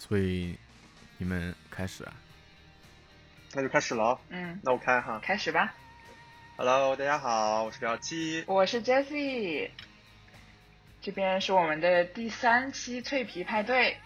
[0.00, 0.56] 所以
[1.18, 2.12] 你们开始啊？
[3.52, 4.18] 那就开始了哦。
[4.30, 5.20] 嗯，那我开哈。
[5.22, 5.74] 开始吧。
[6.56, 8.42] Hello，大家好，我是廖七。
[8.46, 9.68] 我是 Jessie，
[11.02, 13.98] 这边是我们的第三期脆皮派对。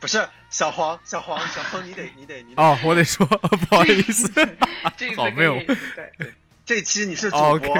[0.00, 2.60] 不是小黄，小黄，小黄，你得，你得，你得。
[2.60, 4.28] 哦，我得说，不好意思，
[4.96, 6.34] 这个好 没有对，
[6.64, 7.72] 这期你是主哦播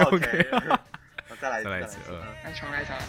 [1.29, 3.03] 我 再来一次，再来一次嗯那重来，重来。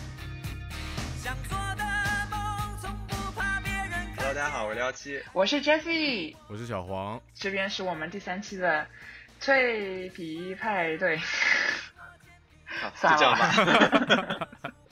[4.38, 5.24] 家好，我是幺七。
[5.34, 7.20] 我是 Jessie，我是小黄。
[7.34, 8.86] 这边是我们第三期的
[9.40, 11.18] 脆皮派对。
[12.68, 14.48] 好，就这样了吧。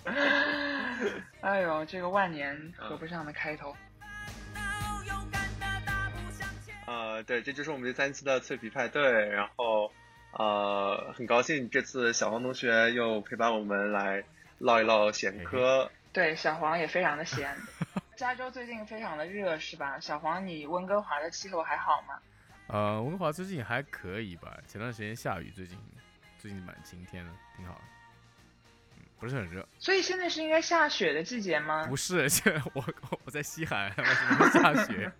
[1.41, 3.75] 哎呦，这个万年合不上的开头。
[6.87, 9.29] 呃，对，这就是我们第三期的脆皮派对。
[9.29, 9.91] 然后，
[10.31, 14.23] 呃，很高兴这次小黄同学又陪伴我们来
[14.57, 15.91] 唠一唠闲嗑。
[16.11, 17.55] 对，小黄也非常的闲。
[18.15, 19.99] 加州最近非常的热，是吧？
[19.99, 22.19] 小黄，你温哥华的气候还好吗？
[22.67, 24.57] 呃，温哥华最近还可以吧？
[24.67, 25.77] 前段时间下雨，最近
[26.37, 27.81] 最近蛮晴天的，挺好的。
[28.95, 29.67] 嗯，不是很热。
[29.77, 31.85] 所以现在是应该下雪的季节吗？
[31.87, 32.83] 不是，现在我
[33.25, 35.11] 我在西海岸，为什么会下雪？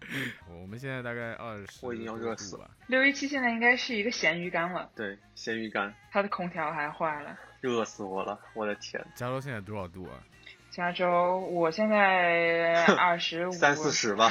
[0.50, 2.72] 我们现在大概二十，我已经要热死了。
[2.88, 7.38] 六一七现在应该是一个咸鱼干了，对，咸鱼干，它的空调还坏了。
[7.60, 10.24] 热死我了，我的天，加州现在多少度啊？
[10.76, 13.94] 加州，我现在 二十五，三四。
[13.94, 14.30] 十吧。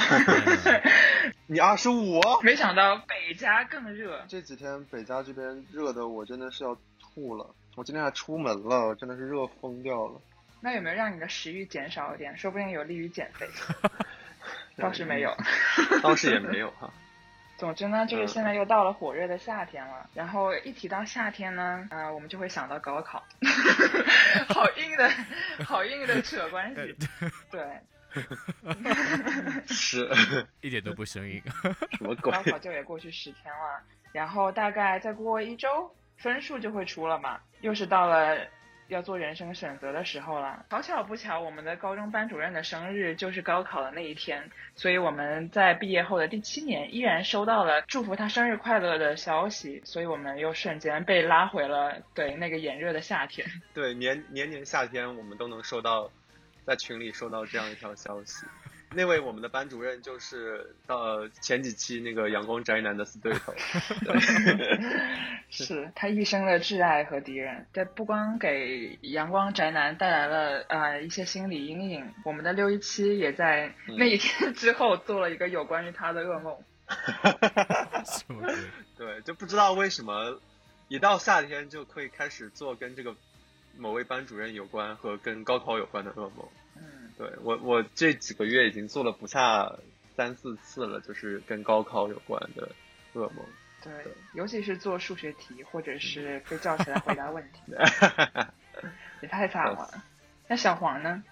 [1.49, 2.21] 你二十五？
[2.43, 7.49] 没想到北加更热，这几天北加这边热的，我真的是要吐了。
[7.75, 10.21] 我今天还出门了，真的是热疯掉了。
[10.61, 12.37] 那有没有让你的食欲减少一点？
[12.37, 13.47] 说不定有利于减肥。
[14.77, 15.35] 倒是没有。
[16.03, 16.93] 倒是也没有哈。
[17.57, 20.09] 总之呢，就是嗯现在又到了火热的夏天了。
[20.13, 23.23] 然后一提到夏天呢，啊、我们就会想到高考，
[24.49, 25.09] 好硬的，
[25.65, 26.95] 好硬的扯关系。
[27.49, 27.65] 对，
[29.67, 30.09] 是
[30.61, 31.41] 一点都不生硬。
[31.97, 32.31] 什么鬼？
[32.31, 33.81] 高考就也过去十天了，
[34.11, 38.37] 然后大概再过一周，分数就会出了嘛，又是到了
[38.87, 40.65] 要做人生选择的时候了。
[40.69, 53.47] 好巧不巧，我们的高中班主任的生日就是高考的那一天，所以我们在毕业后的第七年依然收到了祝福他生日快乐的消息，所以我们又瞬间被拉回了对那个炎热的夏天。
[53.73, 56.09] 对，年年年夏天我们都能收到，
[56.65, 58.45] 在群里收到这样一条消息。
[58.95, 63.53] 那位我们的班主任就是呃前几期那个阳光宅男的死对头，
[65.49, 76.57] 是他一生的挚爱和敌人，这不光给阳光宅男带来了呃一些心理阴影，我们的六一七也在 那一天之后做了一个有关于他的噩梦。
[78.05, 78.55] 什么鬼？
[78.97, 80.39] 对，就不知道为什么
[80.87, 83.15] 一到夏天就可以开始做跟这个
[83.77, 86.47] 某位班主任有关和跟高考有关的噩梦。
[87.17, 89.71] 嗯，对我我这几个月已经做了不下
[90.15, 92.69] 三四次了，就是跟高考有关的
[93.13, 93.45] 噩梦。
[93.83, 93.93] 对，
[94.33, 97.73] 尤其是做数学题或者是被叫起来回答问题，
[99.21, 100.03] 也太惨了。
[100.47, 101.23] 那小黄呢？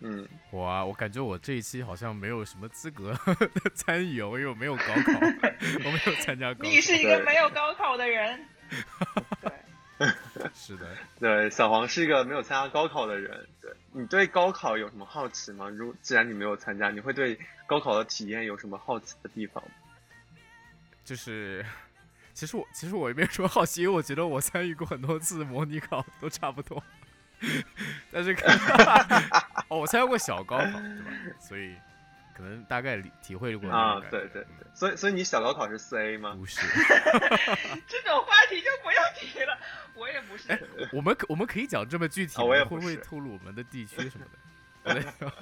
[0.00, 3.14] 嗯，我啊，我感觉我这一期好像没有什么资格
[3.74, 5.18] 参与哦，因为我没有高考，
[5.86, 6.68] 我没有参加高考。
[6.68, 8.46] 你是一个没有高考的人。
[10.66, 10.86] 对，是的，
[11.20, 13.46] 对，小黄是一个没有参加高考的人。
[13.60, 15.68] 对你对高考有什么好奇吗？
[15.68, 19.62] 如既然你没有参加，你会对高考的体验有什么好奇的地方？
[21.04, 21.64] 就是，
[22.32, 26.82] 其实我其实我也没有什么好奇，因为我觉得我参与过很多次模拟考，都差不多。
[28.10, 28.46] 但是可
[29.68, 31.10] 哦，我参加过小高考，对吧？
[31.38, 31.74] 所以
[32.36, 36.34] 可能大概理体会过啊对对对，所以所以你小高考是四 A 吗？
[36.36, 36.60] 不是，
[37.86, 39.56] 这种话题就不要提了。
[39.94, 40.88] 我也不是。
[40.92, 44.26] 我们可我们可以讲这么具体我也会不会透露我们的地区什么
[44.84, 45.00] 的？
[45.00, 45.30] 对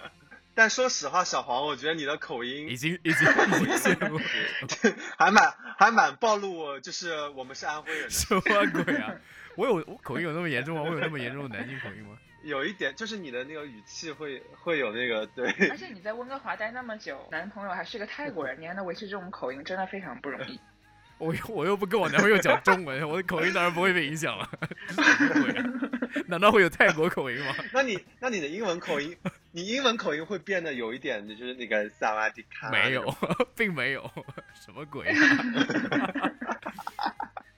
[0.54, 4.20] 但说实话，小黄，我觉得你的口音已经已经已经陷 入
[5.16, 5.42] 还蛮
[5.78, 9.14] 还蛮暴露，就是我们是安徽人的，什么鬼啊？
[9.56, 10.82] 我有我口音有那么严重吗？
[10.84, 12.18] 我有那么严重的南京口音吗？
[12.42, 20.60] 有一点就是你的那个语气会 会有那个对，而且你在温哥华待那么久，男朋友还是个泰国人，你还能维持这种口音，真的非常不容易。
[21.18, 24.50] 我又我又不跟我男朋友讲中文， 我的口音当然不会被影响了。
[26.26, 27.54] 难道会有泰国口音吗？
[27.72, 29.16] 那你那你的英文口音，
[29.52, 33.14] 你英文口音会变得有一点就是那个萨瓦迪卡，没有，
[33.54, 34.10] 并没有，
[34.54, 35.14] 什么鬼、啊？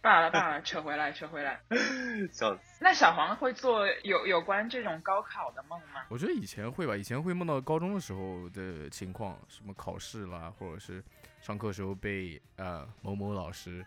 [0.05, 1.59] 罢了罢了，扯回来扯回来。
[2.31, 2.79] 笑死。
[2.79, 6.03] 那小黄会做有有关这种高考的梦吗？
[6.11, 11.03] 我觉得以前会吧，以前会梦到高中的时候的情况，什么考试啦，或者是
[11.41, 13.83] 上课时候被呃某某老师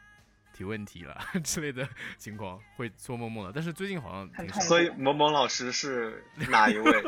[0.52, 1.16] 提问题啦
[1.46, 1.88] 之类的
[2.18, 3.52] 情况，会做梦梦的。
[3.54, 7.04] 但是最近好像挺少，很痛所以某某老师是哪一位？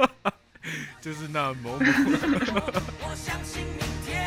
[1.02, 4.20] 就是那某某我相信明天。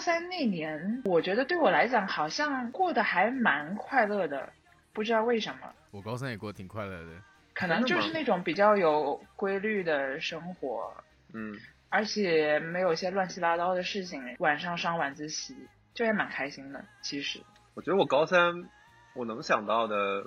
[0.00, 4.52] 三那年，我觉得对我来讲好像过得还蛮快乐的，
[4.92, 7.12] 不知道为什么，我高三也过得挺快乐的。
[7.54, 10.94] 可能就是那种比较有规律的生活，
[11.32, 11.58] 嗯，
[11.88, 15.56] 而且没有一些乱七八糟的事情，晚上上晚自习
[15.92, 16.84] 就也蛮开心的。
[17.02, 17.40] 其实，
[17.74, 18.68] 我觉得我高三
[19.14, 20.24] 我能想到的，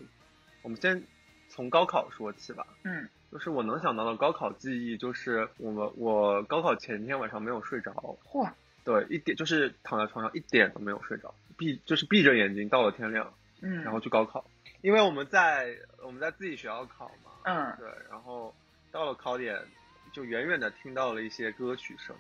[0.61, 1.01] 我们先
[1.47, 2.65] 从高考说起吧。
[2.83, 7.93] 嗯就是我能想到的高考记忆，就是我们我高考前天晚上没有睡着，
[8.25, 8.51] 嚯，
[8.83, 14.45] 对，一点就是躺在床上一点都没有睡着，闭就是闭着眼睛到了天亮，嗯，然后去高考，
[14.81, 18.55] 因为我们在我们在自己学校考嘛，嗯对，然后
[18.91, 19.59] 到了考点，
[20.11, 22.15] 就远远的听到了一些歌曲声，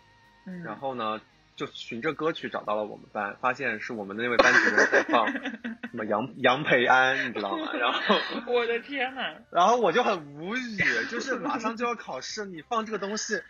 [0.45, 1.19] 嗯，然后呢，
[1.55, 7.73] 就循着歌曲找到了我们班，发现是我们的那位班主任在放什么杨杨培安，你知道吗？
[7.73, 8.15] 然后
[8.53, 10.77] 我的天呐，然后我就很无语，
[11.09, 13.41] 就是马上就要考试，你放这个东西，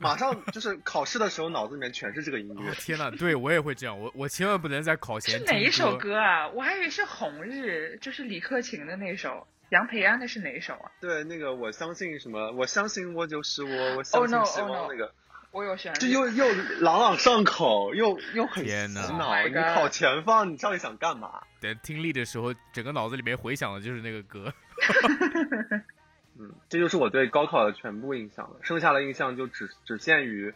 [0.02, 2.74] 马上就是考试的时候脑子里面全是这个音乐哦。
[2.78, 5.96] 天呐，对我也会这样，我我千万不能在考前是哪一首？
[5.98, 6.48] 歌啊？
[6.48, 9.46] 我还以为是《红日》，就是李克勤的那首。
[9.70, 10.90] 杨培安的是哪一首啊？
[11.00, 12.50] 对，那个我相信什么？
[12.52, 15.12] 我相信我就是我，我相 Oh 信希 oh 望 no 那个，
[15.52, 15.98] 我有旋律。
[15.98, 16.44] 就又又
[16.80, 19.28] 朗朗上口，又 又很洗脑。
[19.30, 21.40] Oh 你考前放，你到底想干嘛？
[21.60, 24.52] 等听力的时候，整个脑子里面回响的就是那个歌。
[26.42, 30.54] 嗯，这就是我对高考的全部印象了，剩下的印象就只只限于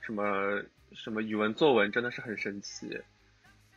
[0.00, 0.62] 什么
[0.94, 3.02] 什么语文、作文真的是很神奇，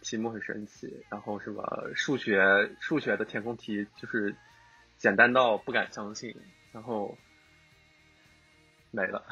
[0.01, 4.37] 题目很神奇，然后什么数学数学的填空题就是
[4.95, 6.33] 简单到不敢相信，
[6.71, 7.17] 然后
[8.91, 9.25] 没了。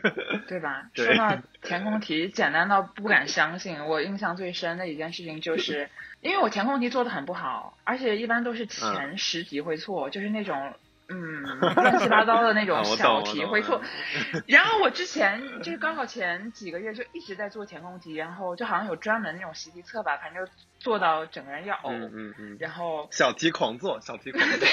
[0.48, 0.90] 对吧？
[0.94, 5.90] 对说到 填空题简单到不敢相信，我印象最深的一件事情就是，
[6.22, 10.72] 因为我填空题做的很不好，而且一般都是前十题会错，就是那种。
[11.12, 13.80] 嗯，乱七八糟的那种 小题会错，
[14.48, 24.66] 然后我之前就是高考前几个月就一直在做填空题，然后就好像有专门那种习题册吧，反正就做到整个人要呕，嗯嗯嗯，然后小题狂做，小题狂做。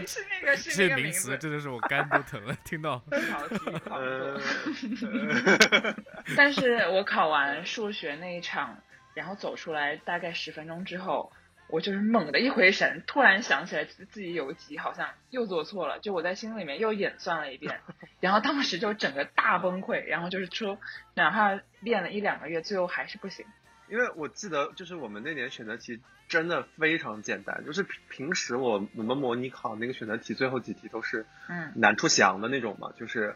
[0.06, 3.02] 是那个是那个名字，词真的是我肝都疼了，听到。
[3.10, 5.94] 小题狂呃做。
[6.36, 8.76] 但是我考完数学那一场，
[9.14, 11.30] 然后走出来大概十分钟之后，
[11.70, 17.80] 我就是猛地一回神，突然想起来自自己有一题好像又做错了，就我在心里面又演算了一遍，
[18.20, 20.78] 然后当时就整个大崩溃，然后就是说，
[21.14, 23.46] 哪怕练了一两个月，最后还是不行。
[23.88, 33.34] 因为我记得，就是我们那年选择题真的非常简单，就是平平时我我们模拟考那个选择题最后几题都是嗯，难出翔的那种嘛，就是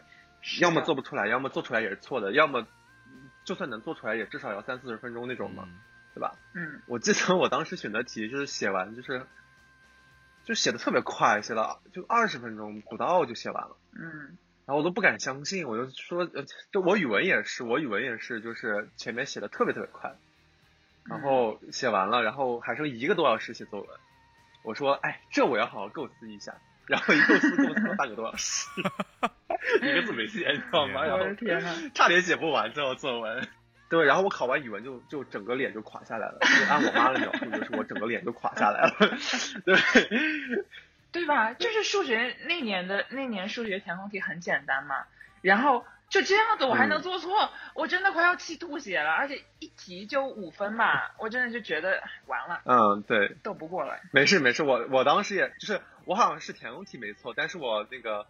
[0.61, 2.65] 要么做不出来，要么做出来也是错的，要么
[3.43, 5.79] 就算能做出来也至少要三四十分钟那种嘛，嗯
[6.15, 6.33] 对吧？
[6.55, 9.27] 嗯我记得我当时选择题就是写完就是
[10.45, 13.75] 就写的特别快，写了就二十分钟不到就写完了。
[13.93, 20.15] 嗯然后我都不敢相信，我就说，呃，就我语文也是，我语文也是，就是前面写的特别特别快，
[21.03, 23.89] 然后写完了，然后还剩一个多小时写作文，
[24.63, 26.55] 我说，哎，这我要好好构思一下，
[26.87, 28.67] 然后一构思构思了半个多小时，
[29.83, 31.05] 一个字没写，你知道吗？
[31.05, 33.47] 然后天呐，差点写不完这道作文。
[33.89, 38.95] 对，然后我考完语文就就整个脸就垮下来了，就按我妈的描述，就是我整个脸就垮下来了。
[39.65, 39.77] 对，
[41.11, 41.53] 对吧？
[41.53, 45.05] 就是数学那年的那年数学填空题很简单嘛，
[45.41, 53.99] 然后就这样子我还能嗯做错，我真的快要气吐血了，而且一题就五分嘛，我真的就觉得哎完了，嗯，对，斗不过了。
[54.11, 58.25] 没事没事，我我当时也就是我好像是填空题没错，但是我那个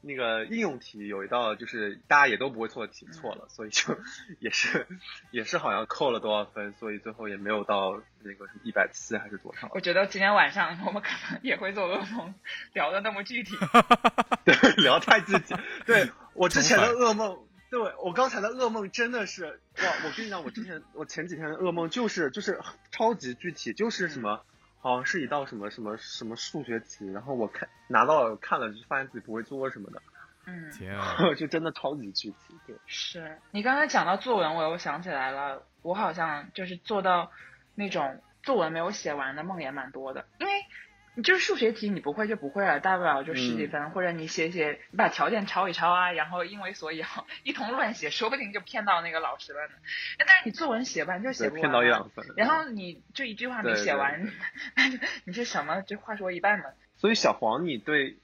[0.00, 3.98] 那个应用题有一道就是大家也都不会错的题错了，所以就
[4.38, 4.86] 也是
[5.30, 9.68] 也是好像扣了多少分，所以最后也没有到那个什么一百七还是多少。
[9.72, 12.34] 我觉得今天晚上我们可能也会做噩梦，
[12.72, 13.56] 聊的那么具体。
[14.44, 15.54] 对，聊太具体。
[15.84, 19.92] 对我之前的噩梦，对我刚才的噩梦真的是哇！
[20.04, 24.42] 我跟你讲，我之前我前几天的噩梦就是就是超级具体，就是什么。
[24.80, 30.02] 好像是一道什么什么什么数学题，然后我看拿到看了，就发现自己不会做什么的，
[30.46, 31.16] 嗯，天啊！
[31.36, 32.54] 就真的超级具体。
[32.66, 37.30] 对，是你刚才讲到作文，我又想起来了，我好像就是做到
[37.74, 40.52] 那种作文没有写完的梦也蛮多的，因为
[41.18, 49.72] 你就是数学题你不会就不会了，大不了就十几嗯分，或者你写写，你把条件抄一抄啊，然后因为所以好一通乱写，说不定就骗到那个老师了呢。
[50.18, 52.24] 但是你作文写完就写对，不骗到一两分。
[52.36, 54.32] 然后你就一句话没写完，
[54.76, 55.82] 那就你是什么？
[55.82, 56.66] 就话说一半嘛。
[56.98, 58.16] 所以小黄，你对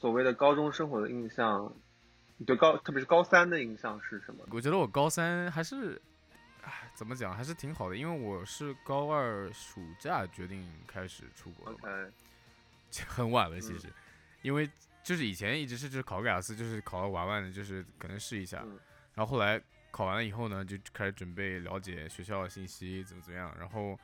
[0.00, 1.72] 所谓的高中生活的印象，
[2.36, 4.44] 你对高特别是高三的印象是什么？
[4.50, 6.02] 我觉得我高三还是，
[6.64, 12.10] 唉，怎么讲，还是挺好的，因为我是高二暑假决定开始出国的嘛
[13.06, 13.80] 很晚了其嗯。
[13.80, 13.92] 实，
[14.42, 14.68] 因为
[15.02, 18.78] 就是以前一直是就是考个雅思，就是考了玩玩的，就是可能试一下，嗯。
[19.14, 23.98] 然后后来考完了以后呢，就开始准备了解学校的信息怎么怎么样，然后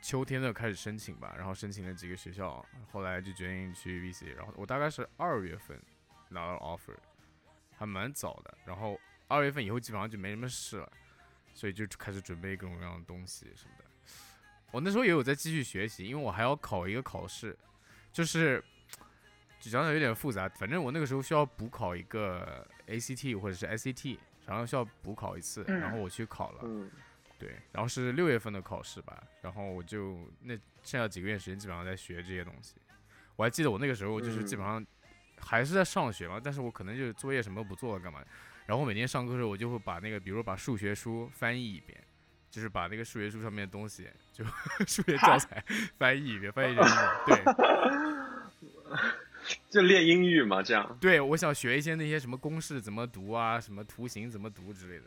[0.00, 5.80] 秋天的开始申请吧，然后申请了几个学校，后来就决定去 VC，然后我大概是二月份
[6.30, 6.96] 拿到 offer，
[7.76, 10.90] 还蛮早的，然后二月份以后基本上就没什么事了，
[11.52, 13.84] 所以就开始准备各种各样的东西什么的。
[14.70, 17.56] 我那时候也有在继续学习，因为我还要考一个考试，
[18.12, 18.62] 就是
[19.60, 26.60] 就讲讲有点复杂，反正我那个时候需要补考一个 ACT 或者是 SAT，然后需要补考一次，然后我去考了。
[26.64, 26.90] 嗯
[27.38, 32.74] 对，然后是六月份的考试吧，然后我就那剩下几个月时间基本上在学这些东西。
[33.34, 34.84] 我还记得我那个时候就是基本上
[35.38, 38.22] 还是在上学嘛，但是我可能就是作业什么都不做了干嘛，
[38.66, 41.98] 然后每天上课的时候我就会把那个比如说把数学书翻译一遍，
[42.50, 44.44] 就是把那个数学书上面的东西就
[44.86, 45.64] 数学教材
[45.96, 46.90] 翻译一遍，翻译成英
[47.44, 47.54] 文。
[47.54, 47.54] 对
[49.70, 50.98] 就练英语嘛，这样。
[51.00, 55.04] 对，我想学一些那些什么公式怎么读啊，什么图形怎么读之类的。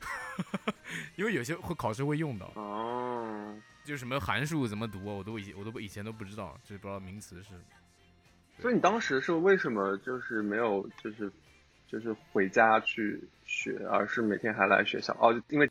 [1.16, 3.54] 因为有些会考试会用到，哦，
[3.84, 7.50] 就是什么函数怎么读啊，我都以我都不以前都不知道，就是不知道名词是。
[8.60, 11.30] 所以你当时是为什么就是没有就是
[11.86, 15.12] 就是回家去学，而是每天还来学校？
[15.20, 15.68] 哦，因为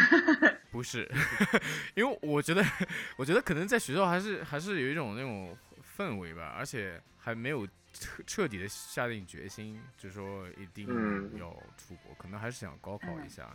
[0.70, 1.08] 不是，
[1.94, 2.64] 因为我觉得，
[3.16, 5.56] 我觉得可能在学校还是还是有一种那种
[5.96, 13.48] 氛围吧，而且还没有彻彻底的下定决心，就是说一定嗯要出国，可能还是想高考一下。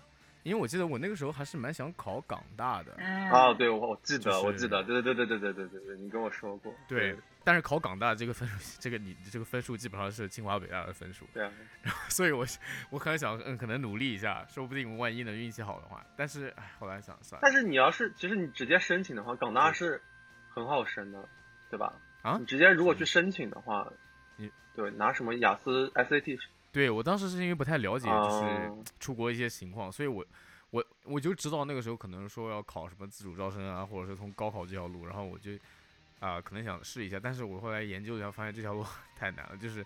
[0.43, 6.73] 因为我记得我那个时候还是蛮想考港大的，嗯，啊，对我我记得、就是我记得，对对对对对对对对，你跟我说过。
[6.87, 7.17] 对，
[7.47, 11.49] 但是考港大这个分数，这个你这个分数基本上是清华北大的分数，对啊，
[11.81, 12.45] 然后所以我
[12.89, 16.05] 我可能想，嗯，可能努力一下，说不定万一能运气好的话。
[16.17, 17.41] 但是，哎，后来想算了。
[17.41, 20.01] 但是你要是其实你直接申请的话，港大是
[20.49, 21.29] 很好申的，
[21.69, 21.93] 对吧？
[22.21, 22.35] 啊？
[22.37, 23.89] 你直接如果去申请的话，
[24.35, 26.37] 你对拿什么雅思 SAT
[26.73, 28.45] 对我当时是因为不太了解，哦就
[28.85, 30.25] 是出国一些情况，所以我
[30.71, 35.51] 我我就知道那个时候可能说要考什么自主招生啊，或者是从高考这条路，然后我就
[36.19, 39.85] 啊、可能想试一下，但是我后来研究一下，发现这条路 太难了，就是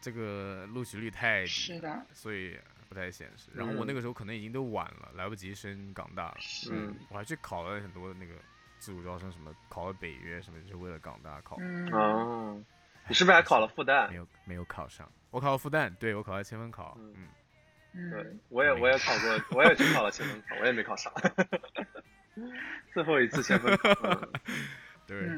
[0.00, 2.58] 这个录取率太低，是的，所以
[2.88, 3.50] 不太现实。
[3.54, 6.36] 然后我那个时候可能已经都晚了，来不及升港大了，
[6.70, 8.34] 嗯我还去考了很多那个
[8.78, 12.62] 自主招生，什么考了北约什么，就是为了港大考，嗯，哦，
[13.08, 14.16] 你是不是还考了复旦没？
[14.16, 15.10] 有没有考上。
[15.30, 17.14] 我考了复旦，对我考了千分考，嗯
[17.94, 21.12] 嗯，对嗯，，我也我也考过，我也去考了千分考，我也没考上。
[22.92, 24.32] 最后一次千分考，嗯
[25.06, 25.30] 对。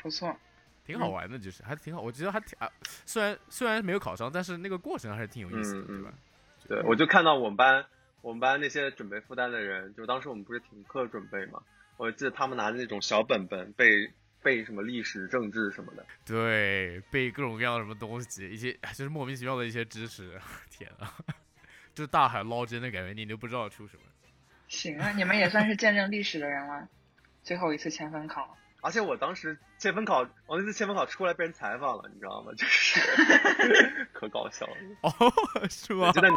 [0.00, 0.36] 嗯，不错，
[0.84, 2.68] 挺好玩的，就是还挺好，我觉得还挺啊，
[3.06, 6.12] 虽然虽然没有考上，但是那个过程还是挺有意思的，对吧？
[6.68, 7.84] 对，我就看到我们班
[8.22, 11.62] 我们班那些准备复旦的人，就当时我们不是停课准备嘛，
[11.96, 16.04] 我记得他们拿着那种小本本背背什么历史、政治什么的。
[16.24, 20.40] 对，背各种各样的什么东西，一些就是莫名其妙的一些知识，
[20.70, 21.12] 天啊，
[21.94, 24.02] 就是大海捞针的感觉，你都不知道出什么。
[24.68, 26.88] 行啊，你们也算是见证历史的人了。
[27.42, 32.52] 最后一次千分考，而且我当时千分考，我那次千分考出来被人采访了，你知道吗？
[32.56, 33.00] 就是
[34.12, 35.12] 可搞笑了， 哦，
[35.68, 36.10] 是吗？
[36.12, 36.28] 就在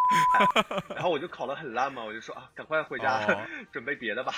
[0.95, 3.37] 然后我就考得很烂嘛，我就说啊，赶快回家、哦
[3.71, 4.33] 准备别的吧。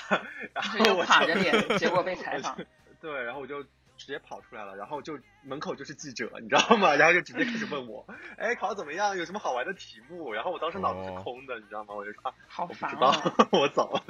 [0.54, 2.56] 然后我就垮着脸，结果被采访。
[3.00, 6.94] 对，然后我就直接跑出来了，然后就门口就是记者，你知道吗？
[6.96, 8.06] 然后就直接开始问我，
[8.38, 9.16] 哎，考的怎么样？
[9.16, 10.32] 有什么好玩的题目？
[10.32, 11.94] 然后我当时脑子是哦空的，你知道吗？
[11.94, 14.02] 我就说啊，好我不知道烦哦！，我走了。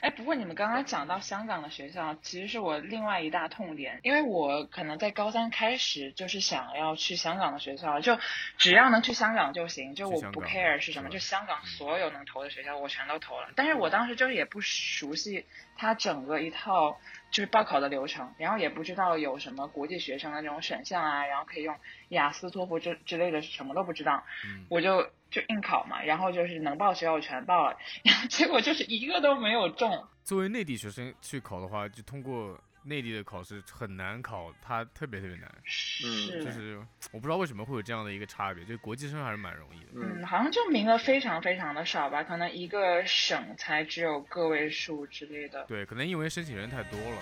[0.00, 8.18] 哎，不过你们刚刚讲到香港的学校，其实是我另外一大痛点，因为我可能在高三开始就是想要去香港的学校，就
[8.56, 13.50] 只要能去香港就行，就我不 care 是什么，就香港所有能投的学校我全都投了。
[13.56, 15.44] 但是我当时就是也不熟悉
[15.80, 21.74] 它整个一套就是报考的流程，然后也不知道有什么国际学生的那种选项啊，然后可以用
[22.10, 24.22] 雅思、托福之之类的，什么都不知道。
[24.44, 30.06] 嗯，我就就硬考嘛，然后就是能报学校我全报了，然 后结果就是一个都没有中。
[30.22, 36.78] 作为内地学生去考的话，就通过内地的考试很难考，它特别特别难，是，就是
[37.12, 39.86] 我不知道为什么会有这样的一个差别，就国际生还是蛮容易的。
[39.94, 45.64] 嗯嗯，好像就名额非常非常的少吧，可能一个省才只有个位数之类的。
[45.66, 47.16] 对，可能因为申请人太多了。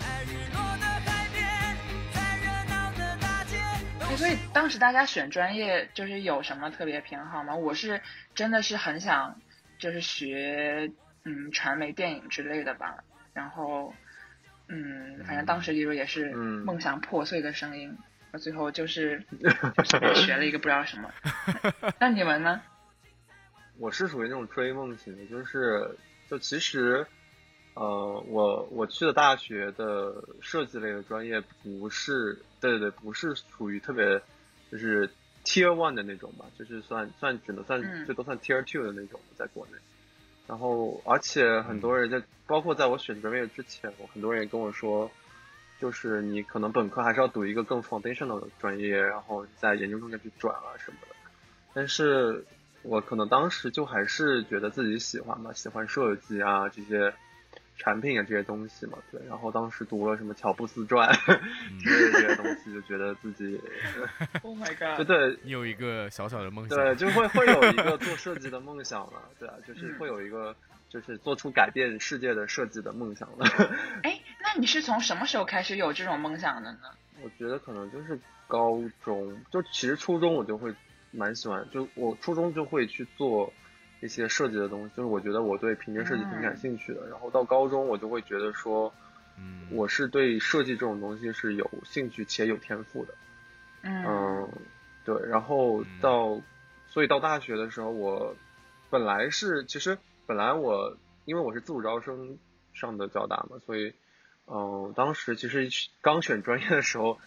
[0.00, 1.46] 在日落的海边，
[2.12, 3.58] 在热闹的大街，
[4.00, 7.54] 哎所以当时大家选专业就是有什么特别偏好吗？
[7.54, 8.00] 我是
[8.34, 9.38] 真的是很想
[9.78, 10.90] 就是学
[11.24, 13.94] 嗯传媒电影之类的吧，然后
[14.70, 17.96] 嗯反正当时就是也是嗯梦想破碎的声音，
[18.32, 19.22] 那最后就是
[19.76, 21.12] 就随便学了一个不知道什么。
[21.98, 22.60] 那你们呢？
[23.78, 25.96] 我是属于那种追梦型的，就是
[26.28, 27.06] 就其实，
[27.74, 34.20] 呃，我我去的大学的设计类的专业不是，对对对，不是属于特别
[34.70, 35.08] 就是
[35.44, 39.78] Tier One 的那种吧，就是算算只能算嗯最多算 Tier Two 的那种，在国内。
[40.50, 45.08] 然后，而且很多人在，包括在我选专业之前，我很多人也跟我说，
[45.80, 51.14] 就是你可能本科还是要读一个更 foundational 的专业，然后在研究生再去转啊什么的。
[51.72, 52.44] 但是
[52.82, 57.14] 我可能当时就还是觉得自己喜欢吧，喜欢设计啊这些
[57.82, 59.20] 产品啊这些东西嘛，对。
[59.26, 61.10] 然后当时读了什么乔布斯传
[61.82, 63.58] 之类的这些东西，就觉得自己，
[64.44, 65.06] Oh my god！
[65.06, 70.54] 对你有一个小小的梦想，对，就会 会有一个做设计的梦想了，对啊，就是嗯会有一个
[70.88, 73.46] 就是做出改变世界的设计的梦想了。
[74.02, 76.78] 哎，那你是从什么时候开始有这种梦想的呢？
[77.22, 80.74] 我觉得可能就是高中，就其实初中我就会
[81.12, 83.52] 蛮喜欢，就我初中就会去做
[84.00, 87.06] 一些设计的东西，就是我觉得我对平面设计挺感兴趣的。
[87.08, 88.92] 然后到高中我就会觉得说，
[89.38, 93.14] 嗯，我是对设计这种东西是有兴趣且有天赋的。
[93.82, 94.48] 嗯嗯，
[95.04, 96.40] 对，然后到，
[96.88, 98.34] 所以到大学的时候，我
[98.90, 102.38] 本来是其实本来我因为我是自主招生
[102.74, 103.94] 上的交大嘛，所以
[104.46, 105.68] 嗯，当时其实
[106.00, 107.18] 刚选专业的时候，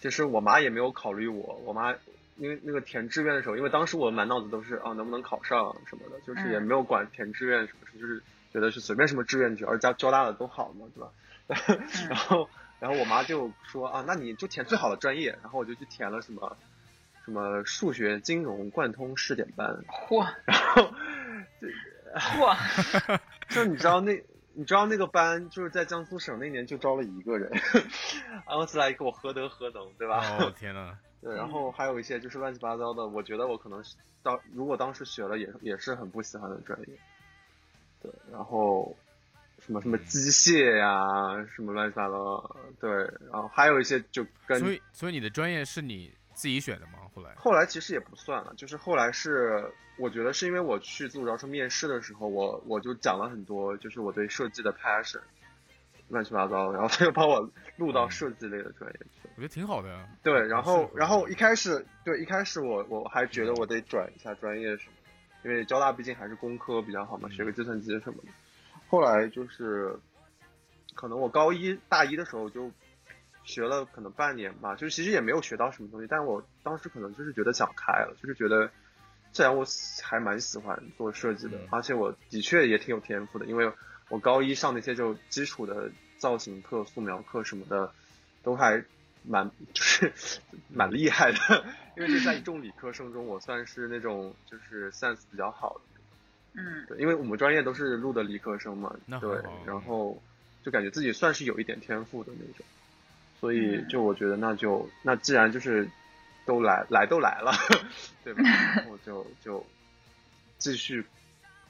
[0.00, 1.94] 其实我妈也没有考虑我，我妈
[2.42, 6.62] 因为那个填志愿的时候，因为当时我满脑子都是啊能不能考上什么的，就是也嗯。
[6.62, 8.20] 没有管填志愿什么事，就是
[8.52, 11.12] 觉得是随便什么志愿只要是交交大的都好嘛，对吧？
[12.10, 16.56] 然后然后我妈就说啊，那你就填最好的专业，然后我就去填了什么
[17.24, 20.26] 什么数学、金融贯通试点班，嚯。
[20.46, 20.90] 然后
[22.18, 23.20] 嚯，
[23.50, 24.20] 就你知道那
[24.54, 27.50] 你知道那个班就是在江苏省那年就招了一个人
[28.46, 30.18] ，I was like 我何德何能，对吧？
[30.38, 36.88] 哦天呐，对，然后还有一些就是乱七八糟的，我觉得我可能是当如果当时学了也也是很不喜欢的专业，
[38.02, 38.94] 对，然后
[39.64, 42.90] 什么什么机械呀、什么乱七八糟，对，
[43.30, 46.98] 然后还有一些就跟所以所以你的专业是你自己选的吗？
[47.14, 55.20] 后来后来其实也不算了，就是后来是我觉得是因为我去自主招生面试的时候，我我就讲了很多，就是我对设计的 passion，
[56.12, 59.34] 乱七八糟，然后他又把我录到设计类的专业去了。
[59.34, 60.06] 我觉得挺好的呀。
[60.22, 68.28] 对，然后然后一开始对一开始我我还觉得我得转一下专业什么的，因为交大毕竟还是工科比较好嘛，学个计算机什么的。
[68.88, 69.98] 后来就是
[70.94, 72.70] 可能我高一大一的时候就
[73.42, 78.70] 学了可能半年吧，就是其实也没有学到什么东西，但我当时可能就是觉得想开了，就是觉得
[79.32, 79.64] 既然我
[80.02, 83.72] 还蛮喜欢做设计的嗯，而且我的确也挺有天赋的，因为
[84.12, 87.90] 我高一上那些就基础的造型课、素描课什么的，
[88.42, 88.84] 都还
[89.24, 90.12] 蛮就是
[90.68, 91.64] 蛮厉害的，
[91.96, 96.60] 因为就在一众理科生中，我算是那种就是 sense 比较好的。
[96.60, 100.22] 嗯对，因为我们专业都是录的理科生嘛对，然后
[100.62, 102.66] 就感觉自己算是有一点天赋的那种，
[103.40, 105.88] 所以嗯就我觉得那就那既然就是
[106.44, 107.50] 都来来都来了，
[108.22, 108.42] 对吧？
[108.76, 109.64] 然后就就
[110.58, 111.02] 继续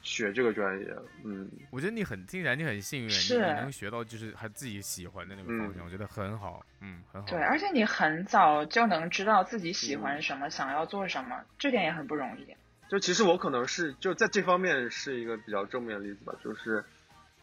[0.02, 0.86] 学这个专业，
[1.24, 7.28] 嗯，我觉得你很，竟然你很幸运，你是你能学到就是还自己喜欢的那个方向，嗯我觉得很好，嗯，很好。
[7.28, 12.54] 对，而且你很早就能知道自己喜欢什么，想要做什么，这点也很不容易。
[12.88, 16.84] 就其实我可能是就在这方面是一个比较正面的例子吧，就是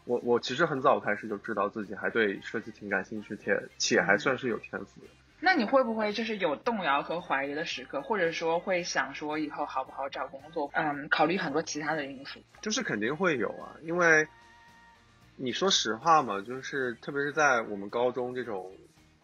[0.04, 5.08] 我我其实很早开始就知道自己还对设计挺感兴趣，且且还算是有天赋的。
[5.39, 10.69] 那你会不会就是有动摇和怀疑的时刻，或者说会想说以后好不好找工作？
[10.73, 12.39] 嗯，考虑很多其他的因素。
[12.62, 14.28] 就是肯定会有啊，因为
[15.38, 18.71] 你说实话嘛，就是特别是在我们高中这种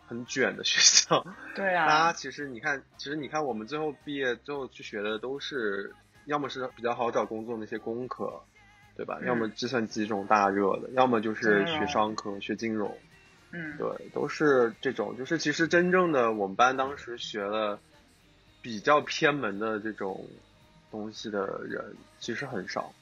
[0.07, 1.25] 很卷的学校，
[1.55, 5.93] 对啊大家啊，其实你看，其实你看我们最后毕业最后去学的都是，
[6.25, 8.41] 要么是比较好找工作那些工科，
[8.95, 9.17] 对吧？
[9.21, 12.97] 嗯要么计算机这种大热的，要么就是学商科、学金融，
[13.51, 15.17] 嗯，对，都是这种。
[15.17, 17.79] 就是其实真正的我们班当时学了
[18.61, 20.25] 比较偏门的这种
[20.91, 22.93] 东西的人，其实很少。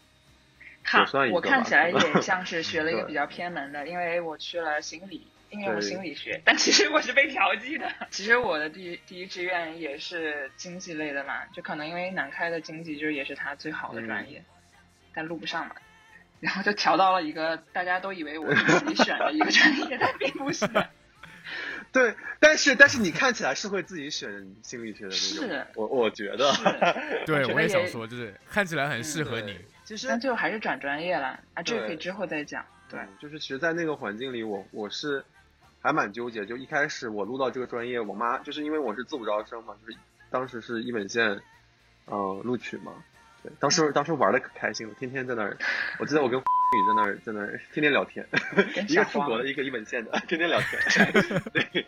[0.84, 7.89] 哈也算一，个我看起来也像是学了一个比较偏门的，因为我去了心理，因为我心理学，但其实我是被调剂的。
[8.12, 14.43] 其实我的第一第一志愿也是经济类的嘛，就可能因为南开的经济就是也是他最好的专业，
[15.13, 15.75] 但录不上嘛，
[16.43, 20.67] 然后就调到了一个大家都以为我自己选的一个专业，但并不是。
[21.93, 24.29] 对，但是但是你看起来是会自己选
[24.62, 26.51] 心理学的那种，是我我觉得。
[27.25, 29.65] 对，我也也想说，就是看起来很适合你对。
[29.86, 32.65] 其实但最后还是转专业了啊，这个可以之后再讲。
[32.89, 35.23] 对，嗯就是其实，在那个环境里，我我是
[35.82, 36.45] 还蛮纠结。
[36.45, 39.97] 就一开始我录到这个专业，我妈就是因为我是自主招生嘛，就是
[40.29, 41.39] 当时是一本线，
[42.06, 42.93] 呃，录取嘛。
[43.43, 45.58] 对，当时当时玩的可开心了，天天在那儿，
[45.99, 46.39] 我记得我跟
[46.73, 48.25] 宇在那儿在那儿天天聊天，
[48.88, 51.12] 一个出国的，一个一本线的，天天聊天。
[51.53, 51.86] 对，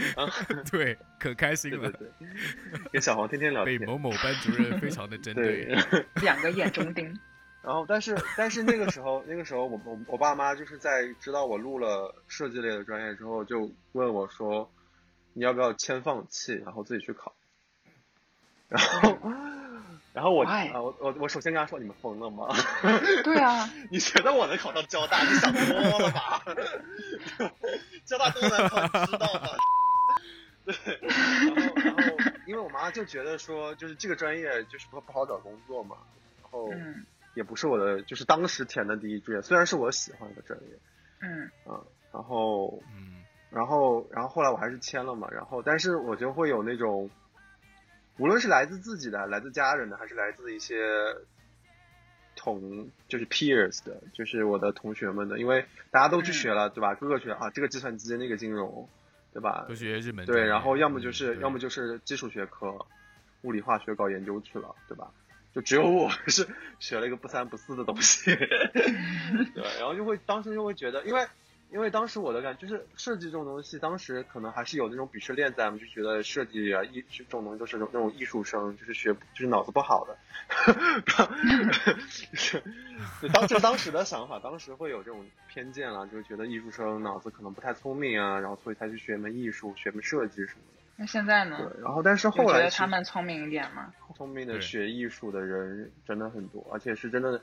[0.16, 0.26] 啊
[0.70, 3.78] 对，可开心了，对对对，跟小黄天天聊天。
[3.78, 7.16] 被某某班主任非常的针对对。，两个眼中钉。
[7.62, 14.72] 然后但是但是那个时候那个时候我我我爸妈就是在知道我录了设计类的专业之后，就问我说，
[15.34, 17.36] 你要不要先放弃，然后自己去考。
[18.68, 19.18] 然后
[20.12, 20.44] 然后我？
[20.44, 22.48] 啊我我我首先跟他说，你们疯了吗？
[23.24, 25.22] 对啊， 你觉得我能考上交大？
[25.22, 26.42] 你想多了吧？
[28.04, 29.48] 交大多难考，你知道吗？
[30.64, 32.02] 对，然后然后
[32.46, 35.96] 因为我妈就觉得说，就是这个专业就是不不好找工作嘛，
[36.42, 40.66] 然后嗯也不是我的，就是当时填的第一志愿，虽然是我喜欢的专业，
[41.22, 47.08] 嗯嗯，然后嗯，然后然后后来我还是签了嘛，然后但是我就会有那种，
[48.18, 50.76] 无论是来自自己的、来自家人的，还是来自一些
[52.36, 56.94] 同就是 peers 的，就是我的同学们的，因为大家都去学了，对吧？
[56.94, 58.88] 各个学啊，这个计算机，那个金融，
[59.32, 59.74] 对吧都？
[59.74, 62.86] 学日本对，然后要么就嗯是、对要么就是基础学科，
[63.42, 65.10] 物理化学搞研究去了，对吧？
[65.52, 66.46] 就只有我是
[66.78, 71.26] 学了一个不三不四的东西， 对，然后就会当时就会觉得，因为
[71.72, 80.16] 因为当时我的感就是设计这种东西，当时可能还是有那种鄙视链在嘛，就觉得设计啊艺这种东西都是那种那种艺术生，就是学就是脑子不好的，
[81.06, 82.62] 就 是
[83.32, 90.80] 当就当时的想法，当时会有这种偏见啦，就是觉得艺术生脑子可能不太聪明啊，然后所以才去学门艺术、学门设计什么的。
[90.96, 91.56] 那现在呢？
[91.56, 93.94] 对，然后但是后来觉得他们聪明一点吗？
[94.16, 97.40] 聪明的学艺术的人真的很多，而且是真的，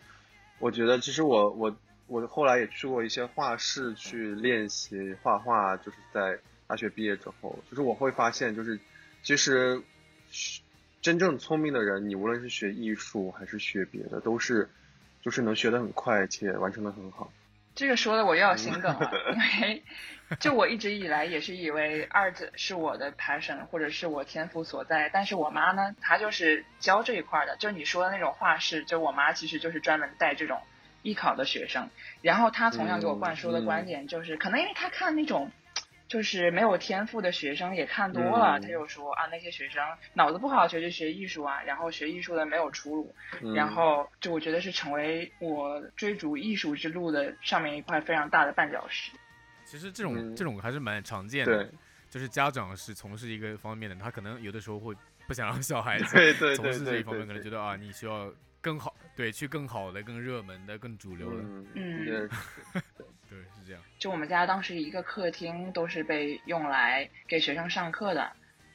[0.60, 1.76] 我觉得其实我我
[2.08, 8.80] 我后来也去过一些画室去练习画画，就是在大学毕业之后，就是我会发现，就是
[9.24, 9.82] 其实
[11.02, 14.70] 真正聪明的人，你无论是学艺术还是学别的，都是
[15.22, 17.32] 就是能学得很快且完成的很好。
[17.76, 19.84] 这个说的我又要心梗了， 因为
[20.40, 30.60] 就我一直以来也是以为 art 是我的 passion 或者是我天赋所在，但是我妈呢，她就是教这一块的，就你说的那种画室，就我妈其实就是专门带这种
[31.08, 31.90] 艺考的学生，
[32.22, 35.52] 然后他从小给我灌输的观点就是，可能因为他看那种。
[36.10, 38.62] 就是没有天赋的学生也看多了，嗯。
[38.62, 49.12] 她就说啊，那些学生脑子不好，学就学艺术啊，然后学艺术的没有出路，嗯、然后就我觉得是成为我追逐艺术之路的上面一块非常大的绊脚石。
[49.66, 50.34] 其实这种、嗯。
[50.34, 51.72] 这种还是蛮常见的，对。
[52.10, 54.96] 就是家长是从事一个方面的，他可能有的时候会
[55.28, 58.32] 不想让小孩子从事这一方面，可能觉得啊，你需要
[58.68, 61.74] 更好，对，去更好的、更热门的、更主流的，嗯
[62.06, 62.20] 对
[63.30, 63.82] 对，是这样。
[63.98, 68.30] 就我们家当时一个客厅都是被用来给学生上课的，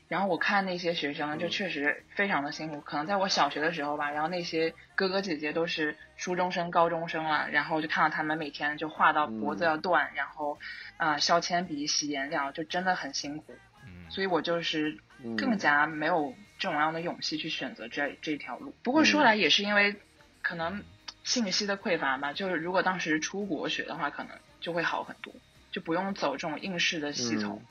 [0.09, 1.51] 然后我看那些学生就嗯。
[1.51, 9.67] 确实非常的辛苦，可能在我小学的时候吧，然后那些哥哥姐姐都是初中生、高中生了，然后就看到他们每天就画到脖子嗯。
[9.67, 10.59] 要断，然后
[10.97, 13.53] 啊、呃削铅笔、洗颜料，就真的很辛苦，
[13.85, 15.37] 嗯，所以我就是嗯。
[15.37, 18.73] 更加没有这种样的勇气去选择这这条路。
[18.85, 19.97] 不过嗯说来也是因为
[20.43, 20.85] 可能
[21.25, 25.35] 信息的匮乏吧，就是如果当时出国学的话，可能就会好很多，
[25.73, 27.61] 就不用走这种应试的系统。
[27.65, 27.67] 嗯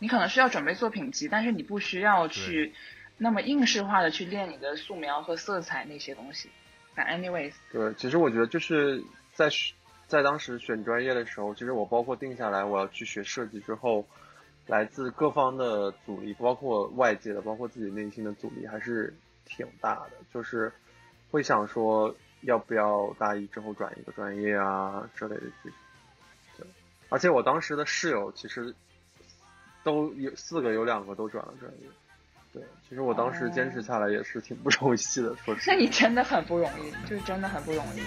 [0.00, 2.72] 你可能需要准备作品集，但是你不需要去
[3.16, 6.48] 那么应试化的去练你的素描和色彩那些东西。
[6.94, 9.50] 但 anyways，对，其实我觉得就是在
[10.06, 14.06] 在当时选专业的时候，其实我包括定下来我要去学设计之后，
[14.68, 19.12] 来自各方的阻力，包括外界的，包括自己内心的阻力，还是
[19.46, 20.10] 挺大的。
[20.32, 20.70] 就是
[21.30, 25.78] 会想说，要不要大一之后转一个专业啊之类的这种。
[26.58, 26.66] 对，
[27.08, 28.74] 而且我当时的室友其实
[29.82, 31.88] 都有四个，有两个都转了专业。
[32.52, 35.56] 对，其实我当时坚持下来也是挺不容易的，说实话。
[35.66, 38.00] 那你真的很不容易，就是真的很不容易。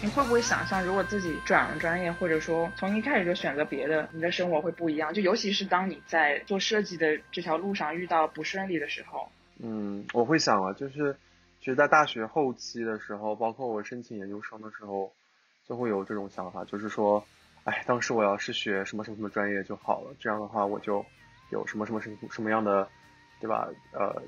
[0.00, 5.12] 你会不会想象，如果自己转了专业，或者说从一开始就选择别的，你的生活会不一样？
[5.12, 11.16] 就尤其是当你在做设计的这条路上遇到不顺利的时候，嗯，我会想啊，就是
[11.58, 15.12] 其实，在大学后期的时候，包括我申请研究生的时候，
[15.68, 17.26] 就会有这种想法，就是说，
[17.64, 21.04] 哎，当时我要是学什么什么什么专业就好了，这样的话我就
[21.50, 22.88] 有什么什么什么什么样的，
[23.40, 23.68] 对吧？
[23.92, 24.22] 呃，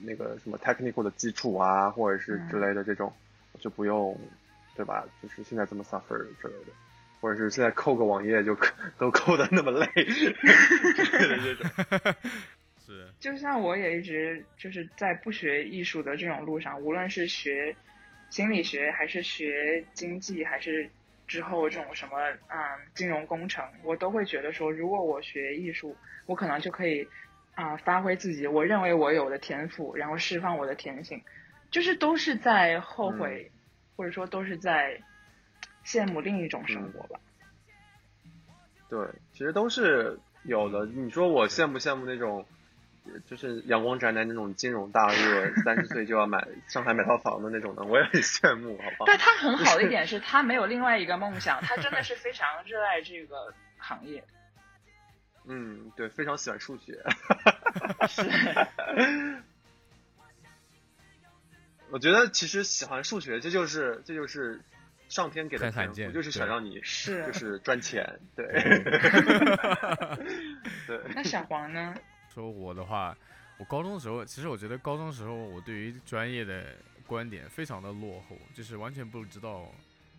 [0.00, 3.12] 那个什么 technical 的基础啊，或者是之类的这种，
[3.52, 4.18] 我就不用，
[4.76, 5.04] 对吧？
[5.22, 6.72] 就是现在这么 suffer 之类的。
[7.20, 8.58] 或者是现在扣个网页就
[8.98, 11.70] 都扣的那么累之类的这种，
[12.84, 17.76] 是，就像我也一直就是在不学艺术的这种路上，无论是学
[18.28, 20.90] 心理学，还是学经济，还是
[21.28, 22.58] 之后这种什么嗯
[22.92, 27.06] 金融工程，我都会觉得说，如果我学艺术，我可能就可以
[27.54, 31.22] 啊、发挥自己我认为我有的天赋，然后释放我的天性，
[31.70, 33.52] 就是都是在后悔，
[33.96, 35.00] 或者说都是在
[35.84, 37.20] 羡慕另一种生活吧。
[38.88, 40.86] 对，其实都是有的。
[40.86, 42.46] 你说我羡不羡慕那种，
[43.06, 49.04] 呃就是阳光宅男那种金融大鳄，三十岁就要买上海买套房的那种呢，我也很羡慕，好不好？
[49.06, 54.22] 但他很好的一点是他没有另外一个梦想，他真的是非常热爱这个行业。
[55.48, 57.02] 嗯，对，非常喜欢数学。
[58.08, 58.22] 是，
[61.92, 64.58] 我觉得其实喜欢数学，这就是这就是
[65.10, 68.46] 上天给的很罕见天赋，就是想让你是就是赚钱，对，
[70.86, 71.94] 对，那小黄呢？
[72.32, 73.14] 说我的话，
[73.58, 76.64] 我高中的时候，其实我觉得高中的时候我对于专业的
[77.06, 79.70] 观点非常的落后，就是完全不知道，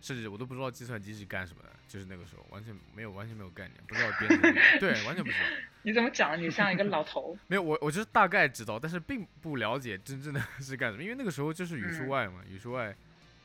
[0.04, 5.46] 甚至我都不知道计算机是干什么的，就是那个时候完全没有完全没有概念，不知道编程， 对，完全不知道。
[5.82, 6.38] 你怎么讲？
[6.38, 7.34] 你像一个老头。
[7.46, 12.94] 没有，我我就是大概知道，但是并不了解真正的 是干什么，因为那个时候就是语数嗯外嘛，语数外，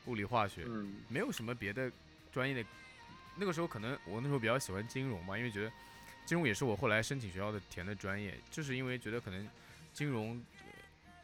[0.04, 1.90] 物理化学，嗯没有什么别的
[2.30, 2.68] 专业的。
[3.36, 5.72] 那个时候可能我那时候比较喜欢金融嘛，因为觉得
[6.26, 9.48] 金融也是我后来申请学校的填的专业，就是因为觉得可能
[9.94, 10.66] 金融呃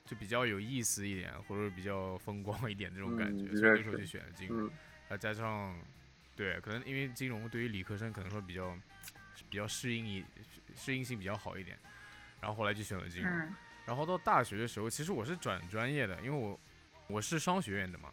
[0.06, 4.66] 就比较有意思一点，或者比较风光一点这种感觉，所以那时候就选了金融。
[4.66, 4.70] 嗯
[5.08, 5.78] 再加上，
[6.34, 8.76] 对，可能因为金融对于理科生可能说比较
[9.48, 10.24] 比较适应一
[10.74, 11.78] 适应性比较好一点，
[12.40, 13.30] 然后后来就选了金融。
[13.30, 13.54] 嗯
[13.86, 16.58] 然后到大学的时候，其实我是转专业的，因为我
[17.06, 18.12] 我是商学院的嘛。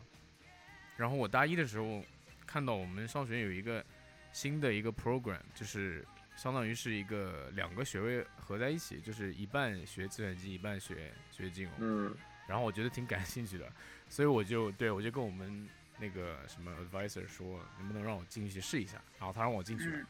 [0.96, 2.06] 然后我大一的时候
[2.46, 3.84] 看到我们商学院有一个
[4.32, 11.74] 新的一个 program，就是相当于是一个两个学位合在一起，就是一半学计算机，一半学学金融。
[11.80, 12.16] 嗯
[12.48, 13.68] 然后我觉得挺感兴趣的，
[14.08, 15.68] 所以我就对我就跟我们
[16.04, 19.02] 那个什么 advisor 说，能不能让我进去试一下？
[19.18, 20.06] 然后他让我进去了，嗯，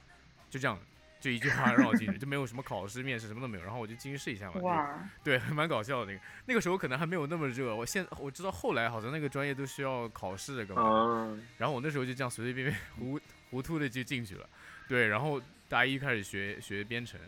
[0.49, 0.79] 就这样，
[1.21, 4.53] 就一句话让我进去，就没有什么考试、面试什么都没有，然后我就进去试一下嘛。
[4.55, 6.23] 就哇，对， 蛮搞笑的那个。
[6.45, 13.19] 那个时候可能还没有那么热，我现我知道后来好像那个专业都需要考试的，干嘛然后我那时候就这样随随便便 糊
[13.51, 14.49] 糊涂的就进去了。
[14.87, 17.19] 对，然后大一开始学学编程，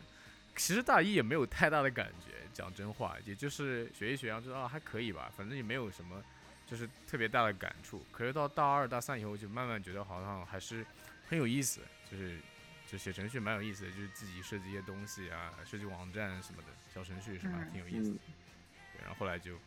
[0.55, 6.21] 其实大一也没有太大的感觉，讲真话，也就是学一学，然后就啊还可以吧，反正也没有什么
[6.65, 8.05] 就是特别大的感触。
[8.11, 10.85] 可是到大二大三以后，就慢慢觉得好像还是
[11.27, 12.37] 很有意思，就是
[12.87, 18.19] 就写程序蛮有意思的，就是自己设计一些东西啊，设计网站什么的，小程序什么挺有意思的。
[18.27, 18.33] 嗯，
[18.93, 19.57] 对，然后后来就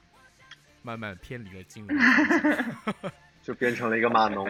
[0.83, 1.97] 慢慢偏离了金融。
[3.43, 4.47] 就变成了一个码农。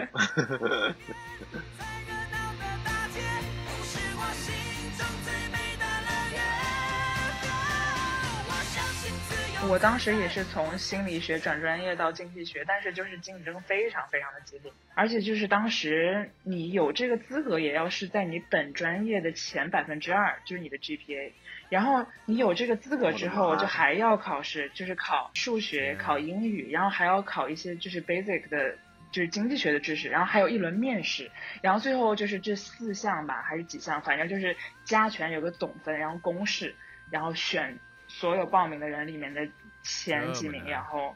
[9.69, 21.33] 我当时也是从心理学转专业到经济学，但是就是竞争非常非常的激烈，而且就是当时你有这个资格，也要是在你本专业的前百分之二，就是你的 GPA。
[21.69, 28.77] 然后你有这个资格之后，就还要考试，就是考数学、考英语，然后还要考一些就是 basic 的，
[29.13, 36.75] 就是经济学的知识，然后还有一轮面试，然后最后就是这四项吧，还是几项，反正就是加权有个总分，然后公式，
[37.11, 39.47] 然后选所有报名的人里面的
[39.85, 41.15] 前几名，然后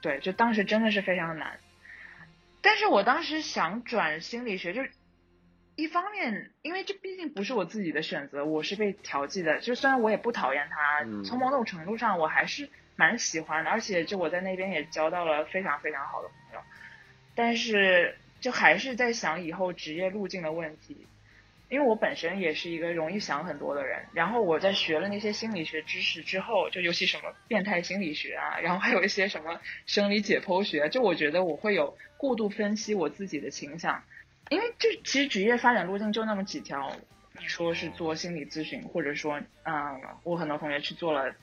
[0.00, 1.58] 对，就当时真的是非常难。
[2.62, 4.90] 但是我当时想转心理学，就是
[5.76, 9.58] 一方面，因为这毕竟不是我自己的选择，我是被调剂的。
[9.60, 16.60] 就虽然我也不讨厌它，嗯从某种程度上我还是蛮喜欢的，而且就我在那边也交到了非常非常好的朋友。
[17.34, 21.06] 但是就还是在想以后职业路径的问题，
[21.74, 24.06] 因为我本身也是一个容易想很多的人。
[24.12, 34.04] 然后我在学了那些心理学知识之后，就尤其什么变态心理学啊，然后还有一些什么生理解剖学，就我觉得我会有过度分析我自己的倾向。
[34.50, 36.94] 因为就其实职业发展路径就那么几条，
[37.40, 41.34] 你说是做心理咨询，或者说，嗯，我很多同学去做了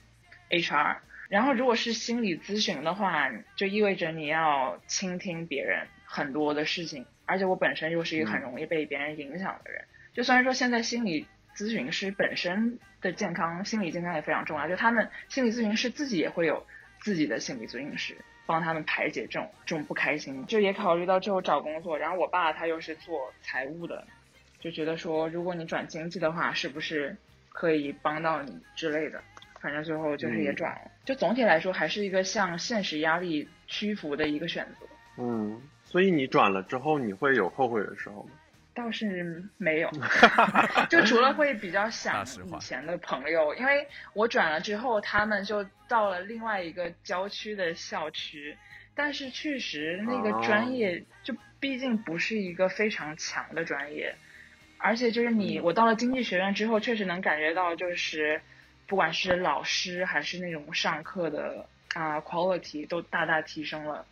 [0.50, 9.84] HR，然后如果是心理咨询的话，就意味着你要倾听别人很多的事情，而且我本身又是一个很容易被别人影响的人，
[10.14, 16.66] 就虽然说现在心理咨询师本身的健康、心理健康也非常重要，就他们心理咨询师自己也会有
[17.02, 18.16] 自己的心理咨询师。
[18.48, 21.98] 帮他们排解这种这种不开心，就也考虑到之后找工作。
[21.98, 24.06] 然后我爸他又是做财务的，
[24.60, 27.16] 就觉得说如果你转经济的话，是不是
[27.54, 29.24] 可以帮到你之类的。
[29.62, 30.92] 反正最后就是也嗯转了。
[31.06, 34.88] 就总体来说，还是一个向现实压力屈服的一个选择。
[35.18, 38.32] 嗯，所以你转了之后，你会有后悔的时候吗？
[38.74, 39.90] 倒是没有，
[40.90, 48.58] 就除了会比较想以前的朋友，因为我转了之后，他们就到了另外一个郊区的校区，
[48.96, 54.16] 但是确实那个专业就毕竟不是一个非常强的专业，
[54.78, 58.42] 而且就是你嗯我到了经济学院之后，确实能感觉到就是
[58.88, 64.06] 不管是老师还是那种上课的啊、quality 都大大提升了。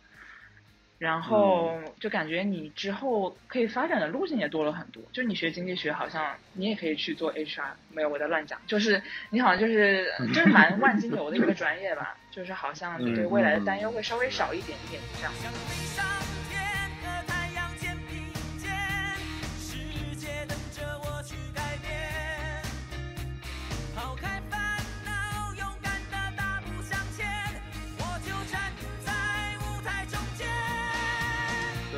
[1.00, 5.02] 然后就感觉你之后可以发展的路径也多了很多。
[5.14, 16.29] 就你学经济学，好像你也可以去做 HR，没有我在乱讲，就是你好像就是就是蛮万金油的一个专业吧，就是好像你对未来的担忧会稍微少一点点这样。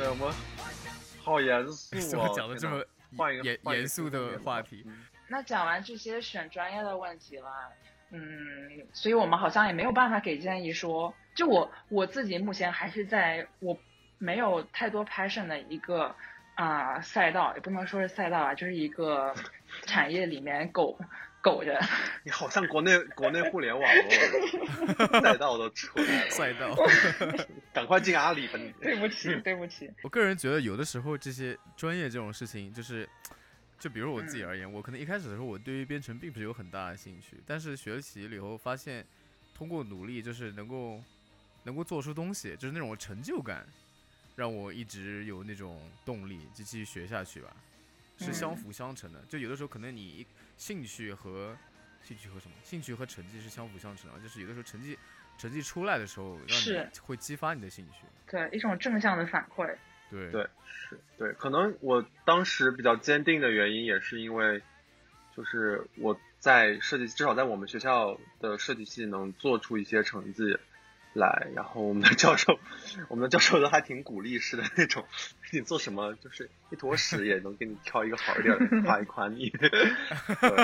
[0.03, 0.29] 对我们
[1.21, 2.83] 好严肃怎哦，么 讲的这么
[3.15, 4.83] 换一个严严肃的话题？
[4.85, 5.05] 嗯。
[5.29, 7.49] 那讲完这些选专业的问题了，
[8.11, 8.21] 嗯，
[8.91, 13.77] 所以我们好像也没有办法给建议说，就我我自己目前还是在我
[14.17, 16.13] 没有太多 passion 的一个
[16.55, 19.33] 啊、赛道，也不能说是赛道啊，就是一个
[19.85, 20.99] 产业里面苟
[21.43, 21.77] 苟着。
[22.23, 26.73] 你好像国内国内互联网哦， 赛道都出来了，赛道。
[27.73, 28.71] 赶快进阿里吧你。
[28.81, 29.91] 对不起，对不起。
[30.03, 33.07] 我个人觉得，有的时候这些专业这种事情，就是，
[33.77, 39.05] 就比如我自己而言，我可能一开始的时候，我对于编程并不是有很大的兴趣，但是学习了以后，发现
[39.53, 41.03] 通过努力，就是能够
[41.63, 43.65] 能够做出东西，就是那种成就感，
[44.35, 47.53] 让我一直有那种动力，就继续学下去吧，
[48.17, 49.19] 是相嗯辅相成的。
[49.29, 50.25] 就有的时候可能你
[50.57, 51.57] 兴趣和
[52.01, 54.97] 兴趣和什么，兴趣和成绩是相辅相成的，就是有的时候成绩
[55.37, 58.05] 成绩出来的时候，让是你会激发你的兴趣。
[58.29, 59.75] 对，一种正向的反馈。
[60.09, 64.61] 对对，是对，可能我当时比较坚定的原因也是因为，
[65.35, 70.55] 就是我在设计，至少在我们学校的设计系能做出一些成绩
[71.13, 72.59] 来，然后我们的教授，
[73.07, 75.05] 我们的教授都还挺鼓励式的那种，
[75.51, 79.69] 你做什么就是一坨屎也能给你挑一个好一点的夸一夸你， 对，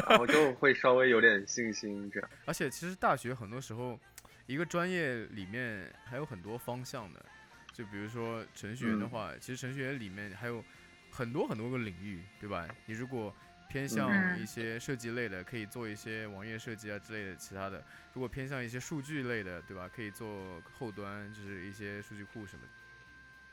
[0.07, 2.29] 然后就会稍微有点信心这样。
[2.45, 3.99] 而且其实大学很多时候，
[4.47, 7.23] 一个专业里面还有很多方向的，
[7.71, 10.63] 就比如说程序员的嗯话，其实程序员里面还有
[11.11, 12.67] 很多很多个领域，对吧？
[12.87, 13.33] 你如果
[13.69, 17.79] 偏向嗯一些设计类的，可以做一些网页设计啊之类的其他的；
[18.13, 19.87] 如果偏向一些数据类的，对吧？
[19.95, 22.69] 可以做后端，就是一些数据库什么的。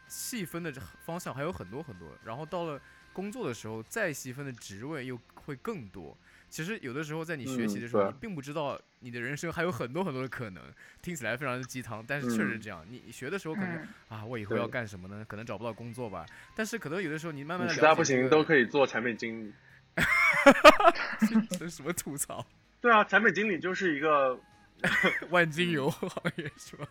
[0.09, 0.73] 细分的
[1.05, 2.81] 方向还有很多很多，然后到了
[3.13, 6.17] 工作的时候，再细分的职位又会更多。
[6.49, 10.63] 其实有的时候在你学习嗯的时候，对你并不知道你的人生还有很多很多的可能，
[11.03, 12.87] 听起来非常的鸡汤，但是确实是嗯这样。
[12.89, 15.25] 你你学的时候可能、嗯，啊，我以后要干什么呢？
[15.29, 16.25] 可能找不到工作吧。
[16.55, 19.53] 但是可能有的时候你慢慢你的实在不行都可以做产品经理。
[21.65, 22.45] 以什么吐槽
[22.81, 24.39] 对啊，产品经理就是一个，
[25.31, 26.87] 万金油行业是吧？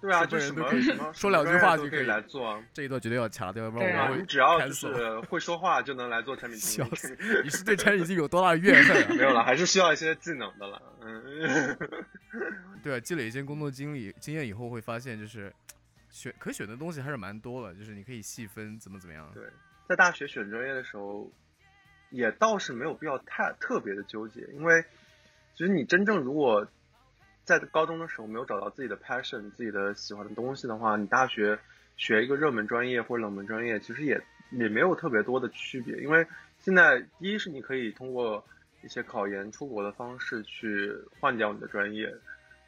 [0.00, 2.62] 对啊，就什人都可以么 什么说两句话就可以来做啊。
[2.72, 6.90] 这一段绝对要掐掉，要不然我会你只要就是会说话就能来做产品经理。
[7.44, 9.08] 你是对产品经理有多大的怨恨啊？
[9.10, 10.82] 没有了，还是需要一些技能的了。
[11.00, 11.76] 嗯，
[12.82, 15.52] 对啊，积累一些工作经历经验以后，会发现就是
[16.10, 19.30] 选可选的东西还是蛮多的，就是你可以细分怎么怎么样。
[19.32, 19.44] 对，
[19.88, 21.30] 在大学选专业的时候，
[22.12, 24.84] 也倒是没有必要太特别的纠结，因为
[25.54, 26.66] 其实你真正如果
[27.44, 31.58] 在高中的时候没有找到自己的 passion、自己的喜欢的东西的话，你大学
[31.96, 36.26] 学一个热门专业或冷门专业，其实也也没有特别多的区别，因为
[36.60, 38.44] 现在第一是你可以通过
[38.82, 42.06] 一些考研出国的方式去换掉你的专业，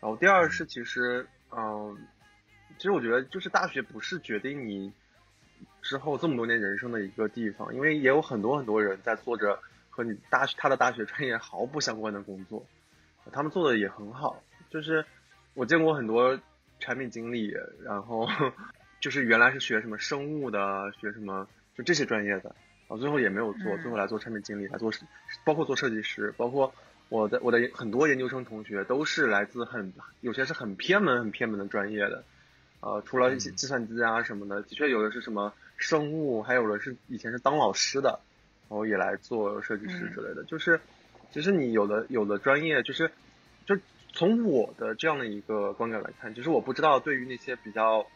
[0.00, 1.96] 然后第二是其实嗯。
[2.76, 4.92] 其实我觉得，就是大学不是决定你
[5.83, 9.59] 之后这么多年人生的一个地方，因为也有很多很多人在做着
[9.90, 12.64] 和你大学他的大学专业毫不相关的工作，
[13.33, 14.42] 他们做的也很好。
[14.70, 15.05] 就是
[15.55, 16.40] 我见过很多
[16.81, 18.29] 产品经理，然后
[19.00, 21.46] 就是原来是学什么生物的，学什么
[21.77, 22.55] 就这些专业的，
[22.88, 24.90] 然后最后也没有做，嗯最后来做产品经理，来做
[25.44, 26.74] 包括做设计师，包括
[27.09, 32.24] 我的我的很多研究生同学都是来自很有些是很偏门很偏门的专业的。
[32.81, 38.20] 呃，除了一些嗯计算机啊什么的，的确有的是什么生物，还有的是以前是当老师的，
[38.68, 40.45] 然后也来做设计师之类的。
[40.45, 40.81] 就是，
[41.33, 43.11] 其实你有的有的专业，就是
[43.66, 43.77] 就
[44.12, 48.07] 从我的这样的一个观感来看，就是我不知道对于那些比较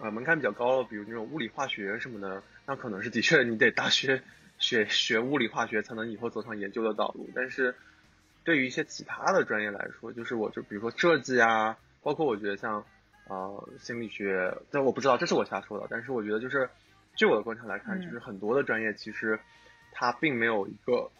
[0.00, 4.22] 呃门槛比较高的，比如那种物理化学什么的，那可能是的确你得大学
[4.58, 7.28] 学学物理化学才能以后走上研究的道路。
[7.34, 7.74] 但是
[8.44, 12.84] 对于一些其他的专业来说，就是我就比如说设计啊，包括我觉得像。
[13.28, 15.86] 呃，心理学，但我不知道，这是我瞎说的。
[15.88, 16.68] 但是我觉得，就是
[17.14, 19.38] 据我的观察来看，嗯就是很多的专业其实
[19.92, 21.10] 它并没有一个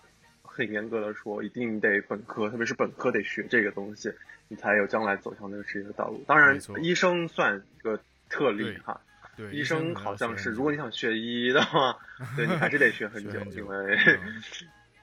[0.43, 4.13] 很严格的说，一定得本科，特别是本科得学这个东西，
[4.49, 6.23] 你才有将来走向那个职业的道路。
[6.27, 9.01] 当然，医生算一个特例哈。
[9.35, 11.99] 对，医生生好像是，如果你想学医的话，
[12.37, 14.43] 对你还是得学很久，很久因为嗯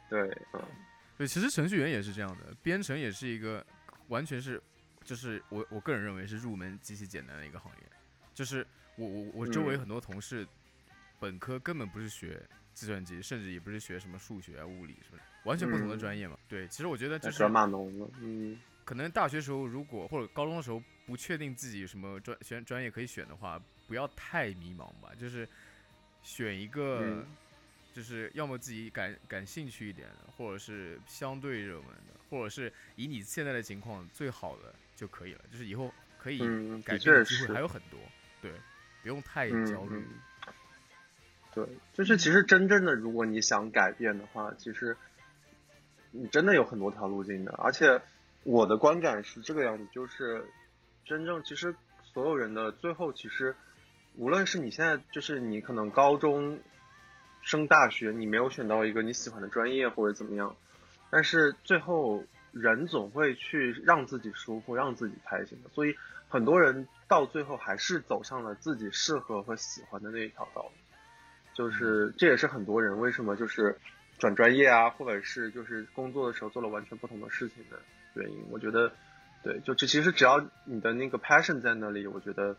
[0.08, 0.22] 对，
[0.54, 0.62] 嗯，
[1.18, 3.66] 对，其实程序员也是这样的，编程也是一个
[4.10, 4.62] 完全是，
[5.04, 7.84] 就是我我个人认为是入门极其简单的一个行业。
[8.36, 8.64] 就是
[8.98, 10.46] 我我我周围嗯很多同事，
[11.20, 12.42] 本科根本不是学
[12.74, 16.38] 计算机，甚至也不是学什么数学啊、物理什么的，完全不同的嗯专业嘛。
[16.48, 25.48] 对，其实我觉得就是转码农了，嗯可能大学时候如果或者高中的时候不确定自己什么专选专业可以选的话，不要太迷茫吧，就是
[26.24, 27.02] 选一个。
[27.04, 27.26] 嗯
[27.92, 35.42] 就是要么自己感感兴趣一点的，或者是相对热门的，或者是以你现在的情况最好的就可以了。
[35.52, 38.00] 就是以后可以嗯，改变的机会还，有很多，
[38.44, 38.54] 对，
[39.02, 39.98] 不用太嗯焦虑。
[39.98, 40.08] 嗯。
[41.66, 44.96] 对，就是其实真正的，如果你想改变的话，其实
[46.12, 47.52] 你真的有很多条路径的。
[47.58, 48.02] 而且
[48.44, 50.46] 我的观感是这个样子，就是
[51.06, 53.56] 真正其实所有人的最后，其实
[54.16, 56.60] 无论是你现在就是你可能高中
[57.42, 60.56] 升大学，你没有选到一个你喜欢的专业或者怎么样，
[61.10, 65.70] 但是最后人总会去让自己舒服，让自己开心的。
[65.70, 65.96] 所以
[66.28, 70.72] 很多人到最后还是走上了自己适合和喜欢的那一条道路。
[71.60, 73.78] 就是这也是很多人为什么就是
[74.18, 77.78] 转专业啊，或者是就是工作的时候做了完全不同的事情的
[78.14, 78.46] 原因。
[78.50, 78.90] 我觉得，
[79.44, 82.56] 对，就这其实只要你的那个 passion 在那里，我觉得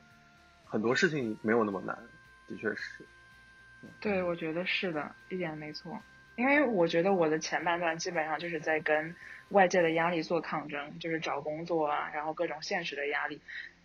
[0.67, 1.97] 很多事情没有那么难，
[2.47, 3.03] 的确是。
[4.03, 5.99] 对，我觉得是的，一点没错。
[6.37, 9.17] 因为我觉得我的前半段基本上就是在跟
[9.49, 13.41] 外界的压力做抗争，就是找工作啊，然后各种现实的压力，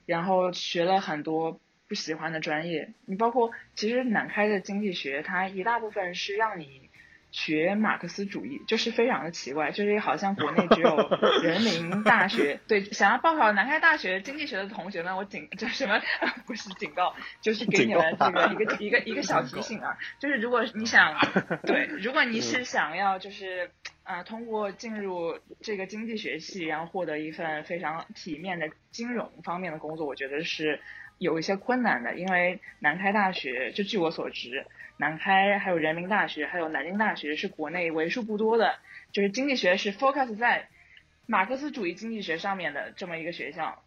[0.05, 1.57] 然后学了很多
[1.87, 2.89] 不喜欢的专业。
[3.05, 6.89] 你包括其实南开的经济学，它一大部分是让你
[7.31, 10.95] 学马克思主义，就是非常的奇怪，就是好像国内只有
[11.43, 12.59] 人民大学。
[12.67, 15.99] 对，想要报考南开大学经济学的同学们，我警 就什么
[16.47, 21.13] 不是警告，就是给你们这个一个一个一个小提醒啊，就是如果你想
[21.63, 23.69] 对，如果你是想要就是
[24.03, 30.79] 啊、呃通过进入这个经济学系，然后获得一份非常体面的金融方面的工作，我觉得是
[31.17, 34.65] 有一些困难的，因为南开大学，就据我所知，
[34.97, 38.75] 南开还有人民大学还有南京大学是国内为数不多的，
[39.11, 40.67] 就是经济学是 focus 在
[41.25, 43.81] 马克思主义经济学上面的这么一个学校。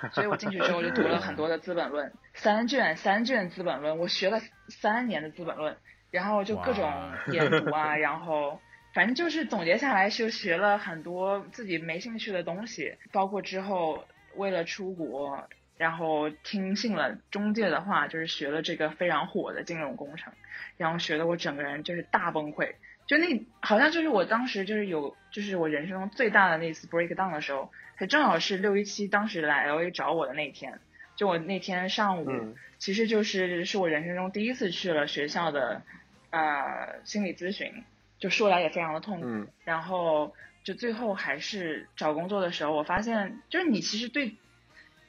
[0.12, 5.74] 所以我进去之后就读了很多的《资本论》，三卷三卷《资本论》，我学了三年的《资本论》，
[6.10, 8.58] 然后就各种哇研读啊， 然后
[8.94, 15.46] 反正就是总结下来就学了很多自己没兴趣的东西，包括之后为了出国，
[15.80, 20.30] 然后听信了中介的话，就是学了这个非常火的金融工程，
[20.76, 22.74] 然后学的我整个人就是大崩溃。
[23.06, 30.78] 就那好像就是我当时就是有就是我人生中最大的那次 break down 的时候，还正好是六一七当时来 LA 找我的那天。
[31.16, 35.80] 就我那天上午，嗯其实就是是我人生中第一次去了学校的
[36.28, 37.84] 呃心理咨询，
[38.18, 39.26] 就说来也非常的痛苦。
[39.26, 44.36] 嗯然后就最后还是找工作的时候，我发现就是你其实对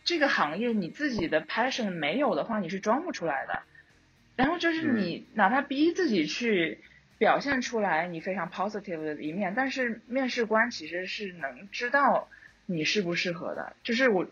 [0.03, 3.63] 这个行业你自己的 passion 没有的话，你是装不出来的。
[4.35, 6.79] 然后就是你哪怕逼自己去
[7.17, 12.27] 表现出来你非常 positive 的一面，但是面试官其实是能知道
[12.65, 13.75] 你适不适合的。
[13.83, 14.25] 就是我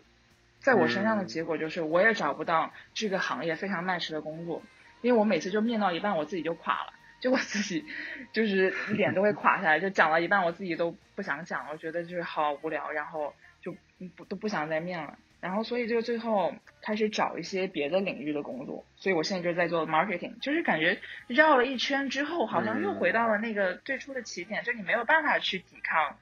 [0.58, 4.62] 在我身上的嗯结果就是我也找不到这个行业非常 match 的工作，
[5.02, 6.92] 因为我每次就面到一半我自己就垮了。
[7.20, 7.84] 就我自己，
[8.32, 13.76] 就是脸都会垮下来，就讲到一半我自己都不想讲了，我觉得就是好无聊，然后就
[14.16, 26.16] 不都不想再面了，然后所以就最后开始找一些别的领域的工作，所以我现在就在做 marketing，就是感觉绕了一圈之后，好像又回到了那个最初的起点，就你没有办法去抵抗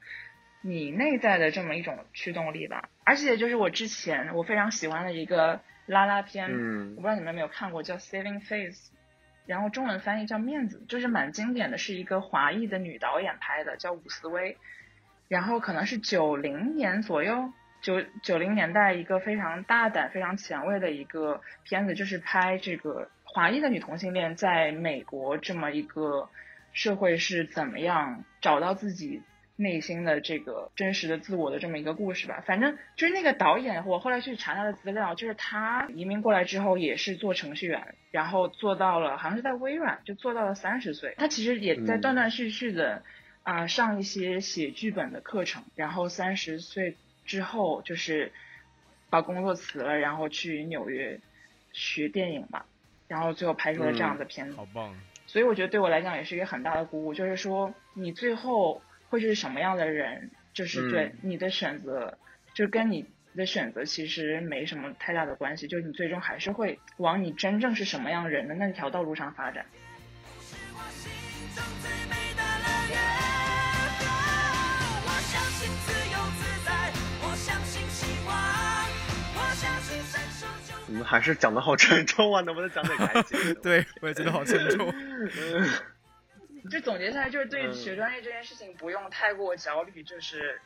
[0.61, 8.91] 你内在的这么一种驱动力吧，而且就是我之前我非常喜欢的一个拉拉片，嗯我不知道你们有没有看过，叫 Saving Face。
[9.45, 14.57] 然后中文翻译叫面子，就是蛮经典的，是一个华裔的女导演拍的，叫伍思薇。
[15.27, 17.51] 然后可能是九零年左右，
[17.81, 26.29] 九九零年代一个非常大胆、非常前卫的一个片子，就是拍这个华裔的女同性恋在美国这么一个
[26.73, 29.21] 社会是怎么样找到自己
[29.55, 32.43] 内心的这个真实的自我的这么一个故事吧。
[32.45, 41.15] 反正就是那个导演，我后来去查他的资料，就是他移民过来之后也是做程序员，然后做到了好像是在微软就做到了三十岁。
[41.17, 43.03] 他其实也在嗯断断续续的
[43.41, 46.97] 啊、上一些写剧本的课程，然后三十岁
[47.29, 48.31] 之后就是
[49.11, 51.19] 把工作辞了，然后去纽约
[51.71, 52.65] 学电影吧，
[53.07, 54.55] 然后最后拍出了这样的片子。
[54.55, 54.99] 好棒！
[55.27, 62.17] 所以我觉得对我来讲也是一个很大的鼓舞，就是说你最后会是什么样的人，就是对嗯你的选择，
[62.55, 63.05] 就跟你
[63.35, 69.67] 的选择其实没什么太大的关系，就是你最终还是会往你真正是什么样人的那条道路上发展。
[80.89, 83.53] 我们还是讲的好沉重啊，能不能讲点开心？
[83.61, 84.91] 对，我也觉得好沉重。
[86.71, 90.59] 就总结下来，就是对嗯学专业这件事情不用太过焦虑，就是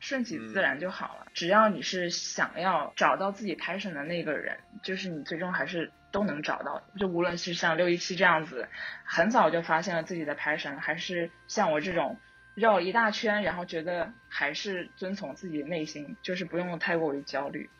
[0.00, 1.28] 顺其自嗯然就好了。
[1.32, 6.82] 只要你是想要找到自己 passion 的那个人，就是你最终还是都能找到。
[6.98, 8.68] 就无论是像六一七这样子，
[9.04, 12.18] 很早就发现了自己的 passion，还是像我这种
[12.54, 17.70] 绕了一大圈，然后觉得还是遵从自己的内心，就是不用太过于焦虑。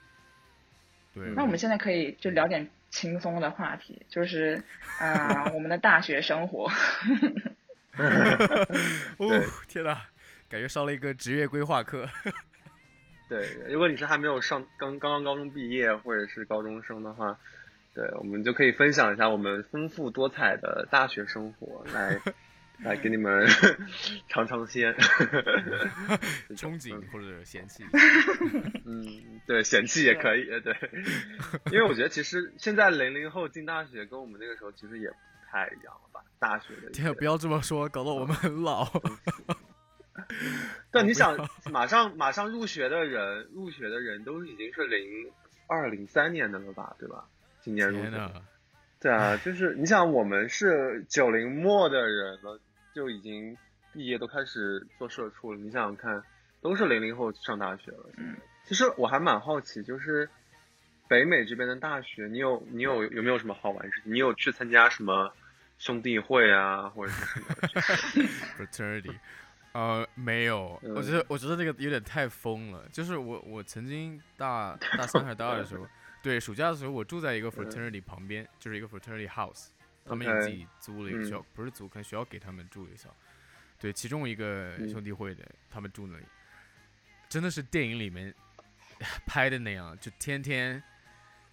[1.14, 4.62] 对，那我们现在可以就聊点轻松的话题，就是
[5.00, 6.70] 呃我们的大学生活。
[9.18, 10.02] 哦，天哪，
[10.48, 12.08] 感觉上了一个职业规划课。
[13.28, 17.38] 对，如果你是还没有上刚刚刚高中毕业或者是高中生的话，
[17.94, 22.20] 对，我们就可以分享一下我们丰富多彩的大学生活，来
[22.84, 23.46] 来给你们
[24.28, 24.94] 尝尝鲜。
[26.56, 27.84] 憧憬或者嫌弃。
[28.84, 30.74] 嗯，对，嫌弃也可以，对，
[31.72, 35.16] 因为我觉得其实现在零零后进大学跟我们那个时候其实也不
[35.50, 36.20] 太一样了吧？
[36.38, 38.86] 大学的一天不要这么说，搞得我们很老。
[40.90, 45.30] 但，你想马上马上入学的人，入学的人都已经是零
[45.68, 47.24] 二零三年的了吧，对吧？
[47.60, 48.10] 今年入学。
[49.00, 52.60] 对啊，就是你想，我们是九零末的人了，
[52.98, 53.56] 就已经
[53.92, 55.58] 毕业都开始做社畜了。
[55.60, 56.20] 你想想看，
[56.60, 58.10] 都是零零后上大学了。
[58.16, 58.34] 嗯，
[58.64, 60.28] 其实我还蛮好奇，就是
[61.06, 64.12] 北美这边的大学，你有你有有没有什么好玩的事情？
[64.12, 65.32] 你有去参加什么
[65.78, 67.40] 兄弟会啊，或者是什
[68.20, 68.26] 么？
[68.66, 69.14] fraternity，
[69.74, 72.84] 呃，没有，我觉嗯得我觉得那个有点太疯了。
[72.90, 75.86] 就是我我曾经大 大三还是大二的时候，
[76.20, 79.68] 对，暑假的时候我住在一个 fraternity 旁边，就是一个 fraternity house，
[80.08, 83.14] 他们也自己租了一个学校，不是租，可能学校给他们住一个校。
[83.78, 86.24] 对，其中一个嗯兄弟会的，他们住那里，
[87.28, 88.34] 真的是电影里面
[89.26, 90.82] 拍的那样，就天天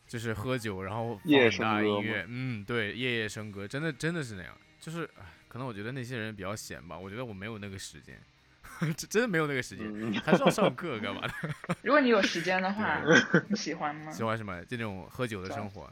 [0.07, 5.07] 就是喝酒，然后放大音乐，嗯，对，夜夜笙歌，真的真的是那样，就是，
[5.47, 8.19] 可能我觉得那些人比较闲吧，我觉得我没有那个时间，
[8.79, 11.33] 真真的没有那个时间，嗯，还是要上课干嘛的？
[11.83, 13.03] 如果你有时间的话，
[13.49, 14.11] 你喜欢吗？
[14.11, 14.65] 喜欢什么？
[14.65, 15.91] 就那种喝酒的生活。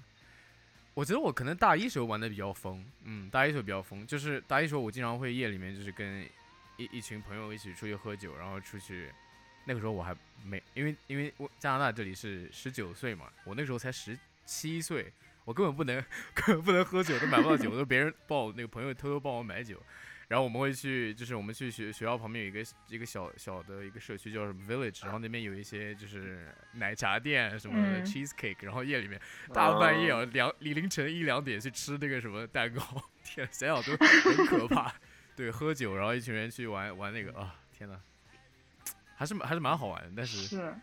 [0.94, 6.24] 我觉得我可能大一时候玩的比较疯，嗯，大一时候比较疯，就是大一时候我经常会夜里面就是跟
[6.78, 9.12] 一一群朋友一起出去喝酒，然后出去。
[9.66, 10.14] 那个时候我还
[10.44, 15.10] 没，因为因为我加拿大这里是十九岁嘛，我那时候才十七岁，
[15.46, 16.04] 我根本不能
[16.36, 19.82] 根本不能喝酒，都买不到酒，都别人帮我那个朋友偷偷帮我买酒。
[20.28, 29.20] 然后我们会去，就是我们去学学校旁边有一个一个小小的一个社区叫什么 village，然后那边有一些就是奶茶店什么的、嗯 cheesecake，然后夜里面
[29.54, 32.82] 大半夜啊两凌晨一两点去吃那个什么蛋糕，
[33.24, 34.94] 天，想想都很可怕。
[35.36, 38.00] 对，喝酒，然后一群人去玩玩那个啊，天呐，
[39.16, 40.74] 还是蛮还是蛮好玩的，但是是，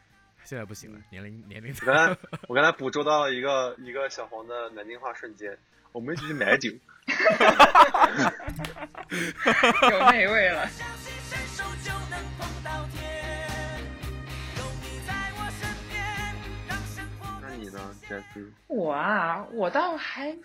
[0.45, 2.18] 现在不行了，年龄年龄我刚才
[2.49, 5.57] 我刚才捕捉到了一个一个小黄的南京话瞬间，
[5.93, 6.70] 我们一起去买酒。
[9.90, 10.66] 有那味了。
[10.68, 13.00] 相信伸手就能碰到天，
[14.56, 16.00] 有你在我身边，
[16.68, 18.52] 让生活那你呢，杰斯？
[18.68, 20.36] 我啊，我倒还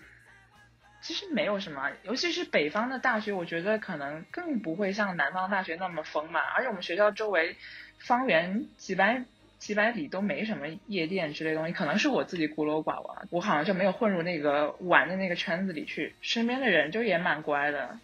[1.00, 6.42] 其实没有什么，尤其是北方的大学，我觉得可能更不会像南方大学那么丰满。
[6.56, 7.56] 而且我们学校周围
[7.98, 9.24] 方圆几百
[9.58, 16.14] 几百里都没什么夜店之类的东西，可能是我自己孤陋寡闻，我好像就没有混入那个玩的那个圈子里去。
[16.20, 17.98] 身边的人就也蛮乖的，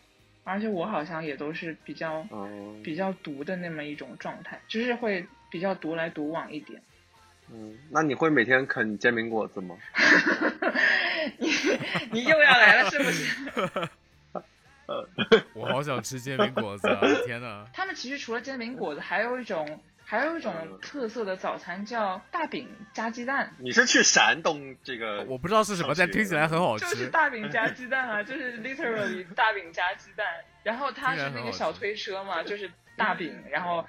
[0.44, 6.80] 而且我好像也都是比较嗯比较独的那么一种状态，就是会比较独来独往一点。
[7.52, 9.76] 嗯，那你会每天啃煎饼果子吗？
[11.38, 11.50] 你
[12.10, 13.88] 你又要来了是不是？
[15.54, 17.00] 我好想吃煎饼果子啊！
[17.24, 19.80] 天呐，他们其实除了煎饼果子，还有一种
[20.12, 25.24] 还有一种特色的早餐叫大饼加鸡蛋，你是去山东这个？
[25.24, 27.08] 我不知道是什么，但听起来很好吃就是。
[27.08, 30.26] 大饼加鸡蛋啊， 就是 literally 大饼加鸡蛋。
[30.64, 33.86] 然后它是那个小推车嘛，就是大饼，然后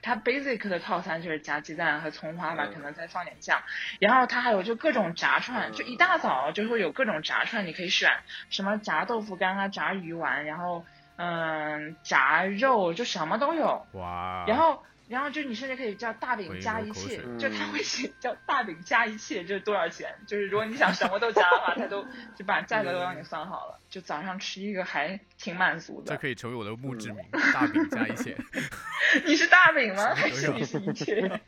[0.00, 3.62] 它 basic 的套餐就是加鸡蛋和葱花吧，嗯可能再放点酱。
[4.00, 8.10] 然后它还有就各种炸串，嗯就一大早就会有各种炸串，你可以选
[8.48, 13.86] 什么炸豆腐干啊、炸鱼丸，然后嗯炸肉，就什么都有。
[13.92, 14.46] 哇！
[14.48, 20.12] 然后，然后就你甚至可以叫大饼加一切就他嗯会写叫大饼加一切，就是多少钱？
[20.26, 22.04] 就是如果你想什么都加的话，他都
[22.34, 23.78] 就把价格都让你算好了。
[23.88, 26.14] 就早上吃一个还挺满足的。
[26.14, 28.36] 这可以成为我的墓志铭，嗯大饼加一切。
[29.24, 30.14] 你是大饼吗？
[30.14, 31.40] 还是你是一切？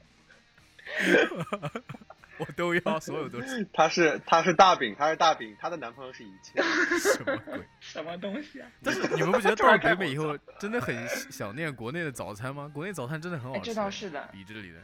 [2.38, 6.62] 我都要，所有都是她是她是大饼，她是大饼，她的男朋友是一切。
[6.98, 7.60] 什么鬼？
[7.80, 8.70] 什么东西啊？
[8.82, 12.70] 但是你们不觉得突然开到了北美以后，真的很想念国内的早餐吗？
[12.72, 14.28] 国内早餐真的很好吃，哎，这倒是的。
[14.32, 14.78] 比这里的。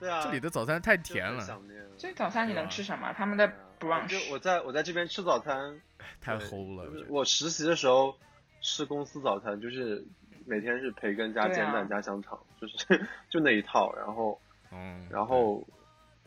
[0.00, 1.82] 对啊，这里的早餐太甜了，很想念。
[1.96, 3.12] 所以早餐你能吃什么？
[3.12, 3.46] 他们的
[3.78, 5.80] 对啊我就 brunch 我在我在这边吃早餐，
[6.20, 6.84] 太齁了。
[6.84, 8.16] 我就是我实习的时候
[8.60, 10.04] 吃公司早餐，就是
[10.46, 12.76] 每天是培根加煎蛋加香肠，就是
[13.28, 13.92] 就那一套。
[13.96, 14.40] 然后
[14.70, 15.66] 嗯，然后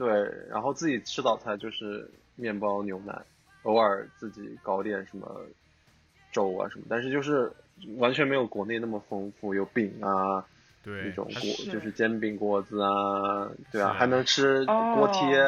[0.01, 3.15] 对，然后自己吃早餐就是面包牛奶，
[3.61, 5.45] 偶尔自己搞点什么
[6.31, 7.51] 粥啊什么，但是就是
[7.97, 10.43] 完全没有国内那么丰富，有饼啊
[10.81, 15.39] 对那种它果是就是煎饼果子啊，对啊，还能吃哦锅贴、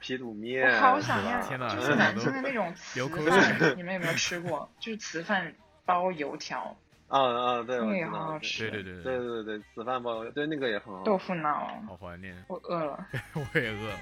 [0.00, 4.70] 皮肚面，我好想念，天就 是南京的那种糍流口饭，你们有没有吃过？
[4.80, 6.74] 就是糍饭包油条，
[7.12, 8.70] 啊啊，对，那个也我知道对好好吃。
[8.70, 11.26] 对对对对对对，糍饭包，对那个也很好豆吃。
[11.26, 13.06] 腐脑，好怀念，我饿了。
[13.36, 13.92] 我也饿。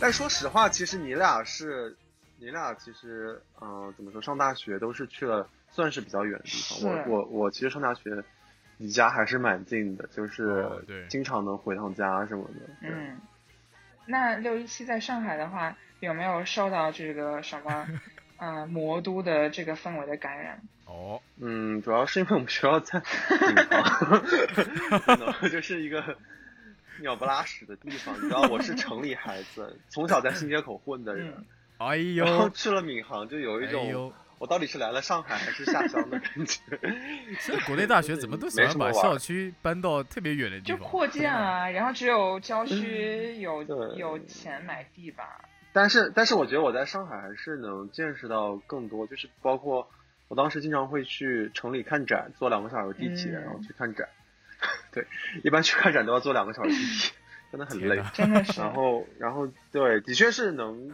[0.00, 1.94] 但说实话，其实你俩是，
[2.38, 6.78] 你俩其实，嗯、怎么说，上大学都是去了算是比较远的地方。
[6.78, 8.24] 是我我我其实上大学
[8.78, 12.60] 离家还是蛮近的，就是经常能回趟家什么的。
[12.80, 13.20] 对嗯，
[14.08, 17.86] 那六一七在上海的话，有没有受到这个什么，
[18.38, 20.60] 呃，魔都的这个氛围的感染？
[20.86, 23.00] 哦，嗯，主要是因为我们学校在
[25.06, 26.16] 闵行，就是一个
[27.00, 28.16] 鸟不拉屎的地方。
[28.16, 31.44] 你知道，我是城里孩子，从小在新街口混的人，嗯
[31.78, 36.60] 哎然后呦，去了闵行，就有一种、我到底是来了上海还是下乡的感觉。
[37.40, 40.78] 现在国内大学怎么都喜欢把校区搬到特别远的地方？
[40.78, 45.44] 就扩建啊，然后只有郊区有对有钱买地吧。
[45.72, 49.88] 但是，但是我觉得我在上海还是能见识到更多，就是包括
[50.28, 54.08] 我当时经常会去城里看展，坐两个小时地铁，嗯然后去看展。
[54.90, 55.06] 对，
[55.44, 57.12] 一般去看展都要坐两个小时地铁，
[57.52, 58.60] 真的很累真的是。
[58.60, 60.90] 然后，然后对，的确是能，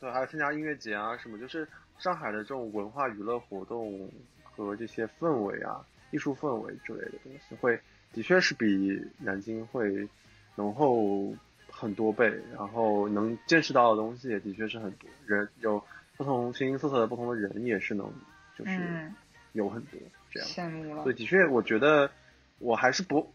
[0.00, 1.68] 对，还有参加音乐节啊什么，就是
[1.98, 4.10] 上海的这种文化娱乐活动
[4.42, 7.78] 和这些氛围啊、艺术氛围之类的东西，会
[8.12, 10.08] 的确是比南京会
[10.54, 11.34] 浓厚
[11.70, 15.82] 很多倍，然后能见识到的东西也的确是很多，人有
[16.16, 18.10] 不同形形色色的不同的人也是能，
[18.58, 19.14] 就是嗯，
[19.52, 20.48] 有很多这样。
[20.48, 21.14] 羡慕了所以。
[21.14, 22.10] 的确，我觉得
[22.58, 23.30] 我还是不，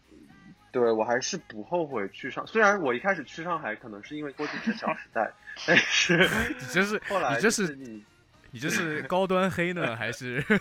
[0.72, 2.44] 对我还是不后悔去上。
[2.46, 5.20] 虽然我一开始去上海可能是因为过去是《小时代》，
[5.66, 6.16] 但是
[6.58, 8.04] 你这是后来你这就是你
[8.52, 10.40] 你这是高端黑呢，还是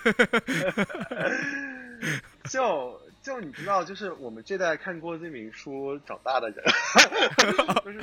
[2.50, 6.64] 就就你知道，就是我们这代看郭敬明书长大的人，
[7.86, 8.00] 就是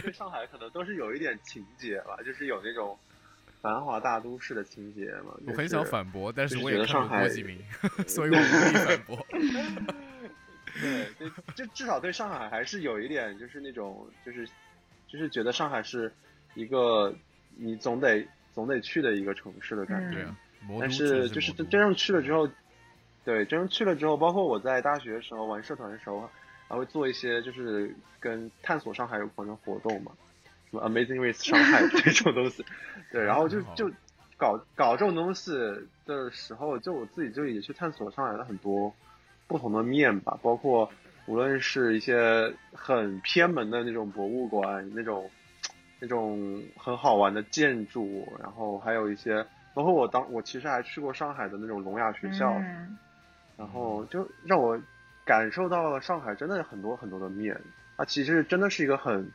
[0.00, 2.98] 对上海可能都是有一点情节吧，就是有那种
[3.62, 5.32] 繁华大都市的情节嘛。
[5.46, 7.58] 我很想反驳，但是我也看过觉得上海郭敬明，
[8.06, 9.26] 所以我无力反驳。
[10.80, 14.46] 对，就就至少对上海还是有一点，就是那种，就是
[15.08, 16.12] 就是觉得上海是
[16.54, 17.12] 一个
[17.56, 18.22] 你总得
[18.58, 20.26] 总得去的一个城市的感觉。
[20.80, 22.48] 但是就是真正去了之后，
[23.24, 26.28] 对，真正去了之后，包括我在大学的时候玩社团的时候，
[26.66, 30.10] 还会做一些就是跟探索上海有关的活动嘛，
[30.68, 32.64] 什么 Amazing Race 上海 这种东西。
[33.12, 33.88] 对，然后就就
[34.36, 35.52] 搞搞这种东西
[36.04, 38.92] 的时候，就我自己就也去探索上海的很多
[39.46, 40.90] 不同的面吧，包括
[41.26, 45.30] 无论是一些很偏门的那种博物馆，那种
[46.00, 49.44] 那种很好玩的建筑，然后还有一些，
[49.74, 52.96] 包括我当我其实还去过上海的那种聋哑学校，嗯
[53.56, 54.80] 然后就让我
[55.24, 57.60] 感受到了上海真的很多很多的面，
[57.96, 59.28] 它其实真的是一个很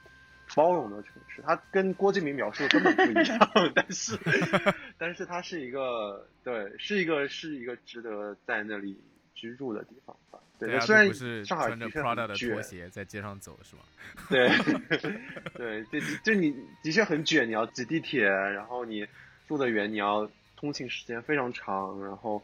[0.55, 3.39] 包容的城市，它跟郭敬明描述的根本不一样，
[3.75, 4.17] 但是
[4.97, 8.97] 但是它是一个对，是一个是一个值得在那里
[9.33, 10.39] 居住的地方吧。
[10.67, 13.81] 对，虽然这不是上海穿着的确 Prada 的拖，鞋在街上走是吗？
[14.29, 14.49] 对，
[15.55, 19.07] 对，对，就你的确很卷，你要挤地铁，然后你
[19.47, 22.41] 住得远，你要通勤时间非常长，然后，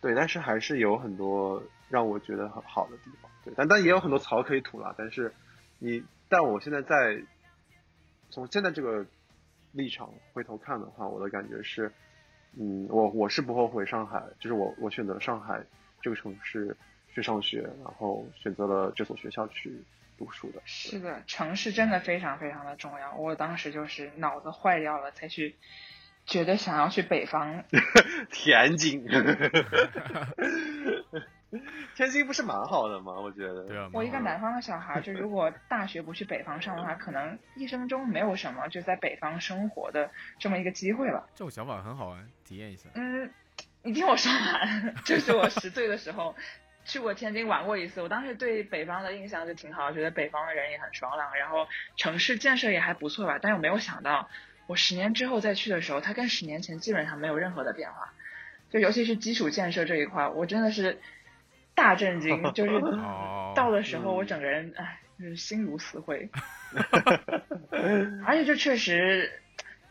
[0.00, 4.94] 对，但是还是有很多让我觉得很好的地方，对，但但也有很多槽可以吐啦。
[4.96, 5.32] 但是
[5.78, 7.20] 你，但我现在在
[8.30, 9.04] 从现在这个
[9.72, 11.90] 立场回头看的话，我的感觉是，
[12.56, 15.62] 嗯，我我是不后悔上海，就是我我选择了上海
[16.00, 16.76] 这个城市
[17.14, 19.82] 去上学，然后选择了这所学校去
[20.18, 20.60] 读书的。
[20.64, 23.14] 是的，城市真的非常非常的重要。
[23.14, 25.56] 我当时就是脑子坏掉了，才去
[26.26, 27.64] 觉得想要去北方。
[28.30, 29.06] 天津，
[31.94, 33.12] 天津不是蛮好的吗？
[33.20, 33.64] 我觉得。
[33.64, 41.28] 对啊，我一个南方的小孩，就如果大学不去北方上的话，可能一生中没有什么就在北方生活的这么一个机会了。
[41.34, 42.88] 这种想法很好啊，体验一下。
[42.94, 43.30] 嗯，
[43.82, 46.34] 你听我说完， 就是我十岁的时候
[46.84, 51.66] 去过天津玩过一次，我当时对北方的印象就挺好，觉得北方的人也很爽朗，然后
[51.96, 53.38] 城市建设也还不错吧。
[53.40, 54.28] 但是我没有想到，
[54.66, 58.12] 我十年之后再去的时候，它跟十年前基本上没有任何的变化。
[58.70, 60.98] 就尤其是基础建设这一块，我真的是
[61.74, 66.30] 大震惊，就是 哦，到的时候，嗯我整个人哎，就是心如死灰，
[68.26, 69.30] 而且就确实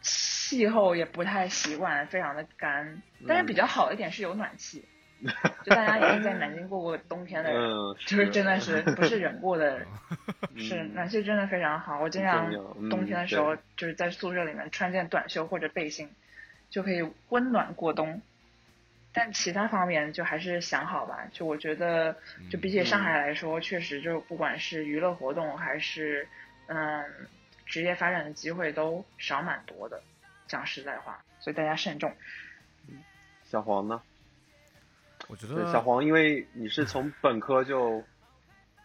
[0.02, 4.84] 气候也不太习惯，非常的干，但是比较好一点是有暖气，
[5.64, 9.88] 就大家已经在南京过过冬天的人，嗯， 就是真的是不是忍过的 人，
[10.56, 12.00] 嗯是暖气真的非常好。
[12.02, 12.52] 我经常
[12.90, 16.10] 冬天的时候就是在宿舍里面穿件短袖或者背心，
[16.70, 18.22] 就可以温暖过冬。
[19.14, 22.16] 但其他方面就还是想好吧，就我觉得，
[22.50, 26.28] 就比起上海来说，确实就不管是娱乐活动还是
[26.68, 27.04] 嗯
[27.66, 30.02] 职业发展的机会都少蛮多的，
[30.48, 32.14] 讲实在话，所以大家慎重。
[33.44, 34.02] 小黄呢？
[35.32, 38.04] 我觉得对，小黄，因为你是从 本科就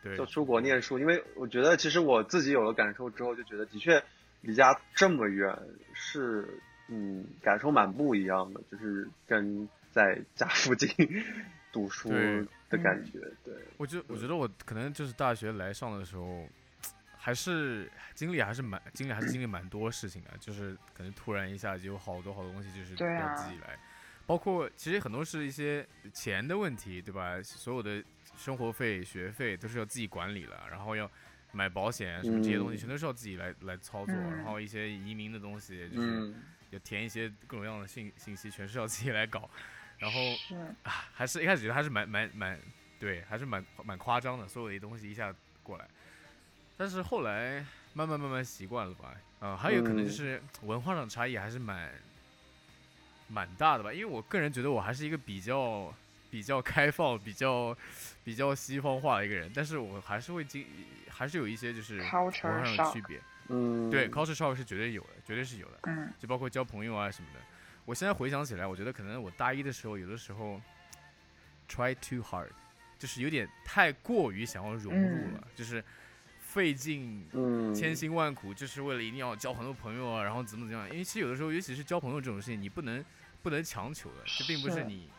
[0.01, 4.01] 对就出国念书，因为我觉得其实我自己有了感受之后，就觉得的确
[4.43, 5.53] 离家这么远
[5.93, 6.49] 是
[6.87, 10.89] 嗯感受蛮不一样的，就是跟在家附近
[11.73, 12.11] 读书
[12.71, 13.19] 的感觉。
[13.45, 16.47] 对，我觉我觉得我可能就是大学来上的时候，
[17.19, 23.77] 还是经历还是蛮经历还是经历蛮多事情的，就是可能突然一下就有好多好多东西就是要自己来，
[24.27, 27.41] 包括其实很多是一些钱的问题，对吧？
[27.43, 28.03] 所有的
[28.37, 31.11] 生活费、学费都是要自己管理了，然后要
[31.53, 36.35] 买保险什么这些东西嗯全都是要自己来来操作，嗯然后一些移民的东西就是嗯
[36.71, 39.49] 要填一些各种各样的信信息，全是要自己来搞，
[39.99, 40.21] 然后。
[40.83, 42.61] 啊，还是一开始觉得还是蛮蛮蛮，
[42.99, 45.89] 对，还是蛮蛮夸张的，所有的东西一下过来。
[46.77, 47.65] 但是后来
[47.95, 51.91] 慢慢慢慢习惯了吧，啊、还有可能就嗯是文化上的差异还是蛮
[53.29, 55.93] 蛮大的吧，因为我个人觉得我还是一个比较
[56.31, 57.77] 比较开放、比较
[58.25, 60.67] 比较西方化的一个人，但是我还是会经
[61.09, 63.21] 还是有一些就是文 Culture 化上的区别。
[63.49, 65.79] 嗯，对，culture shock 是绝对有的，绝对是有的。
[65.85, 67.41] 嗯就包括交朋友啊什么的。
[67.85, 70.61] 我现在回想起来，我觉得可能我大一的时候，有的时候
[71.69, 72.49] try too hard，
[72.99, 75.83] 就是有点太过于想要融入了，就是
[76.57, 80.91] 费尽嗯千辛万苦，就是为了一定要交很多朋友啊，然后怎么怎么样。
[80.91, 83.05] 因为其实有的时候，尤其是交朋友这种事情，你不能
[83.43, 85.11] 不能强求的，这并不是是你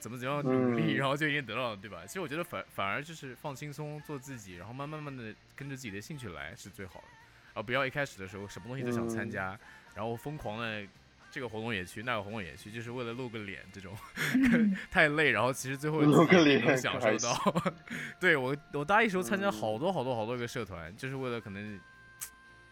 [0.00, 2.04] 怎么怎么样努力，嗯然后就一定得到的，对吧？
[2.04, 9.56] 其实我觉得反反而就是放轻松，做自己，然后慢慢慢的跟着自己的兴趣来是最好的，啊不要一开始的时候什么东西都想参嗯加，
[9.94, 10.84] 然后疯狂的。
[11.30, 13.96] 这个活动也去，那个活动也去，就是为了露个脸，这种。
[14.34, 14.76] 嗯。
[14.90, 17.62] 太累，然后其实最后露个脸享受到。
[18.20, 19.52] 对我，我大一时候参加嗯。
[19.52, 21.78] 好多好多好多个社团，就是为了可能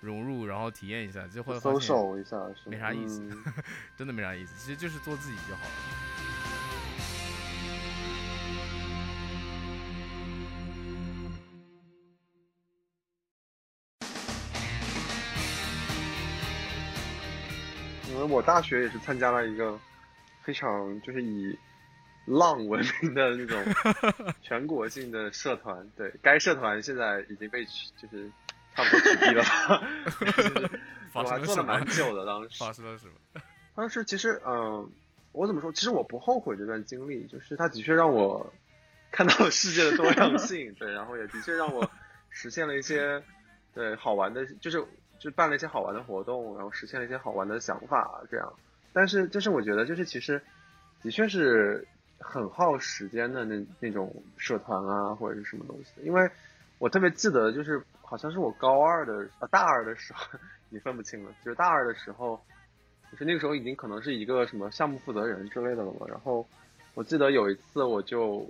[0.00, 3.54] 融入，然后体验一下，就后来发搜现手一下是没啥意思嗯。
[3.96, 6.17] 真的没啥意思，其实就是做自己就好了。
[18.28, 19.78] 我大学也是参加了一个
[20.42, 21.56] 非常就是以
[22.26, 23.62] 浪闻名的那种
[24.42, 28.30] 全国性的社团，对，该社团现在已经被取就是
[28.74, 29.42] 差不多取缔了
[31.14, 31.84] 我还做了蛮？
[31.86, 32.58] 久的当时。
[32.62, 33.40] 发生了什么？
[33.74, 34.90] 当时其实，嗯、
[35.32, 35.72] 我怎么说？
[35.72, 38.52] 其实我不后悔这段经历，就是它的确让我
[39.10, 41.90] 看到了世界的多样性，对，然后也的确让我
[42.28, 43.22] 实现了一些
[43.74, 44.84] 对好玩的，就是
[45.18, 48.52] 就办了一些好玩的活动，然后实现了一些好玩的想法，这样。
[48.92, 50.40] 但是，就是我觉得，就是其实
[51.02, 51.86] 的确是
[52.18, 56.30] 很耗时间的那那种社团啊，或者是什么东西，因为
[56.78, 60.38] 我特别记得，就是好像是我高二的啊大二的时候，
[60.70, 62.40] 你分不清了，就是大二的时候。
[63.10, 66.06] 就是那个时候已经可能是一个什么项目负责人之类的了嘛。
[66.06, 66.46] 然后
[66.92, 68.46] 我记得有一次，我就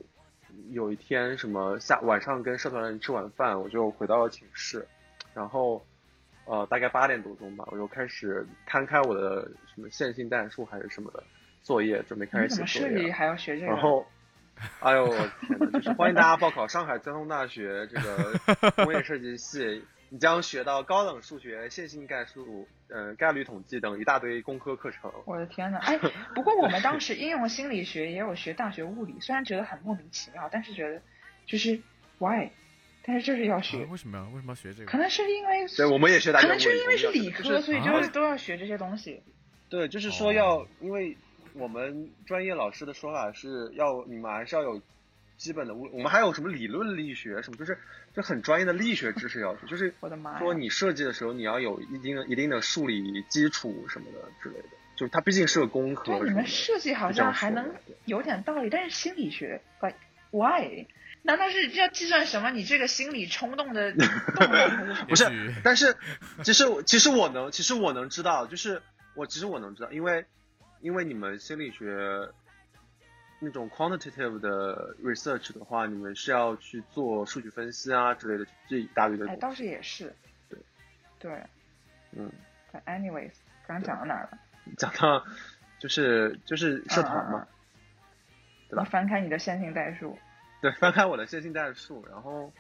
[0.71, 4.85] 有一天什么下晚上跟社团人吃晚饭，我就回到了寝室，
[5.33, 5.81] 然后
[6.49, 11.23] 呃大概八点多钟吧，我就开始摊开我的什么线性代数还是什么的
[11.63, 12.67] 作业，准备开始写作业了。
[12.67, 13.73] 怎么设计还要学这个？
[13.73, 14.07] 然后，
[14.81, 15.11] 哎呦我
[15.47, 25.13] 天呐，就是欢迎大家报考上海交通大学这个工业设计系，你将学到高等数学、线性概数、呃概率统计等一大堆工科课程。
[25.27, 25.99] 我的天呐，哎，
[26.35, 31.01] 不过我们当时应用心理学也有学大学物理，虽然觉得很莫名其妙，但是觉得
[31.45, 31.79] 就是
[32.19, 32.49] why，
[33.09, 34.27] 但是就是要啊学，为什么呀？
[34.35, 34.91] 为什么要学这个？
[34.91, 39.23] 可能是因为对，我们也学大可能就是因为是理科，就是所以就是都要学这些东西。
[39.71, 41.17] 对，就是说要，因为
[41.55, 44.79] 我们专业老师的说法是要你们还是要有
[45.39, 47.79] 基本的物，我们还有什么理论力学什么，就是
[48.15, 50.39] 就很专业的力学知识要求，就是我的妈！
[50.39, 56.47] 说你设计的时候你要有一定的一定的数理基础什么的之类的，就是它毕竟是个工科对，你们。
[56.47, 59.97] 设计好像还能有点道理，但是心理学，like
[60.31, 60.87] why？
[61.23, 62.51] 难道是要计算什么？
[62.51, 63.93] 你这个心理冲动的？
[65.09, 65.97] 不是但是
[66.43, 68.81] 其实其实我能，其实我能知道，就是
[69.15, 70.25] 我其实我能知道，因为
[70.81, 72.29] 因为你们心理学
[73.41, 80.15] 那种 quantitative 的 research 的话，你们是要去做数据分析啊之类的这一大堆的哎，倒是也是。
[80.49, 80.59] 对。
[81.19, 81.43] 对。
[82.13, 82.33] 嗯，
[82.73, 83.33] 但 anyways，
[83.67, 84.31] 刚刚讲到哪了？
[84.79, 85.25] 讲到
[85.79, 87.49] 就是就是社团嘛，嗯嗯嗯
[88.71, 90.19] 对吧你翻开你的线性代数。
[90.61, 92.53] 对，翻开我的线性代数，然后，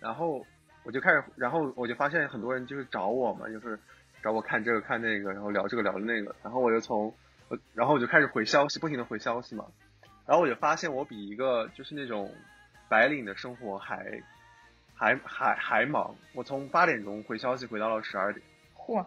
[0.00, 0.44] 然后
[0.84, 3.78] 我就开始，然后我就发现很多人就是找我嘛，就是
[4.22, 7.14] 找我看这个看那个，然后聊这个聊那个，然后我就从
[7.48, 9.66] 我，然后我就开始回消息，不停的回消息嘛，
[10.26, 12.34] 然后我就发现我比一个就是那种
[12.88, 14.22] 白领的生活还
[14.94, 18.42] 还还还忙，我从八点钟回消息回到了十二点，
[18.74, 19.04] 嚯，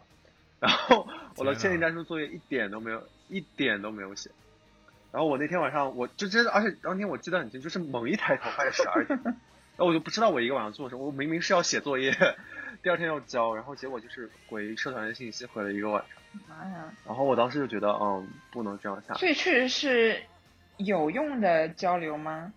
[0.59, 1.07] 然后
[1.37, 4.29] 我的线性代数作业一点都没有，一点都没有写。
[5.11, 11.05] 然后我那天晚上，我就真的，而且当天我记得很清，就是猛一抬头发现十二点， 然后我就不知道我一个晚上做什么。
[11.05, 12.11] 我明明是要写作业，
[12.83, 16.41] 第二天要交，然后结果就是回社团的信息回了一个晚上。
[16.47, 16.93] 妈呀！
[17.05, 19.19] 然后我当时就觉得，嗯，不能这样下去。
[19.19, 20.21] 所以确实是
[20.77, 22.53] 有用的交流吗？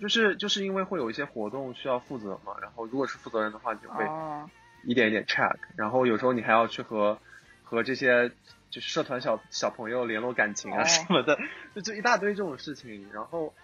[0.00, 4.48] 就是就是因为会有一些活动需要负责嘛，然后如果是负责人的话，你就会哦，
[4.84, 7.18] 一点一点 check，然后有时候你还要去和
[7.62, 8.30] 和这些
[8.74, 11.38] 就是社团小小朋友联络感情啊哦什么的，
[11.76, 13.54] 就就一大堆这种事情，然后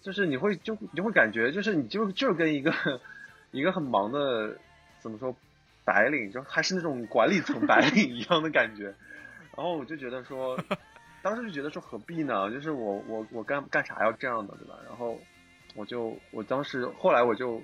[0.00, 2.74] 就是你会就你就会感觉就是你就就是跟一个
[3.52, 4.58] 一个很忙的
[4.98, 5.32] 怎么说
[5.84, 8.86] 白领，就还是那种管理层白领一样的感觉，
[9.56, 10.58] 然后我就觉得说，
[11.22, 12.50] 当时就觉得说何必呢？
[12.50, 14.74] 就是我我我干干啥要这样的，对吧？
[14.88, 15.16] 然后
[15.76, 17.62] 我就我当时后来我就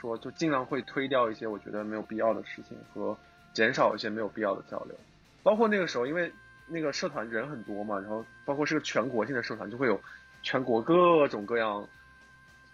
[0.00, 3.18] 说，就尽量会推掉一些我觉得没有必要的事情和
[3.52, 4.94] 减少一些没有必要的交流，
[5.42, 6.32] 包括那个时候，因为
[6.66, 10.00] 那个社团人很多嘛，然后包括是个全国性的社团，就会有
[10.42, 11.88] 全国各种各样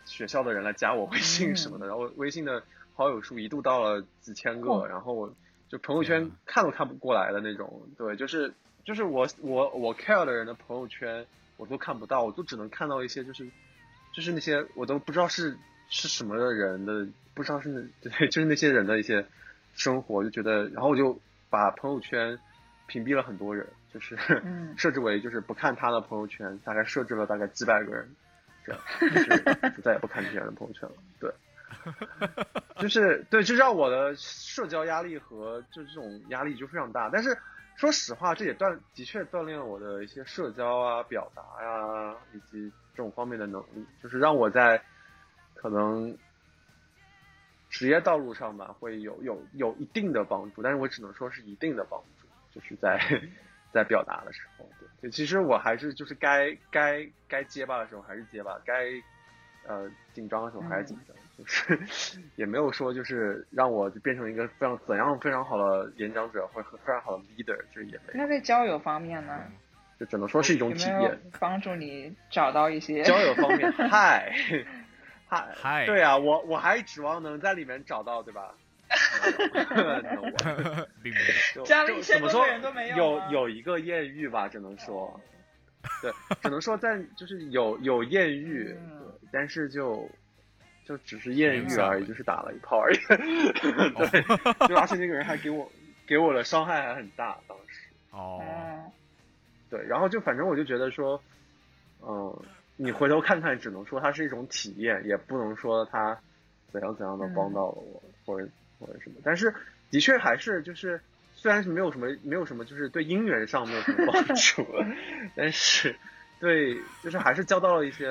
[0.05, 2.63] 学校的人来加我微信什么的，然后微信的
[2.95, 5.33] 好友数一度到了几千个，哦然后我
[5.69, 8.53] 就朋友圈看都看不过来的那种，对，就是
[8.85, 13.49] 就是我我我 care 的人的朋友圈我都看不到，我都只能看到一些就是
[14.13, 15.57] 就是那些我都不知道是
[15.89, 19.27] 是什么的人的，不知道是那对， 就是那些人的一些
[19.75, 21.19] 生活，就觉得，然后我就
[21.51, 22.39] 把朋友圈
[22.87, 28.09] 屏蔽了很多人，就是、嗯 设置为就是不看他的朋友圈，大概设置了大概几百个人，
[28.65, 31.33] 这样，就是就再也不看这些人的朋友圈了，对。
[32.79, 37.11] 就是对，就让我的社交压力和就这种压力就非常大。
[37.13, 37.37] 但是
[37.77, 44.81] 说实话，这也锻的确锻炼了我的一些社交啊、表达呀、以及这种方面的能力，就是让我在
[45.55, 46.17] 可能
[47.69, 50.63] 职业道路上吧，会有有有一定的帮助。
[50.63, 52.07] 但是我只能说是一定的帮助，
[52.57, 52.99] 就是在
[53.71, 58.85] 在表达的时候，对，就其实我还是就是该该该结巴的时候还是结巴，该
[59.67, 61.79] 呃紧张的时候还是紧张，就是
[62.37, 69.39] 也没有说就是让我就变成一个非常怎样非常好的演讲者或者非常好的 leader，就是也没有，那在交友方面呢，
[70.01, 71.21] 就只能说是一种体有有验。
[71.39, 74.33] 帮助你找到一些交友方面， 嗨
[75.29, 78.55] 嗨，嗨对啊，我我还指望能在里面找到，对吧
[81.03, 81.27] 并没有。
[81.55, 85.21] 就加了就一千多个怎么说人都没有有一个艳遇吧，只能说，
[86.03, 86.13] 对，
[86.43, 88.77] 只能说在就是有有艳遇，
[89.33, 90.09] 但是就
[90.85, 92.97] 就只是艳遇而已，就是打了一炮而已，
[93.97, 94.23] 对，
[94.69, 95.71] 就而且那个人还给我
[96.07, 97.89] 给我的伤害还很大，当时。
[98.11, 98.91] 哦，嗯。
[99.69, 101.21] 对，然后就反正我就觉得说，
[102.01, 102.41] 嗯，
[102.77, 106.17] 你回头看看，只能说它是一种体验，也不能说它
[106.71, 108.49] 怎样怎样的帮到了我，或者
[108.79, 109.17] 或者什么。
[109.25, 109.55] 但是
[109.91, 111.01] 的确还是就是，
[111.35, 114.67] 虽然是没有什么没有什么，就是对姻缘上没有什么帮 助，
[115.35, 115.95] 但是
[116.41, 118.09] 对就是还是交到了一些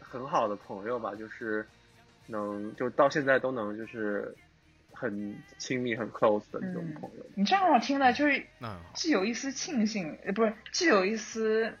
[0.00, 1.66] 很好的朋友吧，就是
[2.26, 4.34] 能就到现在都能就是
[4.92, 7.26] 很亲密很 close 的那种嗯朋友。
[7.34, 8.44] 你这样我听了就是。
[8.94, 11.72] 既有一丝庆幸，呃，不是，既有一丝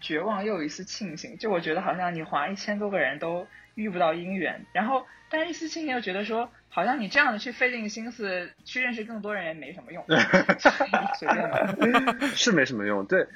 [0.00, 1.36] 绝望，又有一丝庆幸。
[1.36, 10.04] 就我觉得好像你划一千多个人都遇不到姻缘，然后但是一丝庆幸又觉得说，好像你这样的去费尽心思去认识更多人也没什么用，
[11.18, 12.28] 随便吧。
[12.34, 13.26] 是没什么用，对，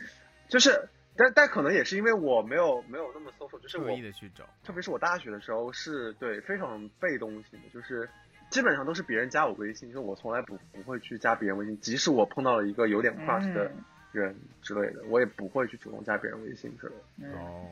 [0.49, 8.09] 就是，但但可能也是因为我没有没有那么 social，就是刻我意的去找，特别是我大学的时候是对非常被动型的，就是
[8.51, 17.03] 基本上都是别人加我微信，就是我从来不不会去加别人微信，即使我碰到了一个有点 crush 的嗯人之类的，我也不会去主动加别人微信之类的。
[17.19, 17.33] 嗯。
[17.35, 17.71] 哦，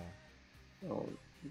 [0.83, 1.07] 嗯，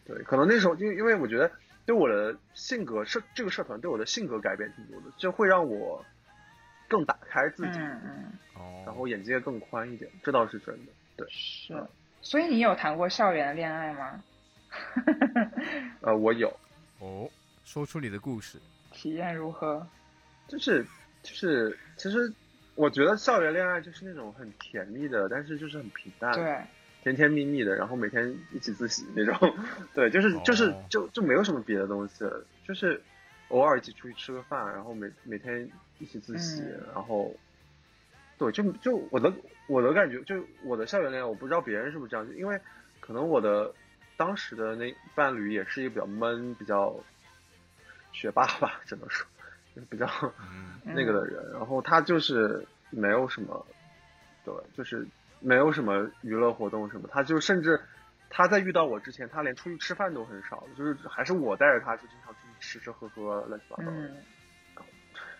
[0.05, 1.51] 对，可能那时候因为因为我觉得
[1.85, 6.03] 对我的性格社这个社团对我的性格改变挺多的，就会让我
[6.87, 10.91] 更打开自己，嗯嗯，哦，然后眼界更宽一点，这倒是真的。
[11.17, 11.73] 对，是。
[12.21, 14.23] 所以你有谈过校园恋爱吗？
[16.01, 16.51] 呃，我有。
[16.99, 17.29] 哦，
[17.63, 18.59] 说出你的故事，
[18.91, 19.85] 体验如何？
[20.47, 20.83] 就是
[21.23, 22.33] 就是，其实
[22.75, 26.33] 我觉得校园恋爱就是那种很甜蜜的，但是就是很平淡。
[26.33, 26.61] 对，
[27.05, 29.55] 甜甜蜜蜜的，然后每天一起自习那种，
[29.93, 32.25] 对，就是就是哦就就没有什么别的东西，
[32.67, 32.99] 就是
[33.49, 37.31] 偶尔一起出去吃个饭，然后每每天一起自习，嗯然后
[38.39, 39.31] 对，就就我的
[39.67, 42.59] 我的感觉，就我的校园恋爱，我不知道别人是不是这样，因为
[42.99, 43.71] 可能我的
[44.17, 46.99] 当时的那伴侣也是一个比较闷、比较
[48.11, 49.27] 学霸吧，只能说
[49.75, 50.65] 就是比较嗯。
[50.87, 53.65] 那个的人，然后他就是没有什么，
[54.43, 55.05] 对，就是
[55.45, 57.79] 没有什么娱乐活动什么，他就甚至
[58.29, 63.97] 他在遇到我之前，他连出去吃饭都很少，就是还是我带着他，就经常出去吃吃喝喝，乱七八糟的。
[63.97, 64.15] 嗯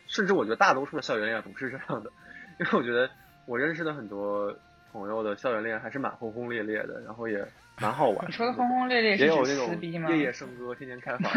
[0.08, 2.12] 甚至我觉得大多数的校园恋爱不是这样的，
[2.60, 3.10] 因为我觉得
[3.48, 4.56] 我认识的很多
[4.92, 7.44] 朋友的校园恋爱还是蛮轰轰烈烈的，然后也
[7.82, 8.28] 蛮好玩的。
[8.28, 10.12] 你说的轰轰烈烈也是指有那种撕逼吗？
[10.12, 11.32] 夜夜笙歌、天天开房。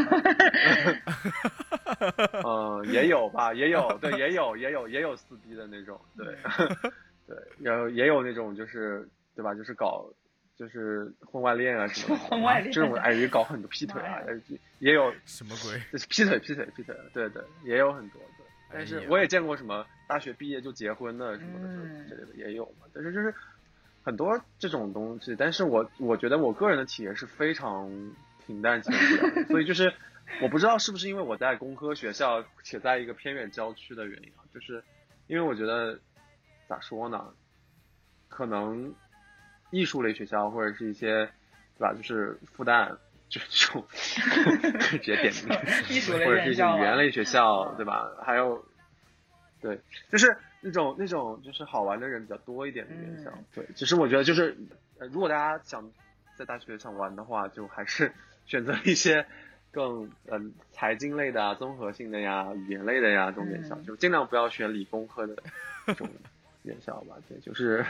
[2.44, 6.36] 嗯，也有吧，也有，对，也有，也有，也有撕逼的那种，对，
[7.28, 9.06] 对，然后也有那种就是，
[9.36, 9.54] 对吧？
[9.54, 10.10] 就是搞，
[10.56, 14.18] 就是婚外恋啊什么的，婚外恋这种哎也搞很多劈腿啊
[14.78, 15.80] 也有什么鬼？
[15.92, 18.46] 就是劈腿、劈腿、劈腿，对对，也有很多对。
[18.72, 22.86] 但是我也见过什么大学毕业就结婚的什么的嗯之类的也有嘛。
[22.94, 23.34] 但是就是
[24.02, 27.90] 很多这种东西，但是我我觉得我个人的体验是非常
[28.46, 29.92] 平淡且无聊的，所以就是
[30.42, 34.82] 我不知道是不是因为我在工科学校且在一个偏远郊区的原因啊，就是
[35.26, 35.98] 因为我觉得
[36.68, 37.32] 咋说呢，
[38.28, 38.94] 可能
[39.70, 41.26] 艺术类学校或者是一些
[41.76, 42.96] 对吧，就是复旦。
[43.30, 43.84] 就这种
[44.80, 45.54] 直接点名，
[45.90, 48.10] 艺术类或者是一些语言类学校，对吧？
[48.24, 48.64] 还有，
[49.60, 49.78] 对，
[50.10, 53.30] 就是那种那种就是好玩的人比较多一点的院校。
[53.36, 54.56] 嗯对，其实我觉得就是，
[54.98, 55.92] 呃，如果大家想
[56.38, 58.14] 在大学想玩的话，就还是
[58.46, 59.26] 选择一些
[59.72, 65.36] 更嗯、财经类的啊、综合性的呀、语言类的呀这种院校，嗯就尽量不要选理工科的
[65.84, 66.08] 这种
[66.68, 67.16] 院校吧。
[67.28, 67.84] 对，就是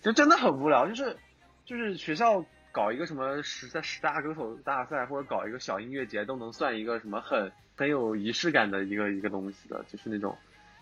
[0.00, 1.16] 就真的很无聊，就是
[1.64, 10.36] 就是学校搞一个什么十在十大歌手大赛，或者搞一个小音乐节，都能算一个什么很很有仪式感的一个一个东西的，就是那种，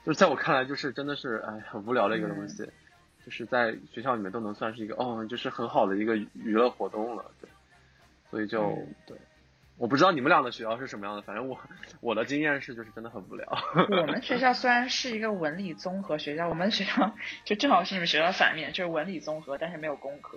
[0.07, 2.65] 就是在我看来，就是真的是哎很无聊的一个东西，
[3.27, 7.51] 就是在学校里面都能算是一个哦，就是很好的一个娱乐活动了，对，
[8.31, 9.17] 所以就、嗯对。
[9.81, 11.59] 我不知道你们俩的学校是什么样的，反正我
[12.03, 13.49] 我的经验是，就是真的很无聊。
[14.03, 17.15] 我们 学校虽然是一个文理综合学校，我们学校
[17.47, 20.37] 就正好是你们学校反面，就是文理综合，但是没有工科。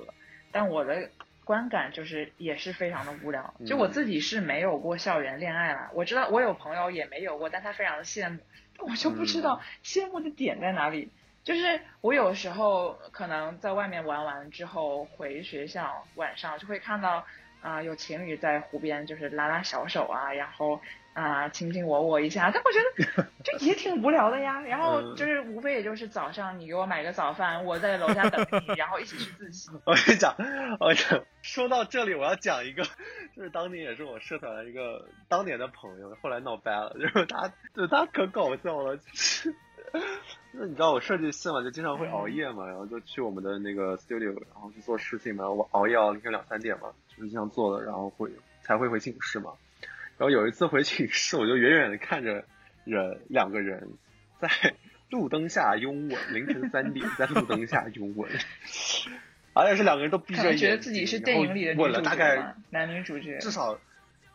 [0.54, 1.10] 但我的
[1.44, 3.54] 观感就是也是非常的无聊。
[3.68, 8.40] 就我自己是没有过校园恋爱啦，我知道我有朋友也没有过，但他非常的羡慕，
[8.78, 11.12] 但我就不知道羡慕的点在哪里。
[11.44, 17.26] 就是我有时候可能在外面玩完之后回学校，晚上就会看到
[17.64, 20.80] 啊、有情侣在湖边就是拉拉小手啊，然后
[21.14, 22.80] 啊、卿卿我我一下，但我觉
[23.16, 24.60] 得就也挺无聊的呀。
[24.62, 29.70] 然后嗯就是无非也就是早上你给我买个早饭，我在楼下等你，然后一起去自习。
[29.86, 30.36] 我跟你讲，
[30.80, 32.84] 我讲说到这里，我要讲一个，
[33.38, 39.54] 就是当年也是我社团的一个当年的朋友，后来闹掰了，就是他，就他可搞笑了，就是。
[40.52, 48.30] 就是你知道我设计系嘛，就经常会熬夜嘛，然后就去我们的那个 studio，然后去做事情嘛，我熬夜到凌晨两三点嘛，就是经常做的，然后会
[48.62, 49.52] 才会回寝室嘛。
[50.18, 52.46] 然后有一次回寝室，我就远远的看着
[52.86, 53.90] 人两个人
[54.40, 54.50] 在
[55.10, 58.30] 路灯下拥吻，凌晨三点在路灯下拥吻，
[59.54, 63.38] 而且是两个人都闭着眼睛，能觉得自己是电影里的女主吻了大概，男女主角。
[63.40, 63.80] 至少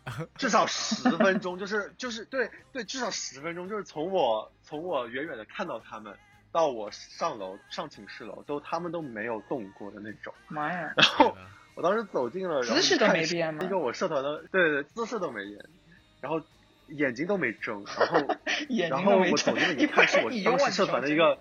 [0.36, 6.16] 至少十分钟，就是就是对对，至少十分钟，就是从我从我远远的看到他们
[6.50, 10.32] 到我上楼上寝室楼，都他们都没有动过的那种。
[10.48, 10.94] 妈呀！
[10.96, 11.36] 然后
[11.78, 15.64] 我当时走进了，姿势都没变吗一个我社团的，对对对，姿势都没变，
[16.20, 16.42] 然后
[16.88, 18.36] 眼睛都没睁，然后
[18.90, 21.38] 然后我走进了一看，是是我当时社团的一个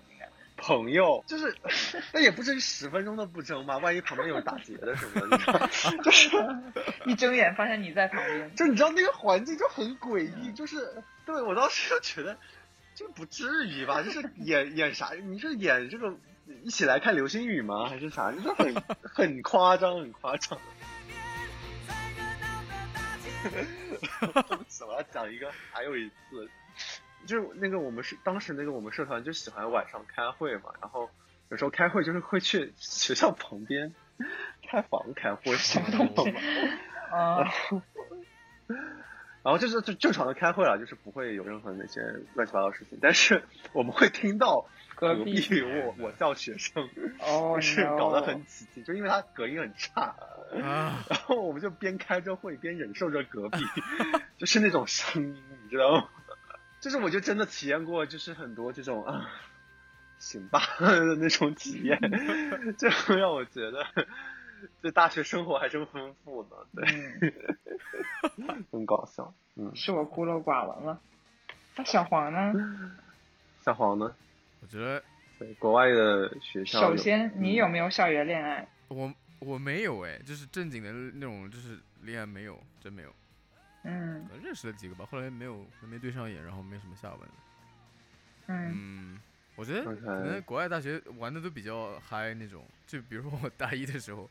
[0.56, 1.56] 朋友，就是
[2.14, 5.68] 那也不至于十分钟都不睁吧，万一旁边有打劫的什么的，
[6.04, 6.30] 就是。
[7.04, 12.36] 一睁眼发现你在旁边，就你知道那个环境就很诡异，就是对我当时就觉得，
[12.94, 14.04] 这不至于吧？
[14.04, 15.10] 就是演演啥？
[15.20, 16.14] 你是演这个
[16.62, 17.86] 一起来看流星雨吗？
[17.90, 18.32] 还是啥？
[18.32, 20.58] 就是很很夸张，很夸张。
[23.42, 26.48] 对不起，我要讲一个，还有一次，
[27.26, 31.08] 就是那个我们是当时那个我们社团就喜欢晚上开会嘛，然后
[31.50, 33.94] 有时候开会就是会去学校旁边
[34.68, 36.36] 开房开会，什么东西？
[37.12, 37.82] 啊，然 后
[39.56, 42.00] 就是就正常的开会了，就是不会有任何那些
[42.34, 43.42] 乱七八糟的事情，但是
[43.72, 46.86] 我们会听到隔隔壁壁我我叫学生，
[47.20, 50.14] 哦就 是搞得很起劲，就因为他隔音很差，
[50.62, 53.58] 啊， 然后我们就边开着会边忍受着隔壁
[54.36, 56.08] 就是那种声音，你知道吗？
[56.80, 59.28] 就是我就真的体验过，就是很多这种啊，
[60.18, 61.98] 行吧的那种体验，
[62.78, 63.84] 就让我觉得
[64.82, 67.32] 这大学生活还真丰富呢，对，
[68.36, 69.32] 嗯， 很搞笑。
[69.56, 71.00] 嗯，是我孤陋寡闻了。
[71.76, 72.52] 那小黄呢？
[73.64, 74.14] 小黄呢？
[74.60, 75.02] 我觉得
[75.38, 76.80] 对，国外的学校。
[76.80, 78.66] 首先，你嗯有没有校园恋爱？
[78.88, 83.14] 我我没有哎，就是正经的那种，就是恋爱没有，真没有。
[83.84, 87.20] 嗯认识了几个吧，后来没有没对上眼，然后没什么下文。
[88.48, 89.20] 嗯嗯，
[89.58, 94.30] 我觉得可能国外大学玩的都比较嗨那种，就比如说我大一的时候，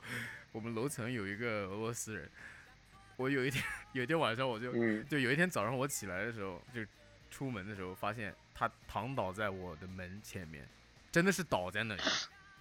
[0.54, 2.30] 我们楼层有一个俄罗斯人，
[3.18, 3.62] 我有一天
[3.92, 6.80] 有一天晚上我就嗯就有一天早上我起来的时候，就
[7.30, 10.66] 出门的时候发现他躺倒在我的门前面，
[11.12, 12.02] 真的是倒在那里，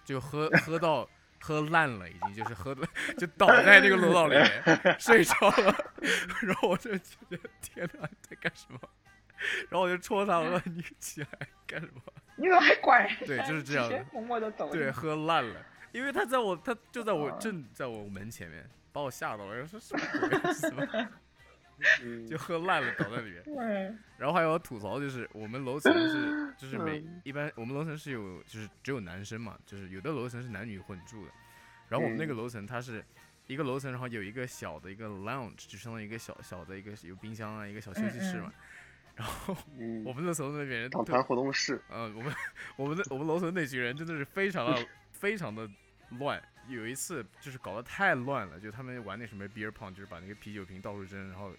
[0.04, 1.08] 就喝 喝到
[1.40, 2.84] 喝烂了，已经就是喝的
[3.16, 4.64] 就倒在那个楼道里面
[4.98, 5.86] 睡着了，
[6.42, 8.80] 然后我就觉得天哪，在干什么？
[9.68, 11.28] 然后我就戳他，我说你起来
[11.66, 12.00] 干什么？
[12.36, 13.16] 你怎么还管人？
[13.26, 14.70] 对就是这样的默默的走。
[14.70, 21.08] 对，喝烂了，因为他在我他就在我哦正在我门前面，把我吓到了，我说什么鬼 什么
[22.02, 23.42] 嗯就喝烂了倒在里面。
[23.44, 23.54] 对
[24.16, 31.32] 然后还有吐槽，就是我们楼层是，就是 每嗯一般我们楼层是有，就是只有男生嘛，就是有的楼层是男女混住的。
[31.88, 33.04] 然后我们那个嗯楼层它是
[33.46, 38.52] 一个楼层，然后有一个小的一个 lounge，就相当于一个小小的一个有冰箱啊，一个小休息室嘛。
[39.16, 42.34] 然后嗯，我们那层那边人特党团活动室，呃，我们
[42.76, 45.68] 我们的我们楼层那群人真的是非常的非常的
[46.18, 46.40] 乱。
[46.68, 51.52] 有一次就是搞得太乱了，就他们玩那什么 beer pong，就是把那个啤酒瓶到处扔，然后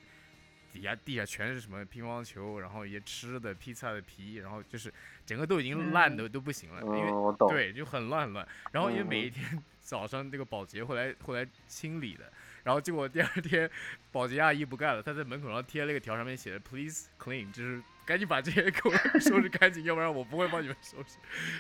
[0.74, 4.94] 底下地下全是什么乒乓球，然后一些吃的披萨的皮，然后就是
[5.26, 7.50] 整个都已经烂的都不行了，因为嗯，我懂。
[7.50, 8.48] 对，就很乱很乱。
[8.72, 12.32] 然后因为嗯每一天早上那个保洁会来会来清理的，
[12.68, 13.72] 然后结果第二天
[14.12, 21.18] 保洁阿姨不干了，她在门口上贴了一个条，上面写着 “Please clean”，就是赶紧把这些给我 收拾干净，要不然我不会帮你们收拾。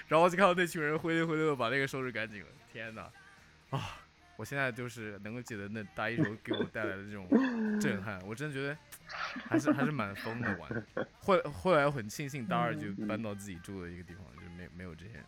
[0.10, 3.10] 然后就看到那群人灰溜灰溜的把那个收拾干净了，天哪！
[3.70, 4.02] 啊，
[4.36, 7.26] 我现在就是能够记得那大一时候给我带来的这种
[7.80, 8.78] 震撼，我真的觉得
[9.48, 10.86] 还是还是蛮疯的玩。
[11.22, 15.24] 后后来我很庆幸大二就嗯搬到自己住的一个地方，就没没有这些人。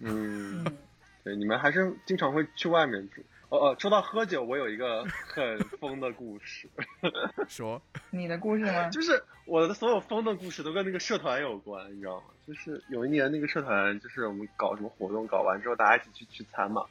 [0.00, 0.76] 嗯，嗯
[1.22, 3.24] 对，你们还是经常会去外面住。
[3.56, 6.68] 哦哦，说到喝酒，我有一个很疯的故事，
[7.48, 7.80] 说，
[8.10, 8.88] 你的故事吗？
[8.90, 12.26] 就是我的所有疯的故事都跟那个社团有关，你知道吗？
[12.46, 16.84] 就是有一年那个社团，就是我们搞什么活动，搞完之后大家一起去聚餐嘛，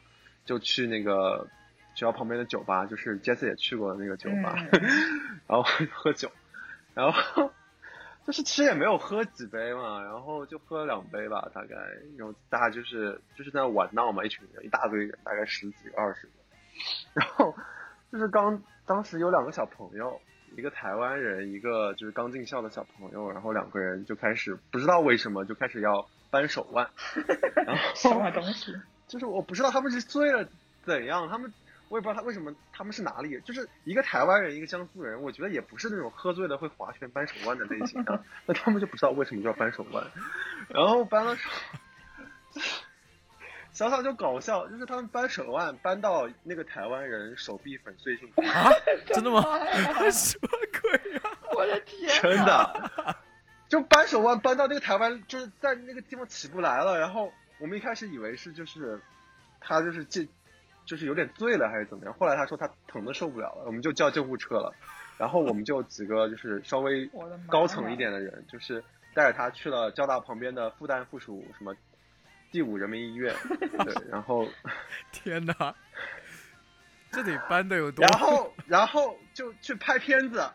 [0.44, 1.48] 就去那个
[1.96, 4.82] 学校旁边的酒吧，就是 Jesse 也去过的那个酒吧，嗯
[5.48, 5.64] 然后
[5.94, 6.30] 喝酒，
[6.94, 7.52] 然后
[8.26, 11.76] 就是其实也没有喝几杯嘛，然后就喝了两杯吧，大概，
[12.18, 16.34] 然后大家就是就是在那玩闹嘛，一群人，一大堆人，大概十几个、二十个，
[17.14, 17.56] 然后
[18.12, 20.22] 就是刚当时有两个小朋友，
[20.56, 26.90] 一个台湾人，一个就是刚进校的小朋友，然后两个人就开始不知道为什么就开始要扳手腕，
[27.66, 28.74] 然什后么东西？
[29.08, 30.48] 就是我不知道他们是醉了
[30.84, 31.54] 怎样，他们
[31.90, 40.04] 我也不知道他为什么他们是哪里，就是一个台湾人，一个江苏人，我觉得也不是那种喝醉了会划拳扳手腕的类型啊， 那他们就不知道为什么就要扳手腕，
[40.70, 41.50] 然后扳了手，
[43.76, 48.72] 想想就搞笑，就是他们扳手腕扳到那个台湾人手臂粉碎性，啊，
[49.14, 49.42] 真的吗？
[50.10, 50.48] 什么
[50.82, 51.22] 鬼啊、
[51.54, 52.10] 我的天！
[52.22, 53.20] 真的，
[53.68, 58.98] 就扳手腕扳到那个台湾就是在那个地方起不来了，然后我们一开始以为是就是
[59.60, 60.26] 他就是这
[60.86, 64.74] 就是有点醉了还是怎么样，后来他说他疼的受不了了，我们就叫救护车了，
[65.18, 67.10] 然后我们就几个就是稍微
[67.50, 68.82] 高层一点的人，就是
[69.14, 71.76] 带着他去了交大旁边的复旦附属什么
[72.52, 74.48] 第五人民医院， 对，然后
[75.12, 75.76] 天哪，
[77.12, 78.06] 这得搬的有多？
[78.06, 80.50] 然后然后就去拍片子，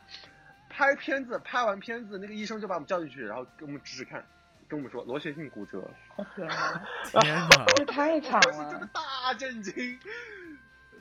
[0.69, 4.25] 拍片子，拍完片子，那个医生就把我们叫进去，然后给我们指指看，
[4.69, 5.83] 跟我们说螺旋性骨折，
[6.17, 6.83] 我天哪，
[7.21, 8.91] 天哪，这太惨我是真的了！
[8.93, 9.99] 大震惊。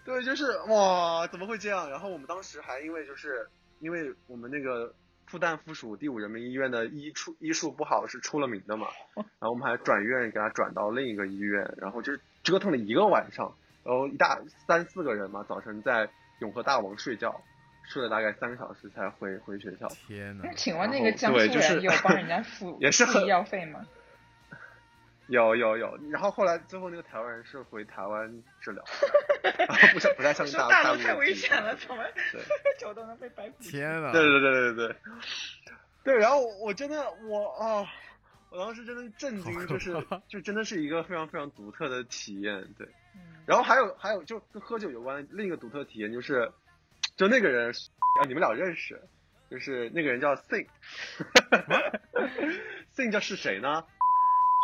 [0.06, 1.90] 对，就是哇，怎么会这样？
[1.90, 3.48] 然后我们当时还因为就是
[3.80, 4.92] 因为我们那个
[5.30, 13.54] 复旦附属第五人民医院的医术医术不好是出了名的嘛， 然后我们还转院给他转到另一个医院，然后就是折腾了一个晚上，
[13.84, 17.40] 然后一大三四个人嘛，早晨在永和大王睡觉，
[17.84, 19.88] 睡了大概三个小时才回回学校。
[20.08, 20.54] 天哪那！
[20.54, 23.86] 请问那个江苏对就是人有帮人家付 也是很付医药费吗？
[25.30, 28.84] 有有有，然后后来最后那个台湾人是回台湾治疗，
[29.58, 32.42] 然后不像不太像说大陆大陆太危险了，怎么对
[32.80, 33.72] 酒都能被白嫖？
[33.72, 34.12] 天呐！
[34.12, 34.96] 对对对对对对，
[36.04, 37.86] 对，然后我真的我啊、
[38.50, 39.94] 我当时真的震惊，就是
[40.28, 42.88] 就真的是一个非常非常独特的体验，对。
[43.16, 46.52] 嗯然后还有还有就跟喝酒有关的另一个独特体验就是，
[47.16, 47.72] 就那个人
[48.22, 49.02] 啊，你们俩认识，
[49.50, 53.84] 就是那个人叫 Sing，Sing 叫是谁呢？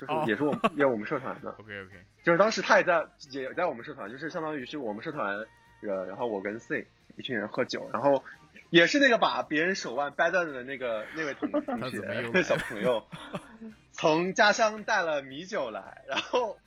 [0.07, 1.93] 哦就是也是我们也是我们社团的， OK OK，
[2.23, 5.45] 就是当时他也在也在我们社团，就是相当于是我们社团
[5.81, 8.23] 人，然后我跟 C 一群人喝酒，然后
[8.69, 13.05] 也是那个把别人手腕掰断的那个那位同同 学那个小朋友，
[13.93, 16.57] 从家乡带了米酒来，然后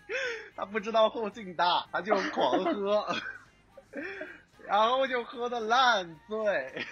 [0.56, 3.06] 他不知道后劲大，他就狂喝，
[4.66, 6.86] 然后就喝的烂醉，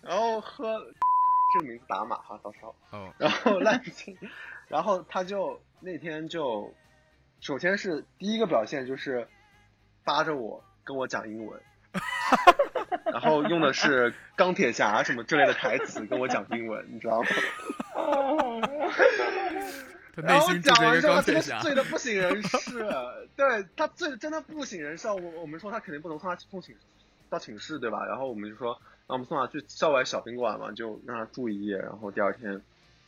[0.00, 0.80] 然后喝
[1.52, 2.74] 这个名字打码哈，到时候。
[2.90, 4.16] 哦，然后烂醉，
[4.68, 6.72] 然后他就那天就，
[7.40, 9.26] 首先是第一个表现就是
[10.04, 11.60] 扒着我跟我讲英文，
[13.12, 17.28] 然后用的是钢铁侠什么之类的台词跟我讲英文，你知道吗？
[20.20, 22.84] 他然后内心讲完之后，钢铁侠，醉的不省人事，
[23.36, 25.06] 对他醉的真的不省人事。
[25.08, 26.74] 我我们说他肯定不能送他送寝
[27.30, 28.04] 到寝室，对吧？
[28.04, 32.60] 然后我们就说，那我们送他去校外小宾馆嘛，就让他住一夜，然后第二天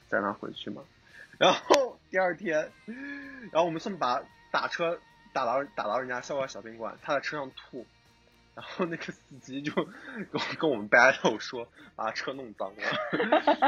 [0.08, 0.82] 再让他回去嘛。
[1.40, 2.70] 然后第二天，
[3.50, 4.22] 然后我们送把
[4.52, 5.00] 打车
[5.32, 7.86] 打到打到人家校外小宾馆，他在车上吐，
[8.54, 9.88] 然后那个司机就跟
[10.34, 12.82] 我跟我们 battle 说把车弄脏了，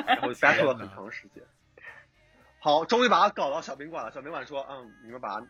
[0.06, 1.42] 然后 battle 了很长时间。
[2.58, 4.12] 好，终于把他搞到小宾馆了。
[4.12, 5.46] 小宾馆说：“嗯，你们把他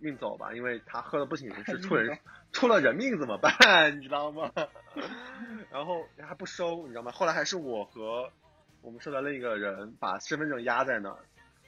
[0.00, 2.18] 运走吧，因为他喝的不省人事，出人
[2.50, 3.98] 出了人命怎么办？
[3.98, 4.50] 你知道吗？”
[5.70, 7.12] 然后还不收，你知道吗？
[7.12, 8.32] 后来还是我和
[8.80, 11.18] 我们社的另一个人把身份证压在那儿，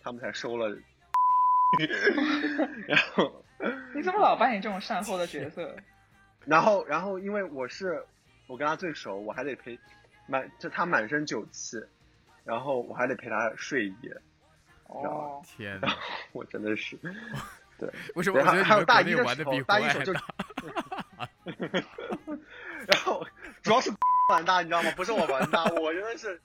[0.03, 0.69] 他们才收了。
[2.89, 3.45] 然后，
[3.95, 5.77] 你怎么老扮演这种善后的角色？
[6.47, 8.05] 然后，然后，因为我是
[8.47, 9.79] 我跟他最熟，我还得陪
[10.27, 11.81] 满就他满身酒气，
[12.45, 14.17] 然后我还得陪他睡一夜，
[14.89, 15.95] 哦，天哪！
[16.33, 16.99] 我真的是。
[17.79, 20.13] 对为什么对，还还有我觉得你们大一的时国内玩的比候，大一时候就
[22.87, 23.27] 然后
[23.63, 23.91] 主要是
[24.31, 24.91] 玩大，你知道吗？
[24.97, 26.41] 不是我玩大，我真的是。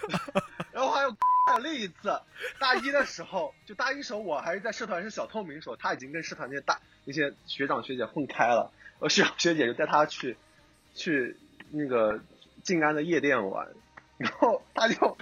[0.72, 1.10] 然后还有
[1.46, 2.20] 还有另一次，
[2.58, 10.36] 大一的时候，就大一时候我还是在社团是小透明时候，他已经跟社团那些大那些学长学姐混开了，我，学长学姐就带他去
[10.94, 11.36] 去
[11.70, 12.20] 那个
[12.62, 13.68] 静安的夜店玩，
[14.18, 15.16] 然后他就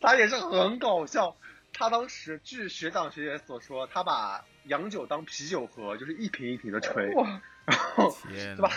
[0.00, 1.36] 他也是很搞笑。
[1.76, 7.06] 他当时据学长学姐所说，他把洋酒当啤酒喝，就是一瓶一瓶的吹，
[7.66, 8.70] 然后对吧？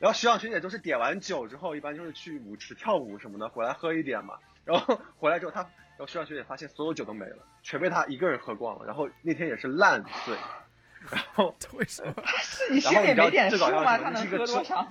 [0.00, 4.38] 然后学长学姐就是点完酒之后，一般就是去舞池跳舞什么的，回来喝一点嘛。
[4.64, 8.86] 然后回来之后他，然后学长学姐发现所有酒都没了，全被他一个人喝光了。
[8.86, 10.34] 然后那天也是烂醉，
[11.10, 12.14] 然后 为什么？
[12.70, 13.98] 你心然后你知道里没点数吗？
[13.98, 14.90] 他能喝多少？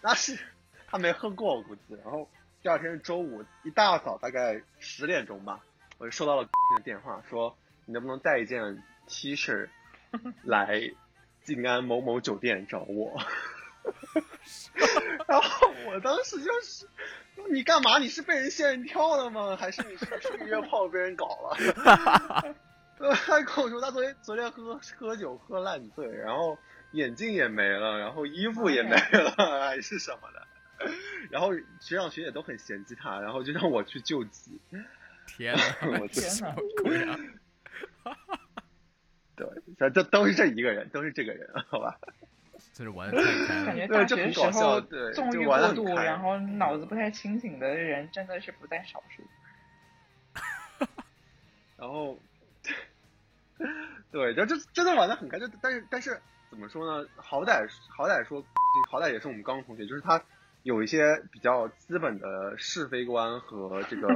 [0.00, 0.38] 那是
[0.86, 1.82] 他没喝过我估计。
[2.02, 2.26] 然后
[2.62, 5.60] 第二天是周五一大早，大概十点钟吧，
[5.98, 9.68] 我就收到了的电话，说你能不能带一件 T 恤
[10.42, 10.80] 来
[11.42, 13.20] 静安某某酒店找我。
[15.28, 16.86] 然后我当时就是，
[17.50, 17.98] 你干嘛？
[17.98, 19.56] 你是被人仙人跳了吗？
[19.56, 22.54] 还是你是去约炮被人搞了？
[23.26, 26.56] 他跟我说他昨天昨天喝喝酒喝烂醉，然后
[26.92, 29.30] 眼镜也没了，然后衣服也没了，
[29.66, 30.46] 还是什么的。
[31.30, 34.60] 然后学长学姐都很嫌弃他，然后就让我去救急。
[35.26, 35.62] 天哪！
[36.00, 37.18] 我天哪鬼啊？
[39.36, 39.48] 对，
[39.78, 41.98] 这这都是这一个人，都是这个人，好吧？
[42.74, 43.66] 真是玩的太开了。
[43.66, 49.22] 感觉对这大学时候对纵欲过度，然后脑子不太清醒的人真的是不在少数。
[51.78, 52.18] 然后，
[54.10, 56.20] 对，就这真的玩的很开，就但是但是
[56.50, 57.08] 怎么说呢？
[57.16, 58.44] 好歹好歹说，
[58.90, 60.20] 好歹也是我们高中同学，就是他
[60.64, 64.08] 有一些比较资本的是非观和这个，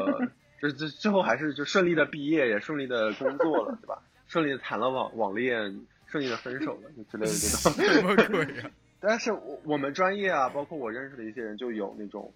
[0.61, 4.03] 就是最最后还是就顺利的毕业，也顺利的工作了，对吧？
[4.27, 7.73] 顺利的谈了网网恋，顺利的分手了，就之类的这种。
[7.93, 8.71] 什么鬼啊？
[9.01, 12.33] 但是我我们专业啊，包括我认识的一些人，就有那种，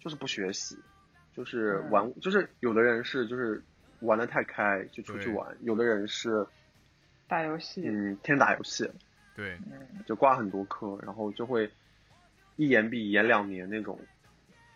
[0.00, 0.76] 就是不学习，
[1.36, 3.62] 就是嗯玩，就是有的人是就是
[4.00, 6.46] 玩的太开就出去玩，有的人是
[7.28, 8.90] 打游戏，嗯天天打游戏，
[9.36, 11.70] 对，嗯，就挂很多科，然后就会
[12.56, 14.00] 一延毕延两年那种，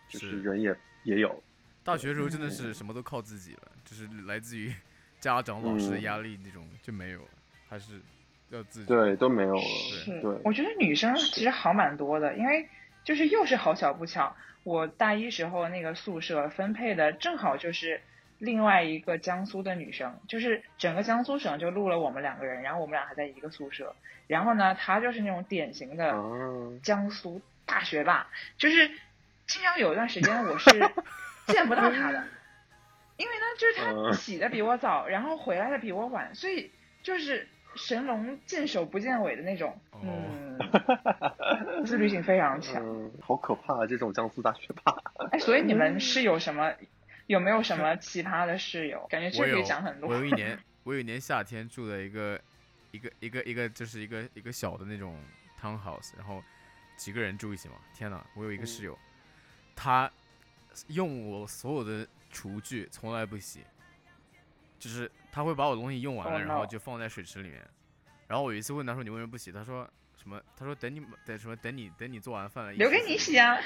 [0.07, 0.73] 就是是人也
[1.03, 1.43] 也有，
[1.83, 4.73] 大学时候真的是什么都靠自己了，就是来自于
[5.19, 7.29] 家长、老师的压力那种就没有了，
[7.73, 7.99] 还是
[8.51, 8.85] 要自己。
[8.85, 9.61] 对，都没有了，
[10.05, 10.21] 是。
[10.21, 12.69] 对，我觉得女生其实好蛮多的，因为
[13.03, 17.99] 就是又是好巧不巧，我大一时候那个宿舍分配的正好就是
[18.37, 23.95] 另外一个江苏的女生，就是整个江苏省就录了我们两个人，然后我们俩还在一个宿舍，
[24.27, 26.21] 然后呢，她就是那种典型的啊，
[26.83, 28.27] 江苏大学霸，
[28.59, 28.87] 就是
[29.47, 30.69] 经常有一段时间我是
[31.47, 32.23] 见不到她的，
[33.17, 34.13] 因为呢，就是她嗯。
[34.13, 36.71] 起的比我早，然后回来的比我晚，所以
[37.01, 40.59] 就是神龙见首不见尾的那种，哦嗯，
[41.85, 42.83] 自律性非常强。
[42.85, 43.87] 嗯，好可怕啊！
[43.87, 44.95] 这种江苏大学霸，
[45.31, 46.71] 哎，所以你们是有什么
[47.27, 49.05] 有没有什么奇葩的室友？
[49.09, 50.09] 感觉这可以讲很多。
[50.09, 52.39] 我有一年， 我有一年夏天住的一个
[52.91, 55.17] 一个一个一个就是一个一个小的那种
[55.59, 56.43] townhouse，然后
[56.95, 57.75] 几个人住一起嘛。
[57.93, 58.97] 天呐，我有一个嗯室友，
[59.75, 60.11] 他
[60.87, 63.61] 用我所有的厨具从来不洗，
[64.83, 67.65] 就是他会把我东西用完了 Oh 然后就放在水池里面。
[68.27, 69.49] 然后我有一次问他说你为什么不洗？
[69.49, 70.41] 他说什么？
[70.57, 71.55] 他说等你等什么？
[71.55, 73.57] 等你等你做完饭了，一留给你洗啊！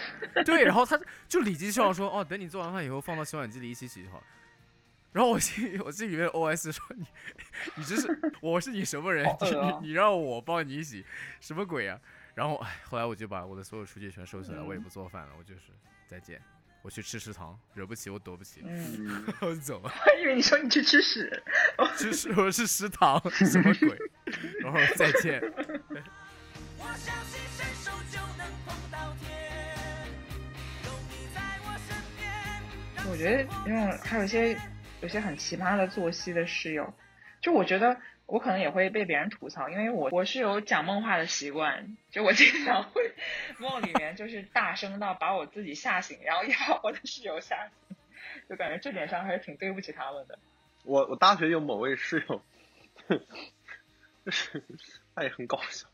[0.45, 4.21] 对，然后他就理直气壮说：“哦，等你做完饭以后放到洗碗机里一起洗就好。”
[5.11, 7.05] 然后我心我心里面 OS 说：“你
[7.77, 8.07] 你这是
[8.39, 9.25] 我是你什么人？
[9.81, 11.03] 你你让我帮你洗，
[11.39, 11.99] 什么鬼啊？”
[12.35, 15.71] 然后哎，后来我就把我的所有厨具全收起来，我也嗯不做饭了，我就是
[16.05, 16.39] 再见，
[16.87, 19.91] 我去吃食堂，惹不起我躲不起，嗯， 我，就走了。
[20.05, 21.43] 我以为你说你去吃屎。
[21.99, 23.99] 吃屎我是食堂，什么鬼？
[24.61, 25.41] 然后再见。
[26.77, 29.29] 我相信伸手就能碰到天，
[30.85, 33.11] 有你在我身边。
[33.11, 34.57] 我觉得因为还有一些
[35.01, 36.93] 有些很奇葩的作息的室友，
[37.41, 43.13] 就我觉得我可能也会被别人吐槽，因为我我是有讲梦话的习惯，就我经常会
[43.57, 47.97] 梦里面就是大声到把我自己吓醒，然后也把 我的室友吓醒，
[48.49, 50.37] 就感觉这点上还是挺对不起他们的。
[50.83, 52.41] 我我大学有某位室友，
[54.25, 54.61] 就是
[55.15, 55.87] 他也很搞笑，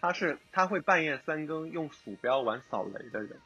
[0.00, 3.40] 他是他会半夜三更用鼠标玩扫雷的人。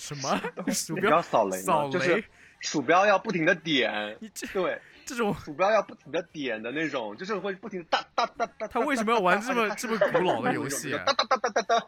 [0.00, 0.40] 什么
[0.72, 1.62] 鼠标扫雷吗？
[1.62, 2.24] 扫雷就是
[2.60, 8.66] 鼠标要不停的点，你这对，这种鼠标要不停的点的那种，就是会不停地哒哒哒哒。
[8.68, 11.86] 他为什么要玩这么这么古老的 游戏啊哒哒哒哒哒哒。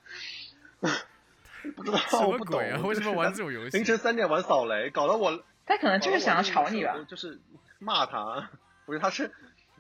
[1.76, 2.80] 不知道，什我不懂么鬼啊？
[2.82, 3.76] 为什么玩这种游戏？
[3.76, 6.97] 凌晨三点玩扫雷，搞得我他可能就是想要吵你吧？
[7.09, 7.40] 就是
[7.78, 8.51] 骂他，
[8.84, 9.30] 不是，他是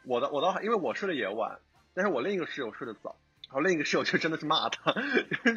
[0.04, 1.58] 我的，我倒因为我睡得也晚，
[1.92, 3.16] 但是我另一个室友睡得早，
[3.52, 4.94] 然后另一个室友就真的是骂他，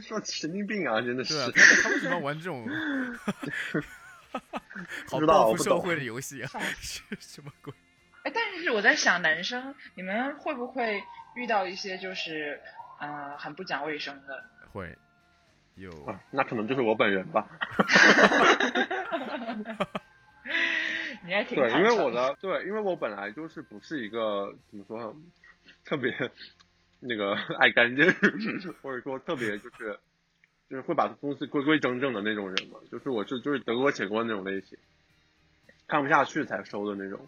[0.05, 1.49] 说神经病啊，真的是对啊，。
[1.55, 2.67] 他他为什么要玩这种
[5.07, 6.49] 好不知道报复社会的游戏啊？
[6.81, 7.73] 是什么鬼？
[8.23, 11.01] 哎，但是我在想，男生你们会不会
[11.38, 12.59] 遇到一些就是
[12.99, 14.43] 呃很不讲卫生的？
[14.73, 14.93] 会
[15.76, 17.47] 有啊，那可能就是我本人吧。
[21.26, 25.15] 你还挺对，因为我的对，因为我本来就是不是一个怎么说，
[25.85, 26.11] 特别
[27.07, 28.06] 那个 爱干净，
[28.82, 29.99] 或者说特别就是
[30.69, 34.77] 就是会把东西规规整整的那种人嘛，就是我是就是得过且过那种类型，
[35.88, 37.27] 看不下去才收的那种，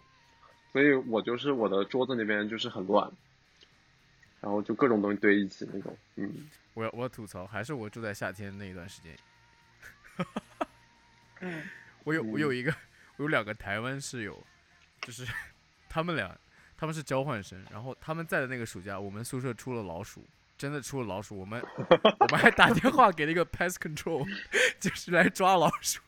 [0.72, 3.10] 所以我就是我的桌子那边就是很乱，
[4.40, 9.16] 然后就各种东西堆一起那种，嗯，我要我吐槽，还是我住在夏天那一段时间，
[11.40, 11.62] 嗯，
[12.04, 12.74] 我有我有一个
[13.16, 14.44] 我有两个台湾室友，
[15.02, 15.24] 就是
[15.88, 16.36] 他们俩
[16.78, 20.24] 他们是交换生，然后他们在的那个暑假，我们宿舍出了老鼠，
[20.56, 21.60] 真的出了老鼠，我们
[22.20, 24.24] 我们还打电话给那个 pest control，
[24.78, 26.00] 就是来抓老鼠。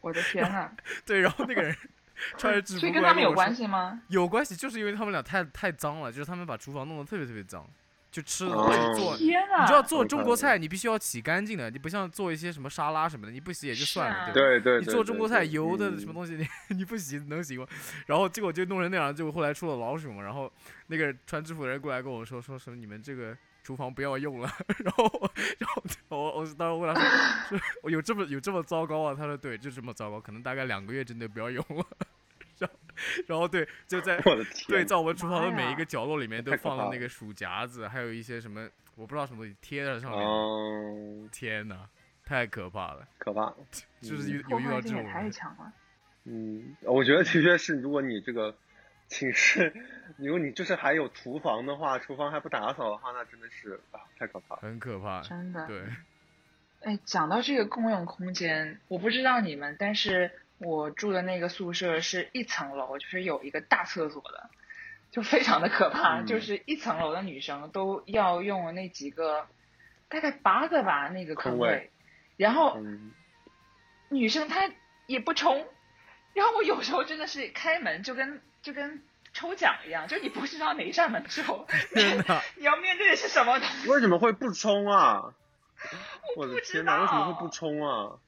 [0.00, 0.70] 我的天呐，
[1.06, 1.76] 对，然后那个人
[2.36, 4.02] 穿着制服所以跟他们有关系吗？
[4.08, 7.64] 有关系，就是因为他们俩太太脏了，就是他们把厨房弄得特别特别脏，
[8.10, 9.16] 就吃的哦东西做。
[9.16, 9.26] 你
[9.66, 14.64] 知道做中国菜，你必须要洗干净的，你不像做一些什么沙拉什么的，你不洗也就算了，对吧？
[14.64, 16.46] 对对，你做中国菜油的嗯什么东西，你
[16.76, 17.66] 你不洗能洗吗？
[18.06, 20.22] 然后结果就弄成那样，结果后来出了老鼠嘛。
[20.22, 20.50] 然后
[20.88, 24.50] 那个穿制服的人过来跟我说，说什么你们这个厨房不要用了。
[24.84, 27.00] 然后我 然后我我当时问他
[27.48, 29.14] 说，说我有这么有这么糟糕啊？
[29.16, 31.84] 他说对，就这么糟糕，可能大概两个月之内不要用了。
[32.60, 32.76] 然后
[33.26, 40.20] 然后对，就在我的天，对，在我们厨房的每一个角落里面都放了那个鼠夹子，还有一些什么我不知道什么东西贴在上面。
[40.20, 41.88] 哦，天哪，
[42.24, 43.08] 太可怕了！
[43.18, 43.52] 可怕。
[44.00, 45.72] 就是嗯有有遇到破坏性也这种人，太强了。
[46.24, 48.54] 嗯，我觉得的确是，如果你这个
[49.08, 49.72] 寝室，
[50.18, 54.60] 如果你就是还有厨房的话，厨房还不打扫的话，那真的是啊，太可怕了。
[54.60, 55.22] 很可怕。
[55.22, 55.66] 真的。
[55.66, 55.82] 对，
[56.82, 60.30] 哎，讲到这个共用空间，我不知道你们，但是
[60.60, 64.50] 我住的那个宿舍是一层楼，就是有一个大厕所的，
[65.10, 69.46] 就非常的可怕，嗯就是一层楼的女生都要用那几个，
[70.08, 71.90] 大概八个吧那个坑坑位
[72.36, 73.12] 然后嗯，
[74.10, 74.70] 女生她
[75.06, 75.66] 也不冲，
[76.34, 81.66] 然后我有时候真的是开门就跟就跟抽奖一样，就你不知道哪一扇门之后，
[82.56, 83.58] 你要面对的是什么，
[83.88, 85.32] 为什么会不冲啊？
[86.36, 88.18] 我的天哪，为什么会不冲啊？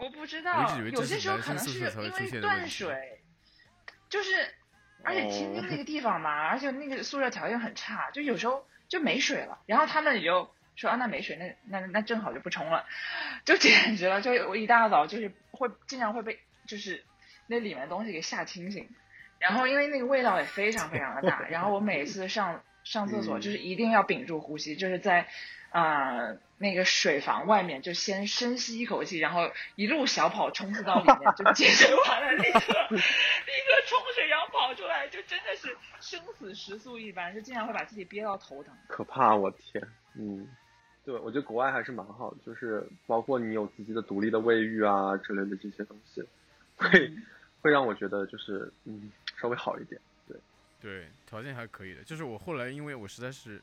[0.00, 3.20] 我不知道有些时候可能是因为断水，
[4.08, 4.32] 就是，
[5.04, 12.86] 而且天津 那个地方嘛，而且那个宿舍条件很差，就有时候就没水了，然后他们也就说啊，那没水，那那那正好就不冲了，
[13.44, 17.04] 就简直了，就我一大早就是会经常会被就是
[17.46, 18.88] 那里面的东西给吓清醒，
[19.38, 23.40] 然后因为那个味道也非常非常的大，然后我每次上上厕所，嗯。
[23.42, 25.28] 就是一定要屏住呼吸，就是在
[25.70, 38.74] 啊、呃那个水房外面就先深吸一口气，然后一路小跑冲刺到里面，就健身完了立刻立刻冲水，然后跑出来，就真的是生死时速一般，就经常会把自己憋到头疼。
[38.88, 39.82] 可怕，我天，
[40.16, 40.46] 嗯，
[41.02, 46.22] 对，我觉得国外还是蛮好的，就是包括你有自己的独立的卫浴啊之类的这些东西，
[46.76, 47.10] 会
[47.62, 49.10] 会让我觉得就是嗯
[49.40, 49.98] 稍微好一点。
[50.28, 50.36] 对
[50.78, 52.04] 对，条件还可以的。
[52.04, 53.62] 就是我后来因为我实在是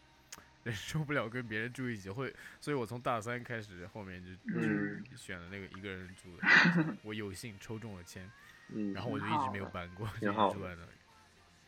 [0.68, 5.04] 忍 受不了跟别人住一起，会，所以我从大三开始后面就嗯。
[5.16, 6.44] 选了那个一个人住的，
[7.02, 8.30] 我有幸抽中了签，
[8.70, 10.92] 嗯，然后我就一直没有搬过，就一直住在那里。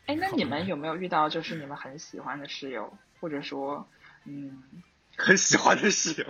[0.06, 3.88] 哎，那你们有 没有遇到就是你们很喜欢的室友，或者说，
[4.26, 4.62] 嗯，
[5.18, 6.28] 很喜欢的室友，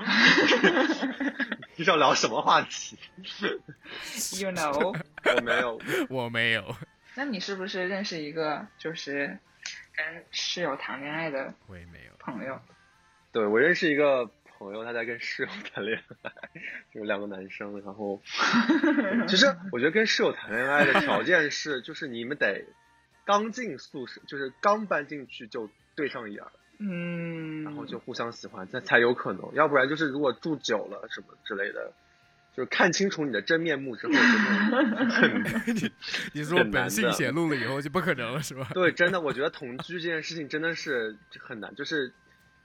[1.75, 2.97] 你是要聊什么话题
[4.39, 6.75] ？You know，我没有，我没有，
[7.15, 9.37] 那你是不是认识一个就是
[9.99, 12.11] 跟室友谈恋爱的我也没有。
[12.19, 12.59] 朋友？
[13.33, 16.31] 对我认识一个朋友，他在跟室友谈恋爱，
[16.93, 18.21] 就是两个男生，然后
[19.27, 22.65] 其实我觉得跟室友谈恋爱的条件是，就是你们得
[23.25, 31.91] 刚进宿舍，就是刚搬进去就对上眼儿，嗯，然后就互相喜欢，才才有可能，要不然就是如果住久了什么之类的，
[32.55, 34.13] 就是看清楚你的真面目之后，
[35.73, 35.91] 你
[36.33, 38.69] 你说本性显露了以后就不可能了是吧？
[38.75, 42.13] 对，真的，我觉得同居这件事情真的是很难，就是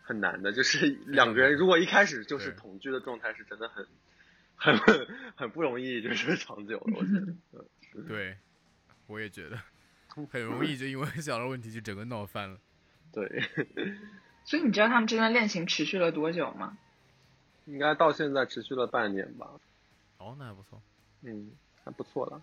[0.03, 3.87] 很难的，就是两个人如果一开始就是同居的状态，是真的很
[4.57, 4.79] 很
[5.37, 7.21] 很不容易，就是长久的，我觉
[7.93, 8.03] 得。
[8.09, 8.37] 对，
[9.07, 9.59] 我也觉得
[10.31, 12.59] 很容易就因为小的问题就整个闹翻了。
[13.13, 13.45] 对，
[14.45, 16.77] 所以你知道他们这段恋情持续了多久吗？
[17.67, 19.49] 应该到现在持续了半年吧，
[20.19, 20.81] 哦，那还不错。
[21.23, 21.51] 嗯，
[21.85, 22.41] 还不错了。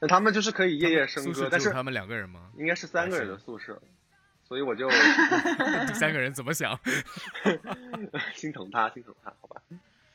[0.00, 2.50] 那他们就是可以夜夜笙歌，但是他们两个人吗？
[2.56, 3.80] 应该是三个人的宿舍，
[4.44, 4.88] 所以我就
[5.88, 6.78] 第三个人怎么想？
[8.34, 9.60] 心疼他，心疼他，好吧？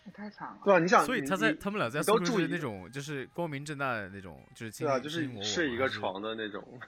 [0.06, 0.58] 也太惨了。
[0.64, 6.66] 对啊，你想，所以他在他们俩在宿舍你都住一是那种就是光明正大的那种，就是卿对啊，就是睡一个床的那种，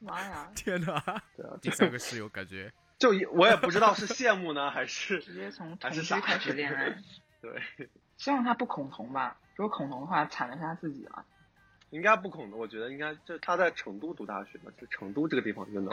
[0.00, 1.02] 妈呀，天哪！
[1.36, 6.96] 对啊，第三个室友感觉 就一我也不知道是羡慕呢，还是直接从同居开始恋爱。
[7.40, 11.24] 对，希望他不恐同吧，如果恐同的话，惨的是他自己了。
[11.90, 15.90] 应该不恐同，我觉得应该就他在成都读大学嘛，就成都这个地方就能、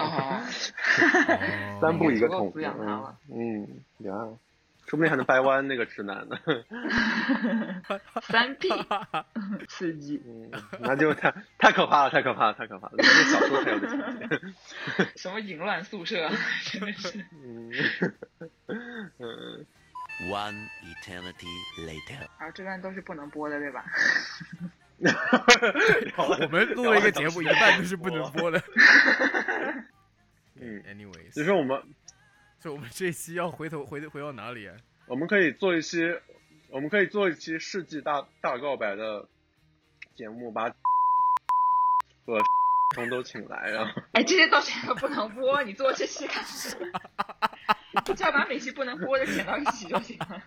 [1.79, 3.63] 三步一个捅，足够滋养他了嗯，
[3.99, 4.27] 嗯，呀，
[4.87, 6.37] 说不定还能掰弯那个直男呢，
[8.21, 8.69] 三 P，
[9.67, 16.29] 刺激，嗯，那就太太可怕了，太可怕了，太可怕了，这是小说才有的情节， 什么淫乱宿舍，
[16.65, 17.25] 真的是。
[18.67, 19.65] 嗯嗯
[20.29, 21.47] ，One eternity
[21.79, 22.27] later.
[22.37, 23.83] 啊这段都是不能播的，对吧？
[26.17, 28.61] 我们录了一个节目，一半都是不能播的。
[30.61, 31.81] 嗯 Anyways，其实我们
[32.71, 34.75] 我们这一期要回头回回到哪里啊？
[35.07, 35.99] 我们可以做一期，
[36.69, 39.27] 我们可以做一期世纪大大告白的
[40.15, 40.69] 节目，把
[42.25, 42.39] 和
[42.95, 46.85] 通都请来，然后哎，这些东西都不能播，你做这些干什么？
[47.91, 50.41] 你只要把每期不能播的剪到一起就行了。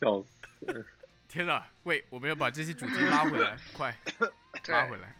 [0.00, 0.86] 笑死。
[1.28, 1.66] 天哪！
[1.82, 3.94] 喂，我们要把这期主题拉回来， 快
[4.68, 5.14] 拉回来。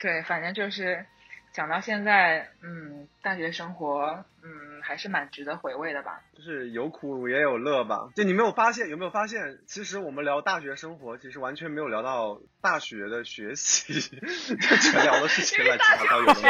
[0.00, 1.06] 对，反正就是
[1.52, 6.20] 讲到现在，嗯，大学生活，嗯，还是蛮值得回味的吧。
[6.36, 8.10] 就是有苦也有乐吧。
[8.14, 14.00] 就你没有发现，有没有发现，其实我们聊大学生活，其实完全没有聊到大学的学习，
[14.56, 16.42] 就全聊的是前来因为大其他高有的。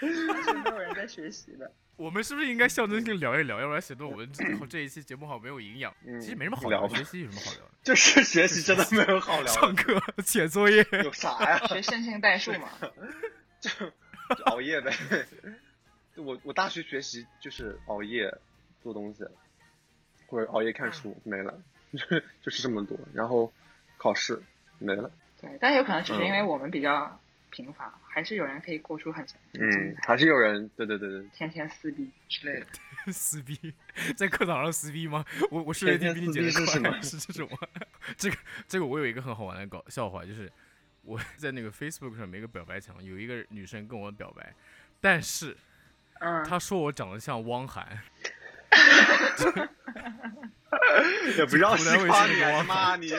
[0.00, 1.70] 没有人在学习的。
[1.96, 5.94] 我们是不是应该象征性聊一聊，要不然显得我们这这一期节目好没有营养？
[6.06, 7.70] 嗯其实没什么好聊的，学习有什么好聊的？
[7.84, 10.86] 就是学习真的没有好聊的，上课、写作业。
[11.04, 11.66] 有啥呀？
[11.66, 12.70] 学线性代数嘛，
[13.60, 13.70] 就
[14.34, 14.92] 就熬夜呗。
[16.16, 18.34] 我我大学学习就是熬夜
[18.82, 19.24] 做东西，
[20.26, 21.62] 或者熬夜看书，没了，
[22.42, 22.98] 就是这么多。
[23.12, 23.52] 然后
[23.98, 24.42] 考试
[24.78, 25.10] 没了。
[25.40, 27.20] 对，但有可能只是因为我们比较
[27.50, 29.24] 贫乏，还是有人可以过出很
[29.54, 32.66] 嗯，还是有人，对对对对，天天撕逼之类的。
[33.12, 33.74] 撕逼，
[34.16, 35.24] 在课堂上撕逼吗？
[35.50, 37.68] 我我数学题比你解的天天是什快， 是这种吗？
[38.16, 38.36] 这个
[38.68, 40.50] 这个我有一个很好玩的搞笑话，就是
[41.02, 44.54] 我 在那个 Facebook 上面一个表白墙，有一个女生跟我表白，
[45.00, 45.56] 但是
[46.20, 47.86] 嗯，她说我长得像汪涵，
[51.36, 53.10] 也不知道是湖南卫夸你还视的汪是骂你。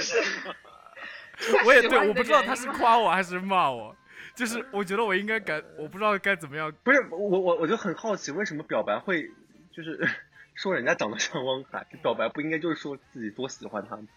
[1.65, 3.95] 我也对，我不知道她是夸我还是骂我，
[4.41, 6.73] 就是我觉得我应该该，我不知道该怎么样。
[6.83, 9.29] 不是我我我就很好奇，为什么表白会
[9.71, 10.03] 就是
[10.55, 11.85] 说人家长得像汪涵？
[12.01, 14.07] 表白不应该就是说自己多喜欢他吗？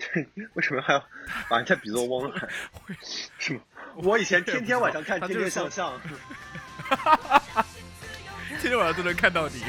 [0.54, 1.06] 为什么还要
[1.50, 2.48] 把人家比作汪涵？
[2.72, 2.96] 会
[3.38, 3.60] 什么
[3.96, 6.00] 我以前天天晚上看《天他就是天向说上》，
[8.48, 9.62] 天天晚上都能看到你。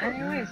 [0.00, 0.48] anyways，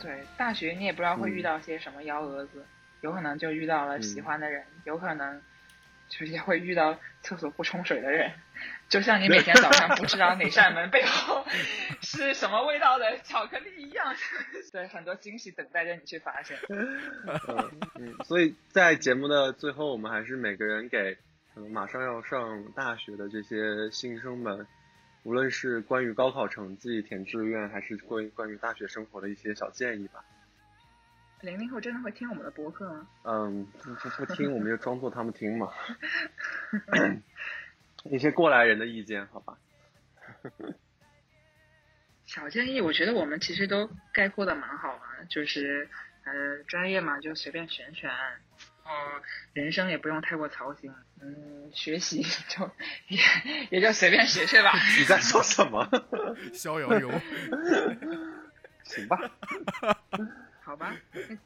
[0.00, 2.64] 对，大学你也不知道会遇到些什么幺蛾子，
[3.00, 5.40] 有可能就遇到了喜欢的人，有可能
[6.08, 8.32] 就是也会遇到厕所不冲水的人，
[8.88, 11.44] 就像你每天早上不知道哪扇门背后
[12.02, 14.14] 是什么味道的巧克力一样，
[14.72, 16.56] 对，很多惊喜等待着你去发现。
[16.70, 16.98] 嗯
[17.96, 21.16] 嗯，所以在节目的最后，我们还是每个人给
[21.70, 24.66] 马上要上大学的这些新生们，
[25.22, 30.24] 无论是关于高考成绩、填志愿，还是关于关于大学生活的一些小建议吧。
[31.42, 33.08] 零零后真的会听我们的博客吗？
[33.24, 35.72] 嗯，不不不听，我们就装作他们听嘛。
[38.04, 39.58] 一些过来人的意见，好吧？
[42.26, 45.88] 小建议，我觉得我们其实都概括的蛮好啊，就是
[46.24, 48.18] 呃专业嘛就随便选选，然
[48.90, 49.22] 后
[49.52, 52.70] 人生也不用太过操心，嗯，学习 就
[53.08, 53.18] 也
[53.70, 54.72] 也就随便学学吧。
[54.98, 55.88] 你在说什么？
[56.52, 57.10] 逍遥游，
[58.84, 59.18] 行吧。
[60.62, 60.94] 好吧，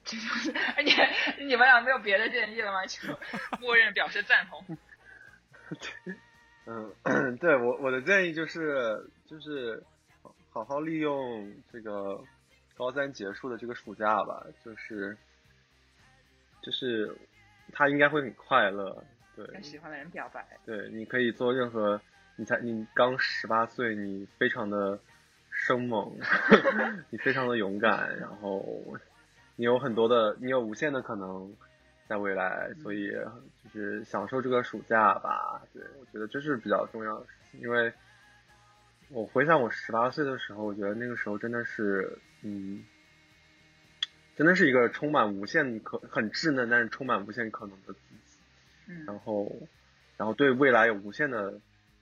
[0.04, 0.52] 这就是
[0.84, 2.84] 你你们俩没有别的建议了吗？
[2.86, 2.98] 就
[3.58, 4.78] 默认表示赞同。
[6.66, 9.82] 嗯，对我我的建议就是就是
[10.22, 12.22] 好好好利用这个
[12.76, 15.16] 高三结束的这个暑假吧，就是
[16.62, 17.16] 就是
[17.74, 19.04] 他应该会很快乐，
[19.36, 22.00] 对跟喜欢的人表白，对，你可以做任何，
[22.36, 24.98] 你才你刚十八岁，你非常的
[25.50, 26.16] 生猛，
[27.10, 28.64] 你非常的勇敢，然后
[29.56, 31.52] 你有很多的，你有无限的可能
[32.08, 33.10] 在未来，所以
[33.64, 35.62] 就是享受这个暑假吧。
[35.72, 37.92] 对我觉得这是比较重要的事情，因为
[39.10, 42.84] 我回想我十八岁的时候，我觉得那个时候真的是，嗯，
[44.36, 48.16] 真的是一个充满无限可很稚嫩，但是充满无限可能的自己。
[48.88, 49.50] 嗯然后，
[50.16, 51.52] 然后对未来有无限的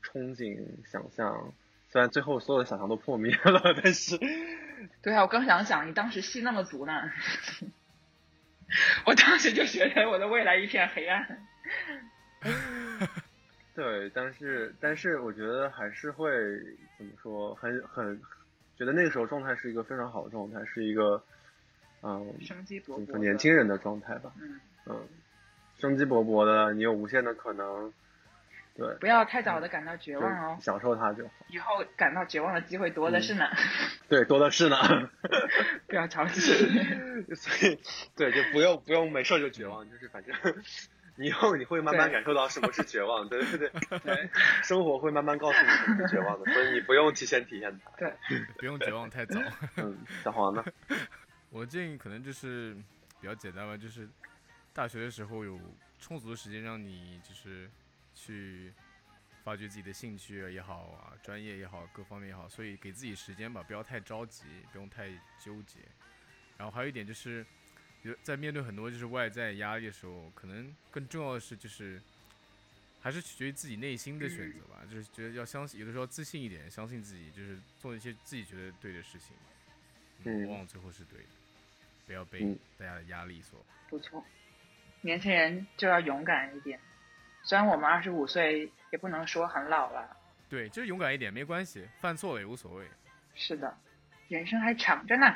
[0.03, 0.59] 憧憬、
[0.91, 1.53] 想象。
[1.91, 4.19] 虽然最后所有的想象都破灭了， 但是，
[5.03, 6.93] 对啊，我刚想想，你当时戏那么足呢，
[9.05, 11.39] 我当时就觉得我的未来一片黑暗。
[13.75, 16.31] 对，但是，但是我觉得还是会
[16.97, 18.19] 怎么说，很很，
[18.77, 21.23] 觉得那个时候状态是一个非常好的状态，是一个，
[22.03, 24.33] 嗯，生机勃勃年轻人的状态吧。
[24.41, 25.09] 嗯，嗯，
[25.79, 27.93] 生机勃勃的，你有无限的可能，
[28.77, 31.31] 对，不要太早的感到绝望哦就，享受它就好。
[31.49, 33.47] 以后感到绝望的机会多的是呢，
[34.09, 34.77] 对，多的是呢。
[35.87, 36.41] 不要着急。
[37.35, 37.79] 所以，
[38.17, 40.35] 对，就不用不用没事就绝望，就是反正
[41.17, 43.71] 你以后你会慢慢感受到什么是绝望，对对对
[44.01, 44.31] 对，
[44.63, 47.91] 生活会慢慢告诉你什么是绝望的，所以你不用提前体验它。
[47.99, 48.13] 对，
[48.59, 49.39] 不用绝望太早。
[49.77, 50.65] 嗯，小黄呢？
[51.53, 52.75] 我的建议可能就是
[53.21, 54.09] 比较简单吧，就是
[54.73, 55.61] 大学的时候有
[56.01, 57.71] 充足的时间让你就是
[58.15, 58.73] 去
[59.45, 65.81] 发掘自己的兴趣也好啊，专业也好，各方面也好，所以给自己时间吧，不要太着急，不用太纠结。
[66.57, 67.47] 然后还有一点就是，
[68.23, 72.01] 在面对很多就是外在压力的时候，可能更重要的是就是。
[73.05, 79.35] 还是取决于自己内心的选择吧，就是觉得要相信，有的时候自信一点，相信自己，就是做一些自己觉得对的事情，
[80.23, 81.29] 嗯往往最后是对的，
[82.07, 83.59] 不要被嗯大家的压力所。
[83.89, 84.25] 不错，
[85.01, 86.79] 年轻人就要勇敢一点。
[87.43, 90.17] 虽然我们二十五岁，也不能说很老了。
[90.49, 92.87] 对，就是勇敢一点，没关系，犯错了也无所谓。
[93.35, 93.77] 是的，
[94.29, 95.27] 人生还长着呢。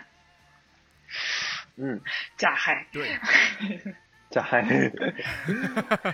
[1.76, 2.01] 嗯，
[2.36, 3.18] 假嗨，对，
[4.30, 4.62] 假嗨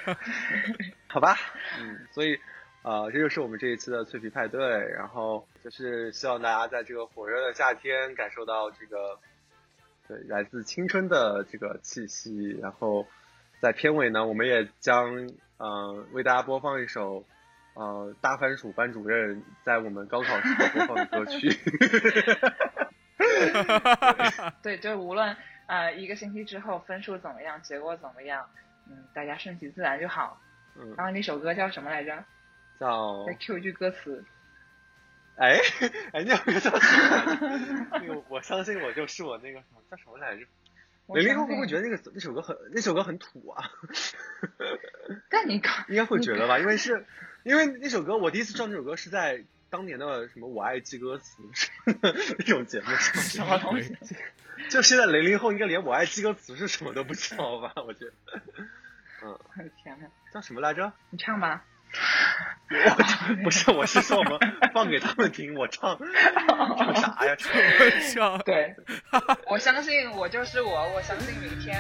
[1.09, 1.37] 好吧，
[1.79, 2.39] 嗯，所以。
[2.85, 9.21] 呃，这就是我们这一次的脆皮派对，然后就是希望大家在这个火热的夏天感受到这个
[10.09, 13.07] 对来自青春的这个气息，然后
[13.61, 17.25] 在片尾呢，我们也将呃为大家播放一首
[17.75, 21.49] 呃大番薯班主任在我们高考时候播放的歌曲。
[24.63, 28.45] 对，就无论呃一个星期之后分数怎么样，结果怎么样，
[28.91, 30.41] 嗯，大家顺其自然就好。
[30.77, 32.25] 嗯，然后那首歌叫什么来着？
[32.81, 34.25] 叫再 Q 一句歌词。
[35.37, 35.59] 哎
[36.13, 37.87] 哎，那个叫什么来着？
[37.93, 40.45] 那个我相信我就是我那个什么叫什么来着？
[41.07, 43.71] 我零零后会不会觉得那个那首歌很那首歌很土啊？
[45.29, 47.05] 但你刚应该会觉得吧，因为是
[47.43, 51.43] 因为那首歌我第一次知道那首歌是在当年的什么《我爱记歌词》
[52.39, 52.99] 那种节目上。
[53.23, 53.97] 什么东西？
[54.71, 57.73] 就现在零零后应该连我爱记歌词是什么都不知道吧？
[57.85, 58.13] 我觉得
[59.23, 60.93] 我的天呐，叫什么来着？
[61.11, 61.65] 你唱吧。
[62.73, 64.39] 我不是，我是说我们
[64.73, 65.99] 放给他们听，我唱
[66.79, 67.37] 唱啥呀？
[67.37, 67.53] 唱
[68.01, 68.75] 像对，
[69.47, 71.77] 我相信我就是我，我相信明天。